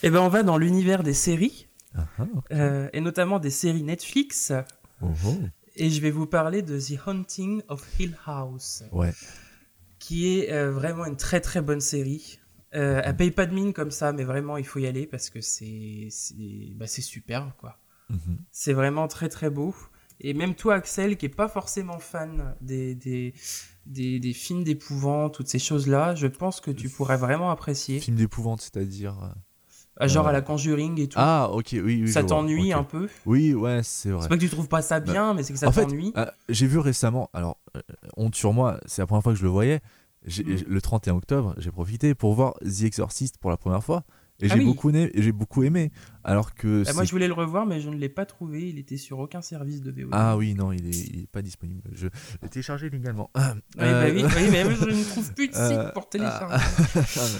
Eh 0.03 0.11
ben, 0.11 0.19
on 0.19 0.29
va 0.29 0.43
dans 0.43 0.59
l'univers 0.59 1.01
des 1.01 1.15
séries, 1.15 1.67
Ah, 1.95 2.05
ah, 2.19 2.87
et 2.93 3.01
notamment 3.01 3.39
des 3.39 3.49
séries 3.49 3.81
Netflix. 3.81 4.53
oh, 5.01 5.07
oh. 5.25 5.37
Et 5.75 5.89
je 5.89 6.01
vais 6.01 6.11
vous 6.11 6.27
parler 6.27 6.61
de 6.61 6.79
The 6.79 6.99
Haunting 7.07 7.63
of 7.67 7.83
Hill 7.99 8.15
House, 8.27 8.83
ouais 8.91 9.11
qui 10.03 10.37
est 10.37 10.51
euh, 10.51 10.69
vraiment 10.69 11.05
une 11.05 11.15
très 11.15 11.39
très 11.39 11.61
bonne 11.61 11.79
série. 11.79 12.39
Euh, 12.75 13.01
elle 13.05 13.15
paye 13.15 13.31
pas 13.31 13.45
de 13.45 13.53
mine 13.53 13.71
comme 13.71 13.91
ça, 13.91 14.11
mais 14.11 14.25
vraiment 14.25 14.57
il 14.57 14.65
faut 14.65 14.79
y 14.79 14.85
aller 14.85 15.07
parce 15.07 15.29
que 15.29 15.39
c'est 15.39 16.09
bah, 16.75 16.87
superbe 16.87 17.51
quoi. 17.57 17.79
Mhm. 18.09 18.39
C'est 18.51 18.73
vraiment 18.73 19.07
très 19.07 19.29
très 19.29 19.49
beau. 19.49 19.73
Et 20.19 20.33
même 20.33 20.55
toi 20.55 20.75
Axel, 20.75 21.15
qui 21.15 21.27
est 21.27 21.29
pas 21.29 21.47
forcément 21.47 21.99
fan 21.99 22.53
des 22.59 22.95
des 22.95 23.33
des, 23.85 24.19
des 24.19 24.33
films 24.33 24.65
d'épouvante, 24.65 25.35
toutes 25.35 25.47
ces 25.47 25.59
choses 25.59 25.87
là, 25.87 26.15
je 26.15 26.27
pense 26.27 26.59
que 26.59 26.71
tu 26.71 26.89
pourrais 26.89 27.17
vraiment 27.17 27.49
apprécier. 27.49 28.01
film 28.01 28.17
d'épouvante 28.17 28.59
c'est-à-dire 28.59 29.23
euh, 29.23 29.29
Genre 30.01 30.25
euh, 30.25 30.29
à 30.29 30.33
la 30.33 30.41
Conjuring 30.41 30.99
et 30.99 31.07
tout. 31.07 31.17
ah 31.21 31.49
ok 31.51 31.69
oui, 31.73 31.81
oui 32.03 32.07
ça 32.11 32.23
t'ennuie 32.23 32.73
un 32.73 32.83
peu. 32.83 33.07
oui 33.25 33.53
ouais 33.53 33.81
c'est 33.83 34.09
vrai 34.09 34.23
C'est 34.23 34.29
pas 34.29 34.35
que 34.35 34.41
tu 34.41 34.49
trouves 34.49 34.67
pas 34.67 34.81
ça 34.81 34.99
bien, 34.99 35.33
mais 35.33 35.43
c'est 35.43 35.53
que 35.53 35.59
ça 35.59 35.71
t'ennuie. 35.71 36.11
Ah, 36.15 36.33
j'ai 36.49 36.65
vu 36.67 36.79
récemment, 36.79 37.29
alors 37.33 37.57
euh, 37.77 37.81
honte 38.17 38.35
sur 38.35 38.53
moi, 38.53 38.79
c'est 38.85 39.01
la 39.01 39.05
première 39.07 39.23
fois 39.23 39.33
que 39.33 39.39
je 39.39 39.43
le 39.43 39.49
voyais. 39.49 39.81
J'ai- 40.25 40.43
Mhm. 40.43 40.63
Le 40.67 40.81
31 40.81 41.15
octobre, 41.15 41.53
j'ai 41.57 41.69
profité 41.71 42.15
pour 42.15 42.33
voir 42.33 42.53
The 42.63 42.83
Exorcist 42.83 43.37
pour 43.37 43.49
la 43.51 43.57
première 43.57 43.83
fois. 43.83 44.03
Et 44.39 44.45
Ah 44.45 44.53
j'ai 44.53 44.59
oui. 44.59 44.65
beaucoup, 44.65 44.89
aimé- 44.89 45.11
et 45.13 45.21
j'ai 45.21 45.31
beaucoup 45.33 45.63
aimé. 45.63 45.91
Alors 46.23 46.53
que. 46.55 46.83
Ah, 46.87 46.93
moi 46.93 47.03
je 47.03 47.11
voulais 47.11 47.27
le 47.27 47.33
revoir, 47.33 47.65
mais 47.65 47.79
je 47.81 47.89
ne 47.89 47.95
l'ai 47.95 48.09
pas 48.09 48.25
trouvé. 48.25 48.69
Il 48.69 48.79
était 48.79 48.97
sur 48.97 49.19
aucun 49.19 49.41
service 49.41 49.81
de 49.81 49.91
VOD. 49.91 50.09
Ah 50.13 50.37
oui, 50.37 50.53
non, 50.53 50.71
il 50.71 50.87
est, 50.87 51.09
il 51.13 51.21
est 51.23 51.27
pas 51.27 51.41
disponible. 51.41 51.81
Je 51.91 52.07
l'ai 52.41 52.49
téléchargé 52.49 52.89
légalement. 52.89 53.29
Ah, 53.33 53.53
Oui, 53.55 53.61
bah 53.77 53.83
euh, 53.85 54.11
oui, 54.13 54.23
oui, 54.23 54.47
mais 54.51 54.63
je 54.63 54.85
ne 54.85 55.03
trouve 55.03 55.33
plus 55.33 55.47
de 55.49 55.53
site 55.53 55.61
Euh, 55.61 55.91
pour 55.91 56.07
télécharger. 56.09 56.63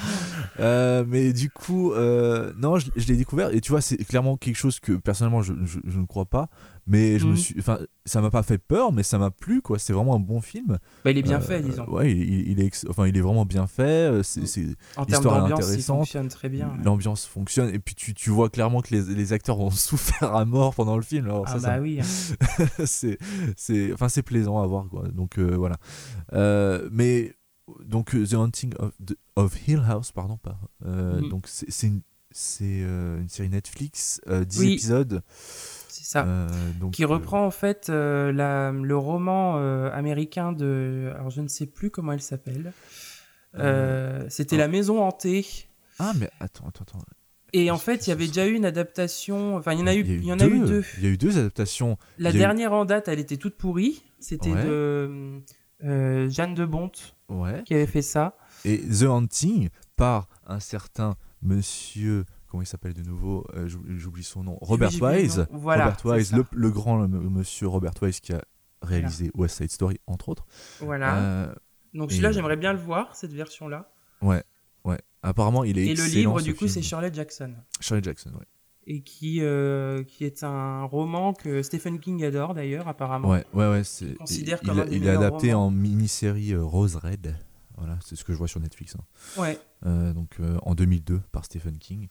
Euh, 0.60 1.04
mais 1.08 1.34
du 1.34 1.50
coup, 1.50 1.94
euh, 1.94 2.54
non, 2.58 2.78
je, 2.78 2.90
je 2.96 3.08
l'ai 3.08 3.16
découvert 3.16 3.54
et 3.54 3.62
tu 3.62 3.72
vois, 3.72 3.82
c'est 3.82 3.98
clairement 3.98 4.38
quelque 4.38 4.56
chose 4.58 4.80
que 4.80 4.94
personnellement 4.94 5.42
je, 5.42 5.54
je- 5.66 5.80
je 5.86 6.00
ne 6.00 6.06
crois 6.06 6.26
pas. 6.26 6.50
Mais 6.86 7.18
je 7.18 7.26
me 7.26 7.32
Mhm. 7.32 7.38
suis, 7.38 7.56
enfin, 7.60 7.80
ça 8.06 8.20
m'a 8.20 8.30
pas 8.30 8.44
fait 8.44 8.58
peur, 8.58 8.92
mais 8.92 9.04
ça 9.04 9.18
m'a 9.18 9.32
plu 9.32 9.62
quoi. 9.62 9.80
C'est 9.80 9.94
vraiment 9.94 10.16
un 10.16 10.20
bon 10.20 10.42
film. 10.42 10.78
Bah, 11.06 11.12
il 11.12 11.18
est 11.18 11.22
bien 11.22 11.40
fait, 11.40 11.62
disons. 11.62 11.86
Ouais, 11.90 12.12
il, 12.12 12.60
est, 12.60 12.86
enfin, 12.90 13.08
il 13.08 13.16
est 13.18 13.22
vraiment 13.22 13.46
bien 13.46 13.68
fait. 13.68 14.22
C'est, 14.24 14.46
c'est- 14.46 14.76
en 14.98 15.06
termes 15.06 15.08
l'histoire 15.08 15.36
est 15.38 15.40
d'ambiance, 15.40 15.60
il 15.62 15.64
intéressante. 15.64 15.98
fonctionne 16.00 16.28
très 16.28 16.50
bien. 16.50 16.68
ouais. 16.68 16.84
l'ambiance 16.84 17.26
fonctionne 17.26 17.74
et 17.74 17.80
puis 17.80 17.96
tu, 17.96 18.14
tu 18.14 18.30
vois 18.32 18.50
clairement 18.50 18.73
que 18.82 18.96
les, 18.96 19.14
les 19.14 19.34
acteurs 19.34 19.60
ont 19.60 19.70
souffert 19.90 20.36
à 20.36 20.46
mort 20.46 20.74
pendant 20.76 20.96
le 20.96 21.04
film. 21.04 21.26
Alors 21.26 21.44
Ah 21.48 21.54
ça, 21.54 21.60
ça 21.60 21.68
bah 21.76 21.80
oui. 21.82 22.00
hein. 22.02 22.66
c'est 22.86 23.18
c'est 23.56 23.94
enfin 23.94 24.10
c'est 24.10 24.24
plaisant 24.24 24.62
à 24.62 24.68
voir 24.68 24.88
quoi 24.90 25.08
donc 25.10 25.38
euh, 25.38 25.56
voilà 25.56 25.78
Euh, 26.34 26.90
mais 26.92 27.36
donc 27.86 28.14
euh, 28.16 28.26
The 28.26 28.34
Haunting 28.34 28.74
of, 28.80 28.92
the- 29.06 29.18
of 29.36 29.68
Hill 29.68 29.84
House 29.88 30.12
pardon 30.12 30.38
pas 30.38 30.58
euh, 30.86 31.22
Mhm. 31.22 31.30
donc 31.30 31.46
c'est 31.48 31.70
c'est 31.72 31.88
une 31.88 32.02
c'est 32.36 32.80
une 32.80 33.30
série 33.30 33.50
Netflix 33.50 34.20
euh, 34.28 34.44
10 34.44 34.60
Oui. 34.60 34.74
épisodes 34.74 35.22
C'est 35.88 36.04
ça. 36.04 36.26
donc 36.80 36.94
qui 36.94 37.06
reprend 37.06 37.46
en 37.46 37.52
fait 37.52 37.90
la, 37.90 38.72
le 38.72 38.98
roman 38.98 39.58
américain 39.92 40.52
de. 40.52 41.12
Alors 41.16 41.30
je 41.30 41.42
ne 41.42 41.48
sais 41.48 41.68
plus 41.68 41.92
comment 41.92 42.12
elle 42.14 42.22
s'appelle. 42.24 42.74
C'était 44.30 44.56
oh. 44.56 44.60
La 44.60 44.68
Maison 44.68 45.04
Hantée. 45.04 45.46
ah 46.00 46.12
mais 46.20 46.28
attends 46.40 46.68
attends 46.68 46.86
attends 46.86 47.00
Et 47.54 47.70
en 47.72 47.78
fait, 47.78 48.08
il 48.08 48.10
y 48.10 48.14
avait 48.14 48.28
déjà 48.28 48.48
eu 48.48 48.54
une 48.54 48.66
adaptation. 48.66 49.56
Enfin, 49.58 49.74
il 49.74 49.80
y 49.80 49.84
en 49.84 49.88
a 49.88 49.94
eu, 49.96 50.02
il 50.02 50.26
y 50.26 50.34
en 50.34 50.40
a 50.40 50.46
eu 50.48 50.60
deux. 50.60 50.84
il 50.98 51.04
y 51.04 51.08
a 51.08 51.10
eu 51.12 51.18
deux 51.18 51.38
adaptations 51.38 51.98
La 52.18 52.32
eu- 52.32 52.38
dernière 52.38 52.74
en 52.74 52.84
date, 52.86 53.08
elle 53.08 53.20
était 53.20 53.38
toute 53.38 53.56
pourrie. 53.58 54.04
C'était 54.20 54.52
Ouais. 54.52 54.64
de 54.66 55.42
euh, 55.84 56.30
Jeanne 56.30 56.56
de 56.56 56.66
Bonte 56.66 57.16
ouais 57.30 57.62
qui 57.66 57.74
avait 57.74 57.86
fait 57.88 58.02
ça. 58.02 58.38
et 58.64 58.80
The 58.80 59.04
Haunting 59.04 59.70
par 59.98 60.30
un 60.48 60.60
certain 60.62 61.16
monsieur 61.42 62.24
comment 62.48 62.64
il 62.64 62.68
s'appelle 62.68 62.94
de 62.94 63.02
nouveau 63.04 63.46
Euh, 63.56 63.68
j'oublie 63.98 64.24
son 64.24 64.44
nom 64.44 64.58
Robert 64.62 64.92
Wise. 65.02 65.46
Voilà. 65.52 65.90
Robert 65.90 66.06
Wise, 66.18 66.34
le, 66.34 66.46
le 66.54 66.72
grand 66.72 67.02
euh, 67.04 67.08
monsieur 67.08 67.68
Robert 67.68 67.94
Wise 68.02 68.20
qui 68.20 68.32
a 68.34 68.42
réalisé 68.82 69.30
West 69.36 69.58
Side 69.58 69.72
Story, 69.72 70.00
entre 70.08 70.30
autres. 70.30 70.46
Voilà. 70.80 71.18
Euh, 71.18 71.54
Donc 71.94 72.10
et- 72.10 72.14
celui-là, 72.14 72.32
j'aimerais 72.32 72.56
bien 72.58 72.74
le 72.74 72.80
voir, 72.80 73.16
cette 73.16 73.34
version-là. 73.34 73.92
ouais, 74.22 74.44
ouais. 74.86 75.00
Apparemment, 75.22 75.64
il 75.64 75.78
est 75.78 75.88
Et 75.88 75.96
le 75.96 76.06
livre, 76.06 76.42
du 76.42 76.54
coup, 76.56 76.68
c'est 76.68 76.82
Shirley 76.82 77.12
Jackson. 77.14 77.54
Shirley 77.80 78.04
Jackson, 78.04 78.32
ouais. 78.32 78.46
Et 78.86 79.02
qui, 79.02 79.40
euh, 79.42 80.04
qui 80.04 80.26
est 80.26 80.44
un 80.44 80.84
roman 80.84 81.34
que 81.34 81.64
Stephen 81.64 82.00
King 82.00 82.24
adore, 82.26 82.54
d'ailleurs, 82.54 82.90
apparemment. 82.90 83.30
Ouais, 83.30 83.46
ouais, 83.54 83.70
ouais. 83.70 83.84
C'est, 83.86 84.16
considère 84.16 84.60
il, 84.62 84.68
comme 84.68 84.78
il- 84.80 84.82
un 84.82 84.88
il 84.92 85.06
est 85.06 85.10
adapté 85.10 85.54
en 85.54 85.72
mini-série 85.72 86.52
euh, 86.54 86.64
Rose 86.64 86.98
Red. 86.98 87.38
Voilà, 87.78 87.98
c'est 88.06 88.16
ce 88.16 88.24
que 88.24 88.34
je 88.34 88.38
vois 88.38 88.48
sur 88.48 88.60
Netflix. 88.60 88.96
hein. 88.96 89.42
Ouais. 89.42 89.58
Euh, 89.86 90.14
donc 90.14 90.36
euh, 90.40 90.58
en 90.62 90.76
2002 90.76 91.22
par 91.32 91.44
Stephen 91.44 91.78
King. 91.78 92.04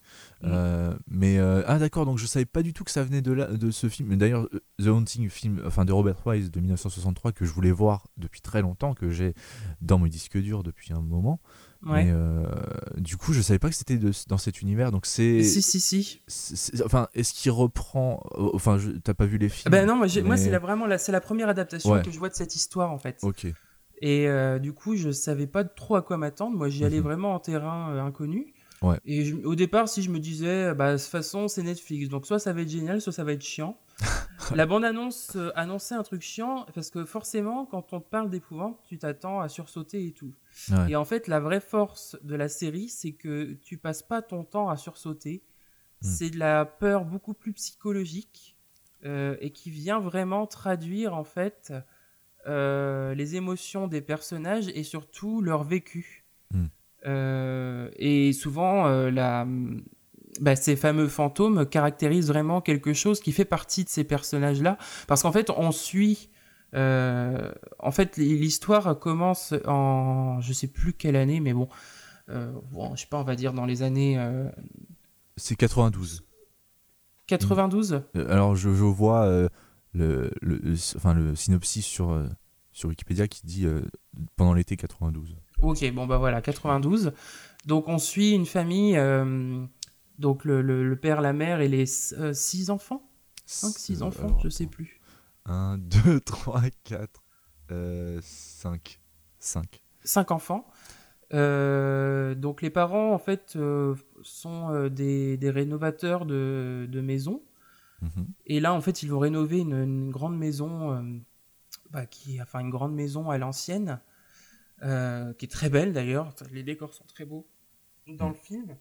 Mm. 0.42 0.46
Euh, 0.46 0.94
mais 1.08 1.38
ah 1.38 1.78
d'accord, 1.78 2.04
donc 2.04 2.18
je 2.18 2.26
savais 2.26 2.44
pas 2.46 2.62
du 2.62 2.72
tout 2.72 2.84
que 2.84 2.90
ça 2.90 3.04
venait 3.04 3.22
de 3.22 3.32
là, 3.32 3.46
de 3.46 3.70
ce 3.70 3.88
film. 3.88 4.16
D'ailleurs, 4.16 4.48
The 4.82 4.86
Haunting, 4.88 5.28
film, 5.28 5.62
enfin 5.66 5.84
de 5.84 5.92
Robert 5.92 6.26
Wise 6.26 6.50
de 6.50 6.58
1963 6.60 7.32
que 7.32 7.44
je 7.44 7.52
voulais 7.52 7.70
voir 7.70 8.08
depuis 8.16 8.40
très 8.40 8.60
longtemps, 8.60 8.92
que 8.94 9.10
j'ai 9.10 9.34
dans 9.80 9.98
mes 9.98 10.08
disques 10.08 10.38
durs 10.38 10.62
depuis 10.62 10.92
un 10.92 11.00
moment. 11.00 11.40
Ouais. 11.84 12.04
Mais 12.04 12.10
euh, 12.12 12.44
du 12.96 13.16
coup, 13.16 13.32
je 13.32 13.40
savais 13.40 13.58
pas 13.58 13.68
que 13.68 13.74
c'était 13.74 13.98
dans 14.28 14.38
cet 14.38 14.60
univers. 14.62 14.92
Donc 14.92 15.04
c'est, 15.06 15.42
Si, 15.42 15.62
si, 15.62 15.80
si. 15.80 16.20
enfin, 16.84 17.08
est-ce 17.14 17.32
qu'il 17.34 17.50
reprend 17.50 18.22
euh, 18.38 18.50
Enfin, 18.54 18.78
t'as 19.02 19.14
pas 19.14 19.26
vu 19.26 19.36
les 19.38 19.48
films 19.48 19.72
Ben 19.72 19.86
non, 19.86 19.96
moi, 19.96 20.06
moi 20.24 20.36
c'est 20.36 20.50
la, 20.50 20.58
vraiment 20.60 20.86
la, 20.86 20.98
c'est 20.98 21.12
la 21.12 21.20
première 21.20 21.48
adaptation 21.48 21.90
Ouais. 21.90 22.02
que 22.02 22.10
je 22.12 22.18
vois 22.18 22.28
de 22.28 22.34
cette 22.34 22.54
histoire, 22.54 22.92
en 22.92 22.98
fait. 22.98 23.18
Ok. 23.22 23.46
Et 24.00 24.28
euh, 24.28 24.58
du 24.58 24.72
coup, 24.72 24.96
je 24.96 25.10
savais 25.10 25.46
pas 25.46 25.64
trop 25.64 25.96
à 25.96 26.02
quoi 26.02 26.16
m'attendre. 26.16 26.56
Moi, 26.56 26.68
j'y 26.68 26.84
allais 26.84 26.98
Mhm. 26.98 27.02
vraiment 27.04 27.34
en 27.34 27.38
terrain 27.40 27.92
euh, 27.92 28.00
inconnu. 28.02 28.52
Ouais. 28.80 28.98
Et 29.04 29.24
je- 29.24 29.36
au 29.44 29.54
départ, 29.54 29.88
si 29.88 30.02
je 30.02 30.10
me 30.10 30.18
disais, 30.18 30.74
bah, 30.74 30.92
de 30.94 30.98
toute 30.98 31.06
façon, 31.08 31.46
c'est 31.46 31.62
Netflix, 31.62 32.08
donc 32.08 32.26
soit 32.26 32.40
ça 32.40 32.52
va 32.52 32.62
être 32.62 32.68
génial, 32.70 33.00
soit 33.00 33.12
ça 33.12 33.22
va 33.22 33.32
être 33.32 33.42
chiant. 33.44 33.76
La 34.54 34.66
bande-annonce 34.66 35.36
euh, 35.36 35.50
annonçait 35.54 35.94
un 35.94 36.02
truc 36.02 36.22
chiant, 36.22 36.66
parce 36.74 36.90
que 36.90 37.04
forcément, 37.04 37.66
quand 37.66 37.92
on 37.92 38.00
te 38.00 38.08
parle 38.08 38.30
d'épouvante, 38.30 38.80
tu 38.86 38.98
t'attends 38.98 39.40
à 39.40 39.48
sursauter 39.48 40.06
et 40.06 40.12
tout. 40.12 40.34
Ouais. 40.70 40.90
Et 40.92 40.96
en 40.96 41.04
fait, 41.04 41.28
la 41.28 41.40
vraie 41.40 41.60
force 41.60 42.16
de 42.22 42.34
la 42.34 42.48
série, 42.48 42.88
c'est 42.88 43.12
que 43.12 43.54
tu 43.62 43.78
passes 43.78 44.02
pas 44.02 44.22
ton 44.22 44.44
temps 44.44 44.68
à 44.68 44.76
sursauter. 44.76 45.42
Hmm. 46.02 46.06
C'est 46.06 46.30
de 46.30 46.38
la 46.38 46.64
peur 46.64 47.04
beaucoup 47.04 47.34
plus 47.34 47.52
psychologique 47.52 48.56
euh, 49.04 49.36
et 49.40 49.50
qui 49.50 49.70
vient 49.70 50.00
vraiment 50.00 50.46
traduire 50.46 51.14
en 51.14 51.24
fait 51.24 51.72
euh, 52.46 53.14
les 53.14 53.36
émotions 53.36 53.86
des 53.86 54.00
personnages 54.00 54.68
et 54.68 54.82
surtout 54.82 55.40
leur 55.40 55.64
vécu. 55.64 56.24
Hmm. 56.50 56.66
Et 57.96 58.32
souvent, 58.32 58.86
la, 58.86 59.44
bah, 60.42 60.54
ces 60.56 60.76
fameux 60.76 61.08
fantômes 61.08 61.64
caractérisent 61.64 62.28
vraiment 62.28 62.60
quelque 62.60 62.92
chose 62.92 63.20
qui 63.20 63.32
fait 63.32 63.46
partie 63.46 63.84
de 63.84 63.88
ces 63.88 64.04
personnages-là, 64.04 64.76
parce 65.08 65.22
qu'en 65.22 65.32
fait, 65.32 65.48
on 65.56 65.72
suit. 65.72 66.28
euh, 66.74 67.50
en 67.78 67.90
fait, 67.92 68.16
l'histoire 68.18 68.98
commence 68.98 69.54
en, 69.66 70.40
je 70.40 70.52
sais 70.52 70.66
plus 70.68 70.92
quelle 70.92 71.16
année, 71.16 71.40
mais 71.40 71.52
bon, 71.54 71.68
euh, 72.28 72.52
bon, 72.70 72.94
je 72.94 73.00
sais 73.02 73.06
pas, 73.08 73.18
on 73.18 73.24
va 73.24 73.36
dire 73.36 73.52
dans 73.54 73.66
les 73.66 73.82
années 73.82 74.18
euh, 74.18 74.48
C'est 75.36 75.56
92. 75.56 76.22
92. 77.26 78.02
Euh, 78.16 78.30
Alors 78.32 78.54
je, 78.56 78.70
je 78.74 78.84
vois 78.84 79.26
le, 79.94 80.30
le, 80.40 80.58
le- 80.60 80.74
enfin, 80.96 81.14
le 81.14 81.34
synopsis 81.34 81.84
sur, 81.84 82.20
sur 82.72 82.88
Wikipédia 82.88 83.28
qui 83.28 83.46
dit 83.46 83.66
pendant 84.36 84.54
l'été 84.54 84.76
92. 84.76 85.36
Ok, 85.60 85.88
bon 85.92 86.06
bah 86.06 86.18
voilà, 86.18 86.40
92. 86.42 87.12
Donc 87.66 87.86
on 87.88 87.98
suit 87.98 88.32
une 88.32 88.46
famille, 88.46 88.96
euh, 88.96 89.64
donc 90.18 90.44
le, 90.44 90.62
le- 90.62 90.88
le 90.88 90.96
père, 90.96 91.20
la 91.20 91.32
mère 91.32 91.60
et 91.60 91.68
les 91.68 91.84
euh, 92.14 92.32
six 92.32 92.70
enfants? 92.70 93.08
5, 93.46 93.78
6 93.78 94.02
Euh, 94.02 94.06
enfants, 94.06 94.26
alors, 94.28 94.40
je 94.40 94.48
sais 94.48 94.66
plus. 94.66 95.00
1, 95.46 95.78
2, 95.78 96.20
3, 96.20 96.62
4, 96.84 97.22
5. 98.22 99.00
5. 99.38 99.82
Cinq 100.04 100.30
enfants. 100.30 100.66
Euh, 101.34 102.34
donc 102.34 102.60
les 102.60 102.68
parents 102.70 103.12
en 103.12 103.18
fait 103.18 103.54
euh, 103.56 103.94
sont 104.22 104.88
des, 104.88 105.36
des 105.38 105.50
rénovateurs 105.50 106.26
de, 106.26 106.86
de 106.90 107.00
maisons. 107.00 107.42
Mhm. 108.02 108.26
Et 108.46 108.60
là 108.60 108.74
en 108.74 108.80
fait 108.80 109.02
ils 109.02 109.08
vont 109.10 109.18
rénover 109.18 109.60
une, 109.60 109.74
une 109.74 110.10
grande 110.10 110.36
maison, 110.36 110.92
euh, 110.92 111.02
bah, 111.90 112.04
qui, 112.06 112.40
enfin 112.42 112.60
une 112.60 112.70
grande 112.70 112.94
maison 112.94 113.30
à 113.30 113.38
l'ancienne, 113.38 114.00
qui 114.80 115.44
est 115.44 115.50
très 115.50 115.70
belle 115.70 115.92
d'ailleurs. 115.92 116.34
Les 116.50 116.62
décors 116.64 116.92
sont 116.94 117.04
très 117.04 117.24
beaux 117.24 117.46
dans 118.06 118.28
le 118.28 118.34
film. 118.34 118.76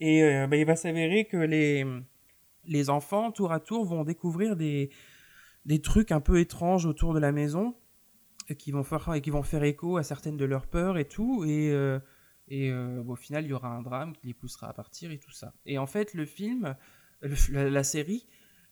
Et 0.00 0.22
euh, 0.24 0.46
bah, 0.46 0.56
il 0.56 0.64
va 0.66 0.76
s'avérer 0.76 1.26
que 1.26 1.36
les, 1.36 1.84
les 2.64 2.90
enfants 2.90 3.30
tour 3.32 3.52
à 3.52 3.60
tour 3.60 3.84
vont 3.84 4.02
découvrir 4.04 4.56
des, 4.56 4.90
des 5.66 5.80
trucs 5.80 6.10
un 6.12 6.20
peu 6.20 6.40
étranges 6.40 6.86
autour 6.86 7.12
de 7.14 7.18
la 7.20 7.32
maison 7.32 7.76
et 8.48 8.56
qui 8.56 8.72
vont 8.72 8.82
faire, 8.82 9.14
et 9.14 9.20
qui 9.20 9.30
vont 9.30 9.42
faire 9.42 9.62
écho 9.62 9.96
à 9.98 10.02
certaines 10.02 10.36
de 10.36 10.44
leurs 10.44 10.66
peurs 10.66 10.96
et 10.98 11.04
tout. 11.06 11.44
Et, 11.44 11.70
euh, 11.70 11.98
Et 12.48 12.70
euh, 12.72 13.02
bon, 13.04 13.12
au 13.12 13.16
final, 13.16 13.44
il 13.44 13.50
y 13.50 13.52
aura 13.52 13.68
un 13.68 13.82
drame 13.82 14.12
qui 14.16 14.26
les 14.26 14.34
poussera 14.34 14.68
à 14.68 14.72
partir 14.72 15.12
et 15.12 15.18
tout 15.18 15.30
ça. 15.30 15.52
Et 15.66 15.78
en 15.78 15.86
fait, 15.86 16.14
le 16.14 16.24
film, 16.26 16.74
le- 17.22 17.52
la, 17.52 17.70
la 17.70 17.84
série, 17.84 18.26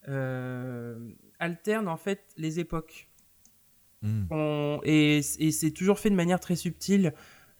euh, 0.08 0.98
alterne 1.38 1.86
en 1.88 1.96
fait 1.96 2.32
les 2.36 2.58
époques. 2.58 3.08
Hmm. 4.02 4.24
On- 4.30 4.80
et 4.84 5.18
et 5.38 5.50
c'est 5.52 5.70
toujours 5.72 5.98
fait 5.98 6.10
de 6.10 6.14
manière 6.16 6.40
très 6.40 6.56
subtile. 6.56 7.12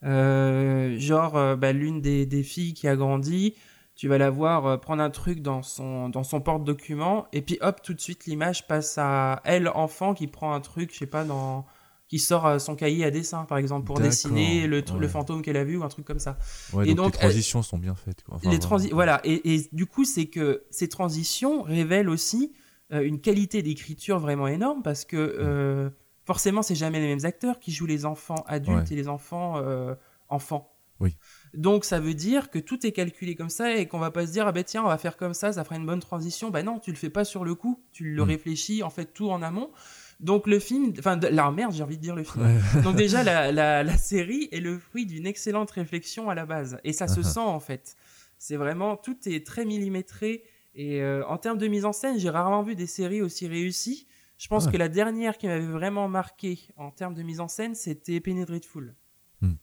Euh, 0.05 0.99
genre, 0.99 1.37
euh, 1.37 1.57
bah, 1.57 1.73
l'une 1.73 2.01
des, 2.01 2.25
des 2.27 2.43
filles 2.43 2.75
qui 2.75 2.87
a 2.89 2.97
grandi, 2.97 3.55
tu 3.97 4.07
vas 4.09 4.19
la 4.19 4.31
voir 4.31 4.67
euh, 4.67 4.77
prendre 4.77 5.03
un 5.03 5.11
truc 5.11 5.43
dans 5.43 5.63
son, 5.63 6.09
dans 6.09 6.23
son 6.23 6.41
porte-document, 6.41 7.27
et 7.33 7.43
puis 7.43 7.59
hop, 7.61 7.83
tout 7.83 7.95
de 7.95 8.01
suite, 8.01 8.27
l'image 8.27 8.67
passe 8.69 8.97
à 8.99 9.41
elle, 9.45 9.69
enfant, 9.69 10.15
qui 10.15 10.27
prend 10.29 10.53
un 10.55 10.61
truc, 10.61 10.93
je 10.93 10.99
sais 10.99 11.07
pas, 11.07 11.25
dans 11.25 11.67
qui 12.09 12.19
sort 12.19 12.59
son 12.59 12.75
cahier 12.75 13.05
à 13.05 13.11
dessin, 13.11 13.45
par 13.45 13.59
exemple, 13.59 13.85
pour 13.87 13.97
dessiner 14.09 14.67
le, 14.67 14.83
le 14.99 15.09
fantôme 15.09 15.43
qu'elle 15.43 15.59
a 15.59 15.65
vu 15.65 15.77
ou 15.77 15.85
un 15.85 15.89
truc 15.89 16.07
comme 16.07 16.19
ça. 16.19 16.39
Ouais, 16.73 16.85
Et 16.85 16.95
donc, 16.95 16.97
donc, 16.97 17.13
les 17.13 17.19
transitions 17.19 17.63
sont 17.63 17.77
bien 17.77 17.95
faites. 17.95 18.23
Quoi. 18.25 18.37
Enfin, 18.37 18.49
les 18.51 18.57
transi- 18.57 18.91
voilà, 18.93 19.21
et, 19.25 19.55
et 19.55 19.69
du 19.73 19.85
coup, 19.85 20.07
c'est 20.07 20.25
que 20.25 20.63
ces 20.71 20.89
transitions 20.89 21.61
révèlent 21.63 22.09
aussi 22.09 22.55
euh, 22.95 23.03
une 23.03 23.21
qualité 23.21 23.61
d'écriture 23.61 24.21
vraiment 24.21 24.49
énorme 24.49 24.83
parce 24.83 25.05
que 25.05 25.19
euh, 25.19 25.91
forcément, 26.33 26.63
c'est 26.63 26.75
jamais 26.85 27.01
les 27.01 27.09
mêmes 27.13 27.25
acteurs 27.33 27.59
qui 27.59 27.71
jouent 27.73 27.87
les 27.97 28.05
enfants 28.05 28.43
adultes 28.47 28.89
Ouais. 28.89 28.93
et 28.95 28.97
les 29.03 29.09
enfants 29.09 29.55
euh, 29.57 29.95
enfants. 30.29 30.65
Oui. 31.01 31.17
Donc 31.55 31.85
ça 31.85 31.99
veut 32.01 32.15
dire 32.15 32.51
que 32.51 32.59
tout 32.59 32.85
est 32.87 32.93
calculé 32.93 33.35
comme 33.37 33.49
ça 33.51 33.67
et 33.77 33.87
qu'on 33.89 34.01
va 34.01 34.11
pas 34.11 34.27
se 34.27 34.33
dire 34.33 34.47
ah 34.49 34.53
ben 34.53 34.65
tiens 34.65 34.83
on 34.85 34.89
va 34.89 34.99
faire 34.99 35.17
comme 35.17 35.33
ça 35.43 35.53
ça 35.53 35.63
fera 35.65 35.77
une 35.77 35.87
bonne 35.87 36.01
transition 36.01 36.51
bah 36.51 36.65
non 36.65 36.81
tu 36.81 36.91
le 36.91 36.97
fais 36.97 37.09
pas 37.19 37.25
sur 37.25 37.45
le 37.45 37.55
coup 37.55 37.75
tu 37.93 38.03
le 38.17 38.23
Mm. 38.25 38.27
réfléchis 38.35 38.83
en 38.83 38.91
fait 38.91 39.07
tout 39.15 39.31
en 39.31 39.41
amont 39.43 39.71
donc 40.19 40.49
le 40.49 40.59
film 40.59 40.93
enfin 40.99 41.15
la 41.31 41.51
merde 41.53 41.73
j'ai 41.73 41.85
envie 41.85 41.99
de 41.99 42.03
dire 42.03 42.17
le 42.17 42.25
film 42.25 42.45
Ouais. 42.45 42.83
donc 42.83 42.97
déjà, 42.97 43.23
la, 43.23 43.53
la, 43.61 43.85
la 43.85 43.97
série 43.97 44.49
est 44.51 44.59
le 44.61 44.77
fruit 44.87 45.07
d'une 45.07 45.25
excellente 45.27 45.71
réflexion 45.71 46.29
à 46.31 46.35
la 46.35 46.47
base. 46.47 46.79
Et 46.83 46.93
ça 46.93 47.07
se 47.07 47.21
Uh-huh. 47.21 47.33
sent 47.35 47.47
en 47.59 47.61
fait. 47.61 47.95
C'est 48.39 48.57
vraiment, 48.57 48.97
tout 48.97 49.17
est 49.27 49.47
très 49.47 49.65
millimétré. 49.65 50.43
Et 50.75 51.01
euh, 51.03 51.25
en 51.27 51.39
termes 51.39 51.59
de 51.59 51.69
mise 51.69 51.85
en 51.85 51.93
scène, 51.93 52.19
j'ai 52.19 52.31
rarement 52.31 52.63
vu 52.65 52.75
des 52.75 52.87
séries 52.89 53.23
aussi 53.23 53.47
réussies. 53.47 54.07
Je 54.39 54.49
pense 54.49 54.67
Ouais. 54.67 54.73
que 54.73 54.77
la 54.79 54.89
dernière 54.89 55.37
qui 55.37 55.47
m'avait 55.49 55.67
vraiment 55.67 56.09
marqué 56.09 56.61
en 56.77 56.91
termes 56.91 57.15
de 57.15 57.23
mise 57.23 57.41
en 57.41 57.49
scène, 57.49 57.75
c'était 57.75 58.21
Penny 58.21 58.45
Dreadful. 58.45 58.95
Hmm. 59.41 59.55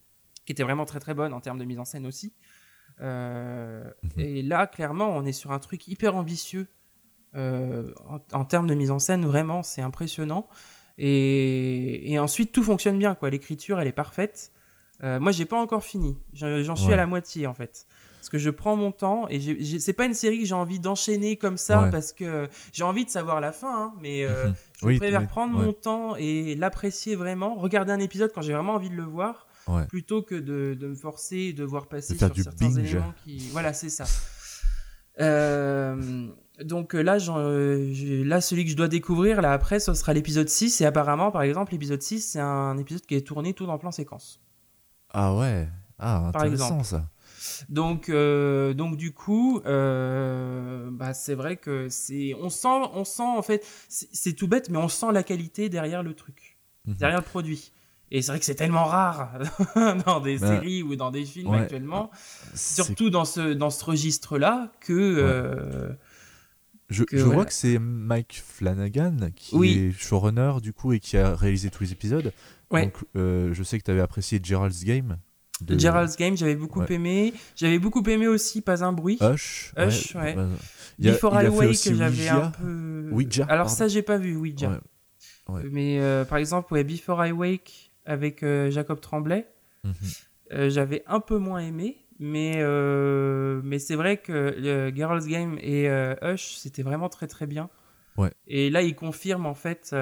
Qui 0.45 0.51
était 0.51 0.63
vraiment 0.63 0.85
très 0.85 0.99
très 0.99 1.13
bonne 1.13 1.33
en 1.33 1.39
termes 1.41 1.57
de 1.57 1.65
mise 1.65 1.79
en 1.79 1.85
scène 1.85 2.05
aussi. 2.05 2.33
Euh, 3.01 3.89
Mhm. 4.03 4.11
Et 4.19 4.41
là, 4.41 4.67
clairement, 4.67 5.09
on 5.09 5.25
est 5.25 5.31
sur 5.33 5.51
un 5.51 5.59
truc 5.59 5.87
hyper 5.87 6.15
ambitieux. 6.15 6.67
Euh, 7.35 7.93
en, 8.07 8.19
en 8.31 8.45
termes 8.45 8.67
de 8.67 8.73
mise 8.75 8.91
en 8.91 8.99
scène, 8.99 9.25
vraiment, 9.25 9.63
c'est 9.63 9.81
impressionnant. 9.81 10.47
Et, 10.97 12.11
et 12.11 12.19
ensuite, 12.19 12.51
tout 12.53 12.63
fonctionne 12.63 12.97
bien, 12.97 13.15
quoi. 13.15 13.29
L'écriture, 13.29 13.79
elle 13.79 13.87
est 13.87 13.91
parfaite. 13.91 14.51
Euh, 15.03 15.19
moi, 15.19 15.31
j'ai 15.33 15.45
pas 15.45 15.59
encore 15.61 15.83
fini. 15.83 16.17
J'en 16.33 16.61
j'en 16.63 16.75
suis 16.77 16.87
Ouais. 16.87 16.93
à 16.93 16.97
la 16.97 17.05
moitié, 17.07 17.47
en 17.47 17.53
fait. 17.53 17.85
Parce 18.25 18.31
que 18.31 18.37
je 18.39 18.49
prends 18.49 18.75
mon 18.75 18.91
temps 18.91 19.27
et 19.29 19.39
c'est 19.79 19.93
pas 19.93 20.05
une 20.05 20.15
série 20.15 20.39
que 20.39 20.45
j'ai 20.45 20.55
envie 20.55 20.79
d'enchaîner 20.79 21.35
comme 21.37 21.57
ça 21.57 21.83
Ouais. 21.83 21.91
parce 21.91 22.11
que 22.11 22.49
j'ai 22.73 22.83
envie 22.83 23.05
de 23.05 23.09
savoir 23.11 23.39
la 23.39 23.51
fin, 23.51 23.83
hein, 23.83 23.93
mais 24.01 24.25
euh, 24.25 24.47
Mhm. 24.47 24.55
je 24.81 24.85
Oui, 24.87 24.97
préfère 24.97 25.27
prendre 25.27 25.55
ouais. 25.59 25.65
mon 25.67 25.73
temps 25.73 26.15
et 26.15 26.55
l'apprécier 26.55 27.15
vraiment, 27.15 27.53
regarder 27.53 27.91
un 27.91 27.99
épisode 27.99 28.31
quand 28.33 28.41
j'ai 28.41 28.53
vraiment 28.53 28.73
envie 28.73 28.89
de 28.89 28.95
le 28.95 29.03
voir, 29.03 29.45
Ouais. 29.67 29.85
plutôt 29.85 30.23
que 30.23 30.33
de, 30.33 30.73
de 30.73 30.87
me 30.87 30.95
forcer 30.95 31.37
et 31.37 31.53
de 31.53 31.63
voir 31.63 31.85
passer 31.85 32.13
De 32.15 32.17
sur 32.17 32.35
certains 32.35 32.67
binge. 32.69 32.79
éléments 32.95 33.13
qui. 33.23 33.37
Voilà, 33.51 33.73
c'est 33.73 33.89
ça. 33.89 34.05
Euh, 35.21 36.27
donc 36.63 36.95
euh, 36.95 37.01
là, 37.01 37.17
euh, 37.29 38.23
là, 38.25 38.41
celui 38.41 38.65
que 38.65 38.71
je 38.71 38.75
dois 38.75 38.87
découvrir, 38.87 39.41
là 39.41 39.51
après, 39.53 39.79
ce 39.79 39.93
sera 39.93 40.13
l'épisode 40.13 40.49
6. 40.49 40.81
Et 40.81 40.85
apparemment, 40.85 41.31
par 41.31 41.43
exemple, 41.43 41.71
l'épisode 41.73 42.01
6, 42.01 42.21
c'est 42.21 42.39
un 42.39 42.77
épisode 42.77 43.05
qui 43.05 43.15
est 43.15 43.25
tourné 43.25 43.53
tout 43.53 43.67
en 43.67 43.77
plan 43.77 43.91
séquence. 43.91 44.41
Ah 45.13 45.35
ouais. 45.35 45.67
Ah, 45.99 46.29
Par 46.33 46.41
intéressant 46.43 46.79
exemple. 46.79 46.83
ça. 46.85 47.05
Donc, 47.69 48.09
euh, 48.09 48.73
donc 48.73 48.97
du 48.97 49.11
coup, 49.13 49.61
euh, 49.65 50.89
bah, 50.91 51.13
c'est 51.13 51.35
vrai 51.35 51.57
que 51.57 51.89
c'est, 51.89 52.33
on 52.41 52.49
sent, 52.49 52.67
on 52.93 53.03
sent 53.03 53.23
en 53.23 53.41
fait, 53.41 53.65
c'est 53.87 54.33
tout 54.33 54.47
bête, 54.47 54.69
mais 54.69 54.77
on 54.77 54.87
sent 54.89 55.11
la 55.13 55.23
qualité 55.23 55.69
derrière 55.69 56.03
le 56.03 56.13
truc, 56.13 56.57
Mhm. 56.85 56.95
derrière 56.95 57.19
le 57.19 57.25
produit. 57.25 57.71
Et 58.11 58.21
c'est 58.21 58.31
vrai 58.31 58.39
que 58.39 58.45
c'est 58.45 58.55
tellement 58.55 58.85
rare 58.85 59.39
dans 60.05 60.19
des 60.19 60.37
Bah, 60.37 60.47
séries 60.47 60.83
ou 60.83 60.95
dans 60.95 61.09
des 61.11 61.25
films 61.25 61.49
ouais. 61.49 61.59
actuellement, 61.61 62.11
surtout 62.53 63.09
dans 63.09 63.25
ce, 63.25 63.53
dans 63.53 63.71
ce 63.71 63.83
registre-là, 63.83 64.71
que 64.79 64.93
euh, 64.93 65.89
Je, 66.89 67.03
que 67.03 67.17
je 67.17 67.23
voilà. 67.23 67.35
vois 67.37 67.45
que 67.45 67.53
c'est 67.53 67.79
Mike 67.79 68.43
Flanagan 68.45 69.17
qui 69.35 69.55
Oui. 69.55 69.77
est 69.77 69.91
showrunner 69.99 70.53
du 70.61 70.71
coup 70.71 70.93
et 70.93 70.99
qui 70.99 71.17
a 71.17 71.35
réalisé 71.35 71.71
tous 71.71 71.81
les 71.83 71.91
épisodes. 71.93 72.31
Ouais. 72.69 72.83
Donc 72.85 72.93
euh, 73.15 73.53
je 73.53 73.63
sais 73.63 73.79
que 73.79 73.83
tu 73.83 73.89
avais 73.91 74.01
apprécié 74.01 74.39
Gerald's 74.41 74.83
Game. 74.83 75.17
De 75.61 75.77
Gerald's 75.79 76.17
Game, 76.17 76.35
j'avais 76.35 76.55
beaucoup 76.55 76.81
Ouais. 76.81 76.91
aimé. 76.93 77.33
J'avais 77.55 77.79
beaucoup 77.79 78.03
aimé 78.09 78.27
aussi 78.27 78.61
Pas 78.61 78.83
un 78.83 78.91
bruit. 78.93 79.17
Hush. 79.21 79.73
Hush, 79.77 80.15
ouais. 80.15 80.35
il 80.99 81.05
y 81.05 81.09
a- 81.09 81.13
Before 81.13 81.33
il 81.35 81.47
I 81.47 81.51
fait 81.51 81.57
Wake, 81.57 81.69
aussi 81.69 81.95
j'avais 81.95 82.27
un 82.29 82.51
peu. 82.51 83.09
Ouija, 83.11 83.43
Alors 83.45 83.65
pardon. 83.65 83.69
ça, 83.69 83.87
j'ai 83.87 84.01
pas 84.01 84.17
vu 84.17 84.35
Ouija. 84.35 84.79
Ouais. 85.47 85.61
Mais 85.71 85.99
euh, 85.99 86.25
par 86.25 86.37
exemple, 86.39 86.73
ouais, 86.73 86.83
Before 86.83 87.23
I 87.25 87.31
Wake 87.31 87.91
avec 88.05 88.43
euh, 88.43 88.69
Jacob 88.71 88.99
Tremblay, 88.99 89.47
Mhm. 89.83 89.93
euh, 90.53 90.69
j'avais 90.69 91.03
un 91.07 91.19
peu 91.19 91.37
moins 91.37 91.59
aimé. 91.59 91.97
Mais, 92.17 92.63
mais 93.63 93.77
c'est 93.77 93.95
vrai 93.95 94.15
que 94.17 94.91
Girls 94.95 95.25
Game 95.27 95.57
et 95.59 95.89
Hush, 96.21 96.55
c'était 96.55 96.81
vraiment 96.81 97.09
très 97.09 97.27
très 97.27 97.45
bien. 97.45 97.69
Ouais. 98.17 98.31
Et 98.47 98.69
là, 98.69 98.81
il 98.81 98.95
confirme 98.95 99.45
en 99.45 99.53
fait, 99.53 99.93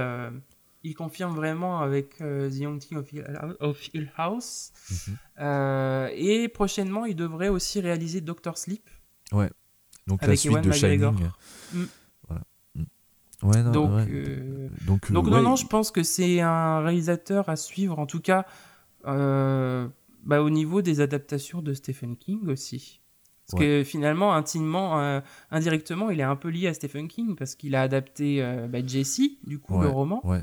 il 0.83 0.93
confirme 0.95 1.33
vraiment 1.35 1.79
avec 1.79 2.19
euh, 2.21 2.49
The 2.49 2.65
Haunting 2.65 2.97
of 2.97 3.11
Hill, 3.13 3.25
of 3.59 3.93
Hill 3.93 4.11
House. 4.17 4.71
Mhm. 4.89 5.17
Euh, 5.39 6.09
et 6.13 6.47
prochainement, 6.49 7.05
il 7.05 7.15
devrait 7.15 7.49
aussi 7.49 7.79
réaliser 7.79 8.21
Doctor 8.21 8.57
Sleep. 8.57 8.89
Donc 10.05 10.21
la 10.21 10.35
suite 10.35 10.51
Ewan 10.51 10.63
de 10.63 10.69
McGregor. 10.69 11.13
Shining. 11.13 11.29
Mm. 11.73 11.85
Voilà. 12.27 12.43
Mm. 12.75 12.83
Ouais, 13.43 13.63
non, 13.63 13.71
Donc, 13.71 13.91
ouais. 13.91 14.05
euh, 14.09 14.69
donc, 14.85 15.09
euh, 15.09 15.13
Donc 15.13 15.25
ouais, 15.25 15.31
non, 15.31 15.41
non, 15.41 15.55
je 15.55 15.65
pense 15.65 15.91
que 15.91 16.03
c'est 16.03 16.41
un 16.41 16.81
réalisateur 16.81 17.47
à 17.47 17.55
suivre, 17.55 17.99
en 17.99 18.05
tout 18.05 18.19
cas 18.19 18.45
euh, 19.05 19.87
bah, 20.23 20.41
au 20.41 20.49
niveau 20.49 20.81
des 20.81 20.99
adaptations 21.01 21.61
de 21.61 21.73
Stephen 21.73 22.17
King 22.17 22.47
aussi. 22.47 22.99
Parce 23.49 23.61
que 23.61 23.83
finalement, 23.83 24.33
intimement, 24.33 24.99
euh, 24.99 25.19
indirectement, 25.51 26.09
il 26.09 26.19
est 26.19 26.23
un 26.23 26.37
peu 26.37 26.47
lié 26.47 26.67
à 26.67 26.73
Stephen 26.73 27.07
King 27.09 27.35
parce 27.35 27.55
qu'il 27.55 27.75
a 27.75 27.81
adapté 27.81 28.41
euh, 28.41 28.67
bah, 28.67 28.79
Jesse, 28.85 29.21
du 29.45 29.59
coup, 29.59 29.79
le 29.81 29.89
roman. 29.89 30.21
ouais. 30.25 30.41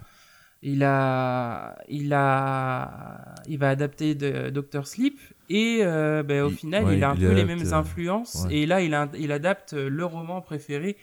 Il 0.63 0.83
a, 0.85 1.79
il 1.89 2.13
a, 2.13 3.35
il 3.49 3.59
va 3.59 3.71
adapter 3.71 4.15
de 4.15 4.51
Doctor 4.51 4.87
Sleep 4.87 5.19
et 5.49 5.79
euh, 5.81 6.23
bah, 6.23 6.45
au 6.45 6.51
Il- 6.51 6.57
final, 6.57 6.85
ouais, 6.85 6.97
il 6.99 7.05
a 7.05 7.11
un 7.11 7.15
il 7.15 7.21
peu 7.27 7.33
les 7.33 7.45
mêmes 7.47 7.67
euh, 7.67 7.73
influences 7.73 8.45
ouais. 8.47 8.55
et 8.57 8.67
là, 8.67 8.83
il, 8.83 8.93
a- 8.95 9.09
il 9.19 9.33
adapte 9.33 9.73
le 9.73 10.05
roman 10.05 10.43
préféré 10.43 10.99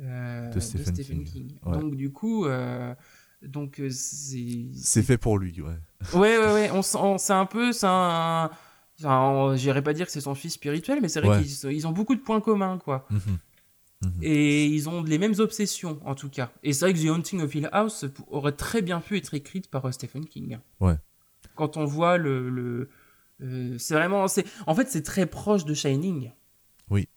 euh, 0.00 0.48
De 0.48 0.54
de 0.54 0.60
Stephen 0.60 0.94
King. 0.94 1.24
King. 1.24 1.58
Ouais. 1.64 1.78
Donc 1.78 1.94
du 1.94 2.10
coup, 2.10 2.46
euh, 2.46 2.92
donc 3.42 3.80
c'est, 3.90 4.66
C'est 4.74 5.02
fait 5.04 5.18
pour 5.18 5.38
lui, 5.38 5.60
ouais. 5.60 5.70
ouais, 6.14 6.38
ouais, 6.38 6.52
ouais, 6.52 6.70
on, 6.72 6.82
c'est 7.18 7.32
un 7.32 7.46
peu, 7.46 7.72
c'est 7.72 7.86
un, 7.88 8.50
enfin, 8.98 9.54
j'irais 9.56 9.82
pas 9.82 9.92
dire 9.92 10.06
que 10.06 10.12
c'est 10.12 10.20
son 10.20 10.34
fils 10.34 10.54
spirituel, 10.54 10.98
mais 11.00 11.08
c'est 11.08 11.20
vrai 11.20 11.42
qu'ils 11.42 11.72
ils 11.72 11.86
ont 11.86 11.92
beaucoup 11.92 12.16
de 12.16 12.20
points 12.20 12.40
communs, 12.40 12.78
quoi. 12.78 13.06
Mhm. 13.10 13.38
Mhm. 14.02 14.12
Et 14.22 14.64
ils 14.66 14.88
ont 14.88 15.02
les 15.02 15.18
mêmes 15.18 15.34
obsessions, 15.38 16.00
en 16.04 16.14
tout 16.14 16.30
cas. 16.30 16.50
Et 16.62 16.72
c'est 16.72 16.86
vrai 16.86 16.94
que 16.94 16.98
The 17.06 17.10
Haunting 17.10 17.42
of 17.42 17.54
Hill 17.54 17.68
House 17.72 18.06
aurait 18.28 18.52
très 18.52 18.80
bien 18.80 19.00
pu 19.00 19.16
être 19.18 19.34
écrite 19.34 19.68
par 19.70 19.84
euh, 19.84 19.92
Stephen 19.92 20.24
King. 20.26 20.58
Ouais. 20.80 20.96
Quand 21.54 21.76
on 21.76 21.84
voit 21.84 22.16
le. 22.16 22.48
le 22.48 22.88
euh, 23.42 23.76
c'est 23.78 23.94
vraiment. 23.94 24.26
c'est 24.28 24.44
En 24.66 24.74
fait, 24.74 24.88
c'est 24.88 25.02
très 25.02 25.26
proche 25.26 25.64
de 25.66 25.74
Shining. 25.74 26.32
Oui. 26.88 27.08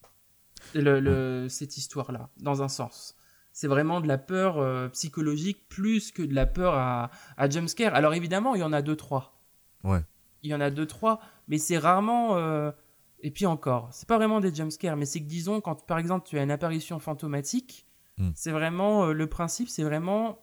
Le, 0.76 1.00
le- 1.00 1.48
Cette 1.50 1.78
histoire-là, 1.78 2.30
dans 2.38 2.62
un 2.64 2.68
sens. 2.70 3.16
C'est 3.54 3.68
vraiment 3.68 4.02
de 4.02 4.08
la 4.08 4.18
peur 4.18 4.58
euh, 4.58 4.90
psychologique 4.90 5.68
plus 5.70 6.12
que 6.12 6.24
de 6.24 6.34
la 6.34 6.46
peur 6.48 6.74
à, 6.74 7.12
à 7.38 7.50
jumpscare. 7.50 7.94
Alors 7.94 8.14
évidemment, 8.14 8.56
il 8.56 8.62
y 8.62 8.64
en 8.64 8.74
a 8.74 8.82
deux, 8.82 8.96
trois. 8.96 9.38
Ouais. 9.84 10.02
Il 10.42 10.50
y 10.50 10.56
en 10.56 10.60
a 10.62 10.70
deux, 10.72 10.86
trois, 10.88 11.22
mais 11.48 11.60
c'est 11.60 11.78
rarement. 11.78 12.36
euh, 12.38 12.72
Et 13.24 13.32
puis 13.32 13.46
encore, 13.48 13.90
c'est 13.94 14.08
pas 14.08 14.18
vraiment 14.18 14.40
des 14.42 14.54
jumpscares, 14.54 14.98
mais 14.98 15.06
c'est 15.06 15.20
que 15.22 15.26
disons, 15.28 15.62
quand 15.62 15.86
par 15.88 15.98
exemple 15.98 16.28
tu 16.28 16.38
as 16.38 16.44
une 16.44 16.52
apparition 16.52 17.00
fantomatique, 17.00 17.86
Hmm. 18.20 18.30
c'est 18.36 18.52
vraiment. 18.52 19.06
euh, 19.06 19.14
le 19.14 19.26
principe, 19.28 19.70
c'est 19.70 19.82
vraiment. 19.84 20.38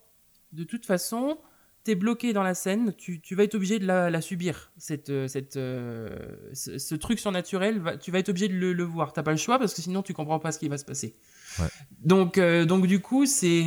De 0.51 0.65
toute 0.65 0.85
façon, 0.85 1.37
t'es 1.85 1.95
bloqué 1.95 2.33
dans 2.33 2.43
la 2.43 2.53
scène, 2.53 2.93
tu, 2.97 3.21
tu 3.21 3.33
vas 3.33 3.43
être 3.45 3.55
obligé 3.55 3.79
de 3.79 3.85
la, 3.85 4.09
la 4.09 4.19
subir. 4.19 4.73
Cette, 4.77 5.09
euh, 5.09 5.29
cette, 5.29 5.55
euh, 5.55 6.09
ce, 6.53 6.77
ce 6.77 6.95
truc 6.95 7.17
surnaturel, 7.17 7.79
va- 7.79 7.95
tu 7.95 8.11
vas 8.11 8.19
être 8.19 8.27
obligé 8.27 8.49
de 8.49 8.55
le, 8.55 8.73
le 8.73 8.83
voir. 8.83 9.13
T'as 9.13 9.23
pas 9.23 9.31
le 9.31 9.37
choix 9.37 9.57
parce 9.57 9.73
que 9.73 9.81
sinon 9.81 10.01
tu 10.03 10.13
comprends 10.13 10.39
pas 10.39 10.51
ce 10.51 10.59
qui 10.59 10.67
va 10.67 10.77
se 10.77 10.83
passer. 10.83 11.15
Ouais. 11.59 11.67
Donc, 12.03 12.37
euh, 12.37 12.65
donc 12.65 12.87
du 12.87 12.99
coup, 12.99 13.25
c'est. 13.25 13.65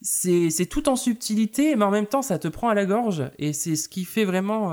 C'est 0.00 0.50
c'est 0.50 0.66
tout 0.66 0.88
en 0.88 0.94
subtilité, 0.94 1.74
mais 1.74 1.84
en 1.84 1.90
même 1.90 2.06
temps, 2.06 2.22
ça 2.22 2.38
te 2.38 2.46
prend 2.46 2.68
à 2.68 2.74
la 2.74 2.86
gorge. 2.86 3.24
Et 3.38 3.52
c'est 3.52 3.74
ce 3.74 3.88
qui 3.88 4.04
fait 4.04 4.24
vraiment. 4.24 4.72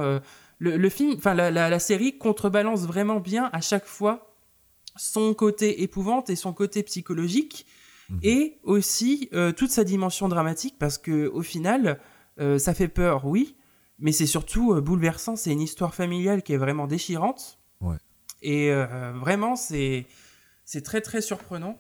Le, 0.59 0.77
le 0.77 0.89
film, 0.89 1.13
enfin, 1.17 1.33
la, 1.33 1.51
la, 1.51 1.69
la 1.69 1.79
série 1.79 2.17
contrebalance 2.17 2.81
vraiment 2.85 3.19
bien 3.19 3.49
à 3.53 3.61
chaque 3.61 3.85
fois 3.85 4.31
son 4.95 5.33
côté 5.33 5.81
épouvante 5.83 6.29
et 6.29 6.35
son 6.35 6.53
côté 6.53 6.83
psychologique 6.83 7.65
Mhm. 8.07 8.19
et 8.21 8.59
aussi 8.61 9.29
euh, 9.33 9.51
toute 9.51 9.71
sa 9.71 9.83
dimension 9.83 10.27
dramatique 10.27 10.75
parce 10.77 10.99
que 10.99 11.25
au 11.27 11.41
final 11.41 11.99
euh, 12.39 12.59
ça 12.59 12.75
fait 12.75 12.87
peur 12.87 13.25
oui 13.25 13.55
mais 13.97 14.11
c'est 14.11 14.27
surtout 14.27 14.73
euh, 14.73 14.81
bouleversant. 14.81 15.35
C'est 15.35 15.51
une 15.51 15.61
histoire 15.61 15.95
familiale 15.95 16.43
qui 16.43 16.53
est 16.53 16.57
vraiment 16.57 16.85
déchirante. 16.85 17.57
Ouais. 17.81 17.95
Et 18.43 18.71
vraiment, 19.15 19.55
c'est 19.55 20.05
c'est 20.65 20.81
très 20.83 21.01
très 21.01 21.21
surprenant. 21.21 21.79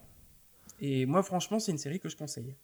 Et 0.79 1.05
moi, 1.05 1.23
franchement, 1.23 1.59
c'est 1.59 1.71
une 1.71 1.77
série 1.77 1.99
que 1.99 2.09
je 2.09 2.17
conseille. 2.17 2.55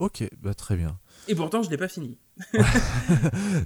Ok, 0.00 0.24
bah 0.40 0.52
très 0.54 0.76
bien. 0.76 0.98
Et 1.28 1.34
pourtant, 1.34 1.62
je 1.62 1.70
l'ai 1.70 1.76
pas 1.76 1.88
fini. 1.88 2.18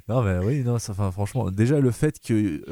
Non, 0.08 0.22
mais 0.22 0.38
oui, 0.44 0.62
non, 0.62 0.78
ça, 0.78 0.92
enfin, 0.92 1.10
franchement, 1.10 1.50
déjà 1.50 1.80
le 1.80 1.90
fait 1.90 2.18
qu'il 2.18 2.62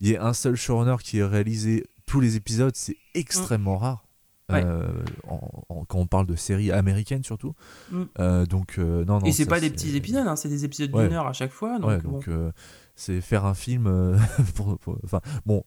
y 0.00 0.12
ait 0.12 0.18
un 0.18 0.32
seul 0.32 0.56
showrunner 0.56 0.96
qui 1.02 1.18
ait 1.18 1.24
réalisé 1.24 1.84
tous 2.06 2.20
les 2.20 2.36
épisodes, 2.36 2.74
c'est 2.76 2.96
extrêmement 3.14 3.76
rare. 3.78 4.04
Ouais. 4.48 4.62
Euh, 4.64 4.86
en- 5.26 5.64
en- 5.68 5.84
quand 5.86 5.98
on 5.98 6.06
parle 6.06 6.26
de 6.26 6.36
séries 6.36 6.70
américaines 6.70 7.24
surtout. 7.24 7.54
Mm. 7.90 8.02
Euh, 8.20 8.46
donc, 8.46 8.78
euh, 8.78 9.04
non, 9.04 9.18
non. 9.18 9.26
Et 9.26 9.32
c'est 9.32 9.44
pas 9.46 9.58
des 9.58 9.70
petits 9.70 9.96
épisodes, 9.96 10.24
hein, 10.24 10.36
c'est 10.36 10.48
des 10.48 10.64
épisodes 10.64 10.94
Ouais. 10.94 11.08
d'une 11.08 11.16
heure 11.16 11.26
à 11.26 11.32
chaque 11.32 11.50
fois. 11.50 11.80
Donc, 11.80 11.88
ouais, 11.90 11.98
bon. 11.98 12.12
donc 12.12 12.28
euh, 12.28 12.52
c'est 12.94 13.20
faire 13.20 13.44
un 13.44 13.54
film. 13.54 13.88
euh, 13.88 14.16
pour, 14.54 14.78
pour- 14.78 14.98
enfin, 15.02 15.20
bon, 15.46 15.64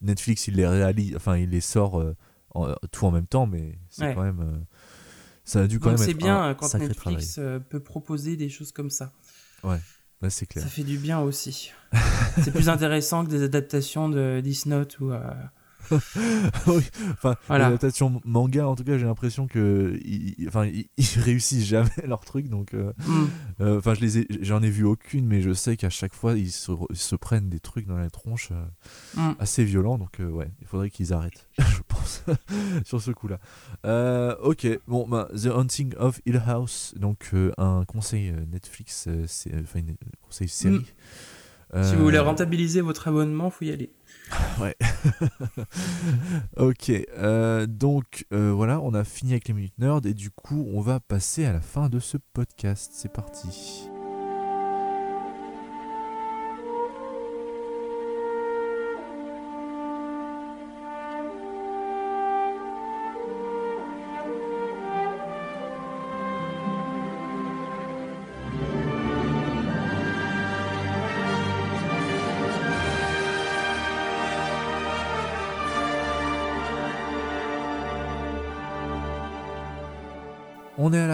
Netflix, 0.00 0.48
il 0.48 0.54
les 0.54 0.66
réalise, 0.66 1.14
enfin, 1.14 1.36
il 1.36 1.50
les 1.50 1.60
sort 1.60 2.00
euh, 2.00 2.16
en- 2.54 2.74
tout 2.90 3.06
en 3.06 3.10
même 3.10 3.26
temps, 3.26 3.46
mais 3.46 3.78
c'est 3.90 4.04
Ouais. 4.06 4.14
quand 4.14 4.22
même. 4.22 4.40
euh, 4.40 4.58
ça 5.44 5.62
a 5.62 5.66
dû 5.66 5.80
quand 5.80 5.90
Donc 5.90 5.98
même 5.98 6.06
c'est 6.08 6.14
bien 6.14 6.40
un 6.40 6.50
euh, 6.50 6.54
quand 6.54 6.72
Netflix 6.74 7.36
euh, 7.38 7.58
peut 7.58 7.80
proposer 7.80 8.36
des 8.36 8.48
choses 8.48 8.70
comme 8.72 8.90
ça. 8.90 9.12
Ouais, 9.64 9.80
c'est 10.30 10.46
clair. 10.46 10.62
Ça 10.62 10.70
fait 10.70 10.84
du 10.84 10.98
bien 10.98 11.18
aussi. 11.20 11.72
c'est 12.42 12.52
plus 12.52 12.68
intéressant 12.68 13.24
que 13.24 13.30
des 13.30 13.42
adaptations 13.42 14.08
de 14.08 14.40
Note 14.66 15.00
ou. 15.00 15.12
oui, 16.66 16.82
enfin, 17.12 17.36
Voilà. 17.48 17.64
l'adaptation 17.64 18.20
manga, 18.24 18.66
en 18.66 18.74
tout 18.76 18.84
cas, 18.84 18.98
j'ai 18.98 19.04
l'impression 19.06 19.46
que, 19.46 19.98
ils, 20.04 20.34
ils- 20.38 20.48
enfin, 20.48 20.66
ils, 20.66 20.86
ils 20.96 21.20
réussissent 21.20 21.66
jamais 21.66 21.90
leur 22.06 22.24
truc, 22.24 22.48
donc, 22.48 22.74
euh, 22.74 22.92
hmm. 23.06 23.24
euh, 23.60 23.78
enfin, 23.78 23.94
je 23.94 24.00
les 24.00 24.26
j'en 24.42 24.62
ai 24.62 24.70
vu 24.70 24.84
aucune, 24.84 25.26
mais 25.26 25.40
je 25.42 25.52
sais 25.52 25.76
qu'à 25.76 25.90
chaque 25.90 26.14
fois, 26.14 26.34
ils 26.34 26.50
se, 26.52 26.70
re- 26.72 26.86
ils 26.90 26.96
se 26.96 27.16
prennent 27.16 27.48
des 27.48 27.60
trucs 27.60 27.86
dans 27.86 27.96
la 27.98 28.10
tronche 28.10 28.48
euh, 28.52 28.64
Mm. 29.14 29.34
assez 29.38 29.64
violents, 29.64 29.98
donc, 29.98 30.16
ouais, 30.20 30.50
il 30.60 30.66
faudrait 30.66 30.88
qu'ils 30.90 31.12
arrêtent, 31.12 31.48
je 31.58 31.80
pense, 31.86 32.24
sur 32.84 33.00
ce 33.02 33.10
coup-là. 33.10 33.38
Ok, 34.42 34.66
bon, 34.88 35.06
bah, 35.06 35.28
The 35.34 35.46
Haunting 35.46 35.94
of 35.98 36.20
Hill 36.26 36.42
House, 36.46 36.94
donc 36.96 37.30
un 37.58 37.84
conseil 37.84 38.32
Netflix, 38.50 39.08
c'est, 39.26 39.52
enfin, 39.62 39.80
un 39.80 39.94
conseil 40.26 40.48
série. 40.48 40.86
Mm. 41.74 41.82
Si 41.84 41.94
vous 41.94 42.02
voulez 42.04 42.18
rentabiliser 42.18 42.80
votre 42.82 43.08
abonnement, 43.08 43.48
faut 43.50 43.64
y 43.64 43.70
aller. 43.70 43.90
ok, 46.56 46.90
euh, 46.90 47.66
donc 47.66 48.26
euh, 48.32 48.52
voilà, 48.52 48.80
on 48.80 48.94
a 48.94 49.04
fini 49.04 49.32
avec 49.32 49.48
les 49.48 49.54
minutes 49.54 49.78
nerd 49.78 50.06
et 50.06 50.14
du 50.14 50.30
coup, 50.30 50.66
on 50.72 50.80
va 50.80 51.00
passer 51.00 51.44
à 51.44 51.52
la 51.52 51.60
fin 51.60 51.88
de 51.88 51.98
ce 51.98 52.16
podcast. 52.16 52.92
C'est 52.94 53.12
parti. 53.12 53.91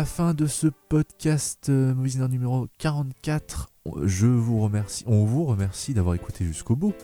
Fin 0.09 0.35
de 0.35 0.47
ce 0.47 0.67
podcast 0.89 1.69
euh, 1.69 1.95
Movies 1.95 2.19
numéro 2.29 2.67
44. 2.79 3.69
Je 4.03 4.27
vous 4.27 4.61
remercie, 4.61 5.05
on 5.07 5.25
vous 5.25 5.45
remercie 5.45 5.93
d'avoir 5.95 6.15
écouté 6.15 6.45
jusqu'au 6.45 6.75
bout. 6.77 6.95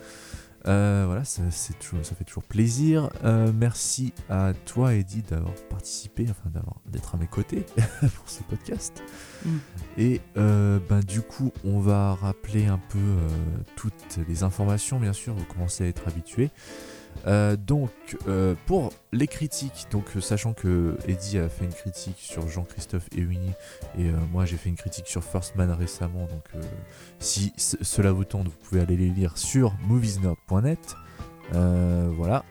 Euh, 0.66 1.04
voilà, 1.06 1.24
ça, 1.24 1.42
c'est 1.50 1.78
toujours- 1.78 2.04
ça 2.04 2.14
fait 2.14 2.24
toujours 2.24 2.42
plaisir. 2.42 3.10
Euh, 3.22 3.52
merci 3.54 4.14
à 4.30 4.52
toi, 4.64 4.94
Eddie, 4.94 5.20
d'avoir 5.22 5.52
participé, 5.68 6.26
enfin 6.30 6.48
d'avoir 6.48 6.80
d'être 6.90 7.14
à 7.14 7.18
mes 7.18 7.26
côtés 7.26 7.66
pour 8.00 8.26
ce 8.28 8.42
podcast. 8.44 9.02
Mm. 9.44 9.50
Et 9.98 10.20
euh, 10.38 10.78
ben, 10.88 11.00
du 11.00 11.20
coup, 11.20 11.52
on 11.64 11.80
va 11.80 12.14
rappeler 12.14 12.66
un 12.66 12.80
peu 12.88 12.98
toutes 13.76 14.18
les 14.26 14.42
informations, 14.42 14.98
bien 14.98 15.12
sûr, 15.12 15.34
vous 15.34 15.44
commencez 15.44 15.84
à 15.84 15.88
être 15.88 16.08
habitués. 16.08 16.50
Euh, 17.26 17.56
donc, 17.56 17.90
euh, 18.28 18.54
pour 18.66 18.92
les 19.12 19.26
critiques, 19.26 19.86
donc 19.90 20.04
euh, 20.16 20.20
sachant 20.20 20.52
que 20.52 20.96
Eddie 21.08 21.38
a 21.38 21.48
fait 21.48 21.64
une 21.64 21.72
critique 21.72 22.18
sur 22.18 22.48
Jean-Christophe 22.48 23.08
et 23.16 23.24
et 23.98 24.10
moi 24.32 24.44
j'ai 24.44 24.56
fait 24.56 24.68
une 24.68 24.76
critique 24.76 25.06
sur 25.06 25.24
First 25.24 25.56
Man 25.56 25.70
récemment, 25.70 26.26
donc 26.26 26.62
si 27.18 27.52
cela 27.56 28.12
vous 28.12 28.24
tente, 28.24 28.48
vous 28.48 28.58
pouvez 28.68 28.80
aller 28.82 28.96
les 28.96 29.08
lire 29.08 29.38
sur 29.38 29.74
moviesnerd.net. 29.86 30.94
Voilà, 31.52 32.44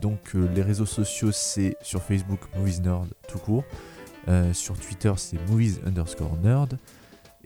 donc 0.00 0.32
les 0.34 0.62
réseaux 0.62 0.86
sociaux 0.86 1.32
c'est 1.32 1.76
sur 1.82 2.02
Facebook 2.02 2.40
Movies 2.56 2.80
Nerd 2.80 3.08
tout 3.28 3.38
court, 3.38 3.64
sur 4.52 4.78
Twitter 4.78 5.12
c'est 5.16 5.38
movies 5.50 5.80
underscore 5.84 6.36
nerd, 6.42 6.78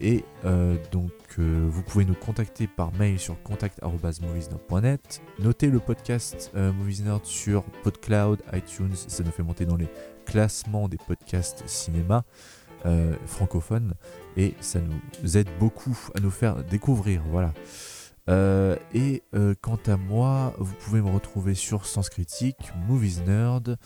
et 0.01 0.25
euh, 0.45 0.77
donc 0.91 1.13
euh, 1.39 1.69
vous 1.71 1.83
pouvez 1.83 2.05
nous 2.05 2.15
contacter 2.15 2.67
par 2.67 2.93
mail 2.95 3.19
sur 3.19 3.41
contact.moviesnerd.net. 3.43 5.23
Notez 5.39 5.69
le 5.69 5.79
podcast 5.79 6.51
euh, 6.55 6.73
Movies 6.73 7.03
Nerd 7.03 7.25
sur 7.25 7.63
PodCloud, 7.83 8.41
iTunes, 8.53 8.95
ça 8.95 9.23
nous 9.23 9.31
fait 9.31 9.43
monter 9.43 9.67
dans 9.67 9.77
les 9.77 9.89
classements 10.27 10.89
des 10.89 10.97
podcasts 10.97 11.63
cinéma 11.67 12.25
euh, 12.87 13.15
francophones 13.27 13.95
et 14.37 14.55
ça 14.61 14.81
nous 14.81 15.37
aide 15.37 15.49
beaucoup 15.59 15.97
à 16.15 16.21
nous 16.21 16.31
faire 16.31 16.65
découvrir. 16.65 17.23
Voilà. 17.31 17.53
Et 18.95 19.25
quant 19.61 19.81
à 19.89 19.97
moi, 19.97 20.55
vous 20.59 20.75
pouvez 20.75 21.01
me 21.01 21.11
retrouver 21.11 21.55
sur 21.57 21.85
Sens 21.85 22.09
Critique, 22.09 22.71
Movies 22.87 23.23
Nerd, 23.27 23.77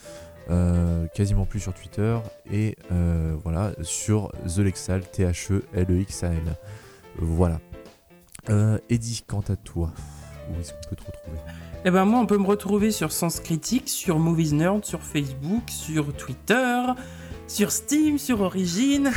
euh, 0.49 1.07
quasiment 1.15 1.45
plus 1.45 1.59
sur 1.59 1.73
Twitter, 1.73 2.17
et 2.51 2.75
euh, 2.91 3.35
voilà, 3.43 3.71
sur 3.81 4.31
The 4.47 4.59
Lexal, 4.59 5.01
T-H-E-L-E-X-A-L. 5.11 6.55
Voilà. 7.19 7.59
Euh, 8.49 8.77
Eddie, 8.89 9.23
quant 9.25 9.43
à 9.49 9.55
toi, 9.55 9.91
où 10.49 10.59
est-ce 10.59 10.71
qu'on 10.73 10.89
peut 10.89 10.95
te 10.95 11.03
retrouver? 11.05 11.37
Eh 11.85 11.91
ben 11.91 12.05
moi, 12.05 12.19
on 12.19 12.25
peut 12.25 12.37
me 12.37 12.45
retrouver 12.47 12.91
sur 12.91 13.11
Sens 13.11 13.39
Critique, 13.39 13.89
sur 13.89 14.19
Movies 14.19 14.53
Nerd, 14.53 14.85
sur 14.85 15.01
Facebook, 15.03 15.63
sur 15.69 16.11
Twitter, 16.13 16.81
sur 17.47 17.71
Steam, 17.71 18.17
sur 18.17 18.41
Origin. 18.41 19.11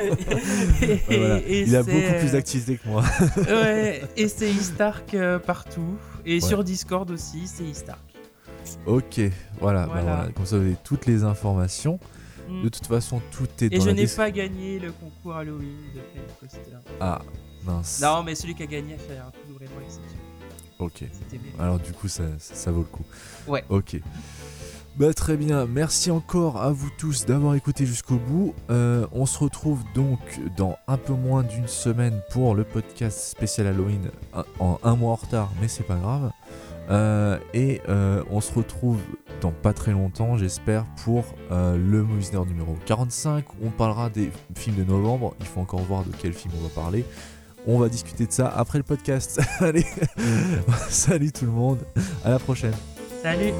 et, 0.00 0.04
Ouais, 1.08 1.18
voilà. 1.18 1.38
et 1.46 1.62
Il 1.62 1.76
a 1.76 1.82
beaucoup 1.82 2.18
plus 2.20 2.32
d'activité 2.32 2.76
que 2.78 2.88
moi. 2.88 3.02
Ouais, 3.48 4.02
et 4.16 4.28
c'est 4.28 4.50
Stark 4.52 5.12
euh, 5.14 5.38
partout. 5.38 5.96
Et 6.24 6.34
Ouais. 6.34 6.40
sur 6.40 6.64
Discord 6.64 7.10
aussi, 7.10 7.46
c'est 7.46 7.72
Ok, 8.86 9.20
voilà, 9.60 9.86
bah 9.86 10.00
Voilà. 10.02 10.28
comme 10.34 10.46
ça 10.46 10.56
vous 10.56 10.64
avez 10.64 10.76
toutes 10.82 11.06
les 11.06 11.24
informations. 11.24 11.98
Mm. 12.48 12.62
De 12.62 12.68
toute 12.68 12.86
façon, 12.86 13.20
tout 13.30 13.48
est 13.60 13.72
Et 13.72 13.78
dans 13.78 13.84
je 13.84 13.90
n'ai 13.90 14.06
pas 14.06 14.30
gagné 14.30 14.78
le 14.78 14.92
concours 14.92 15.34
Halloween 15.34 15.76
de 15.94 16.00
Fred 16.00 16.38
Coster. 16.40 16.76
Ah, 17.00 17.20
mince. 17.64 18.00
Non, 18.00 18.22
mais 18.22 18.34
celui 18.34 18.54
qui 18.54 18.62
a 18.62 18.66
gagné 18.66 18.94
a 18.94 18.98
fait 18.98 19.18
un 19.18 19.30
truc 19.30 19.56
vraiment 19.56 19.80
exceptionnel. 19.84 20.26
Ok. 20.78 21.04
Alors 21.58 21.78
du 21.78 21.92
coup, 21.92 22.06
ça, 22.08 22.24
ça, 22.38 22.54
ça 22.54 22.70
vaut 22.70 22.80
le 22.80 22.84
coup. 22.84 23.04
Ouais. 23.48 23.64
Ok. 23.68 24.00
Bah 24.96 25.12
très 25.12 25.36
bien, 25.36 25.66
merci 25.66 26.10
encore 26.10 26.56
à 26.62 26.70
vous 26.72 26.88
tous 26.96 27.26
d'avoir 27.26 27.54
écouté 27.54 27.84
jusqu'au 27.84 28.16
bout. 28.16 28.54
Euh, 28.70 29.06
on 29.12 29.26
se 29.26 29.38
retrouve 29.38 29.82
donc 29.94 30.20
dans 30.56 30.78
un 30.88 30.96
peu 30.96 31.12
moins 31.12 31.42
d'une 31.42 31.68
semaine 31.68 32.22
pour 32.30 32.54
le 32.54 32.64
podcast 32.64 33.18
spécial 33.18 33.66
Halloween 33.66 34.10
en 34.58 34.78
un 34.82 34.96
mois 34.96 35.12
en 35.12 35.16
retard, 35.16 35.52
mais 35.60 35.68
c'est 35.68 35.82
pas 35.82 35.96
grave. 35.96 36.30
Euh, 36.90 37.38
et 37.52 37.80
euh, 37.88 38.22
on 38.30 38.40
se 38.40 38.52
retrouve 38.52 39.00
dans 39.40 39.50
pas 39.50 39.72
très 39.72 39.92
longtemps, 39.92 40.36
j'espère, 40.36 40.84
pour 41.04 41.24
euh, 41.50 41.76
le 41.76 42.02
Movies 42.02 42.32
numéro 42.46 42.76
45. 42.86 43.44
On 43.62 43.70
parlera 43.70 44.10
des 44.10 44.30
films 44.54 44.76
de 44.76 44.84
novembre. 44.84 45.34
Il 45.40 45.46
faut 45.46 45.60
encore 45.60 45.80
voir 45.80 46.04
de 46.04 46.12
quel 46.18 46.32
film 46.32 46.54
on 46.58 46.62
va 46.62 46.68
parler. 46.68 47.04
On 47.66 47.78
va 47.78 47.88
discuter 47.88 48.26
de 48.26 48.32
ça 48.32 48.48
après 48.48 48.78
le 48.78 48.84
podcast. 48.84 49.40
Allez, 49.60 49.86
salut 50.88 51.32
tout 51.32 51.46
le 51.46 51.50
monde, 51.50 51.78
à 52.24 52.30
la 52.30 52.38
prochaine. 52.38 52.74
Salut 53.22 53.52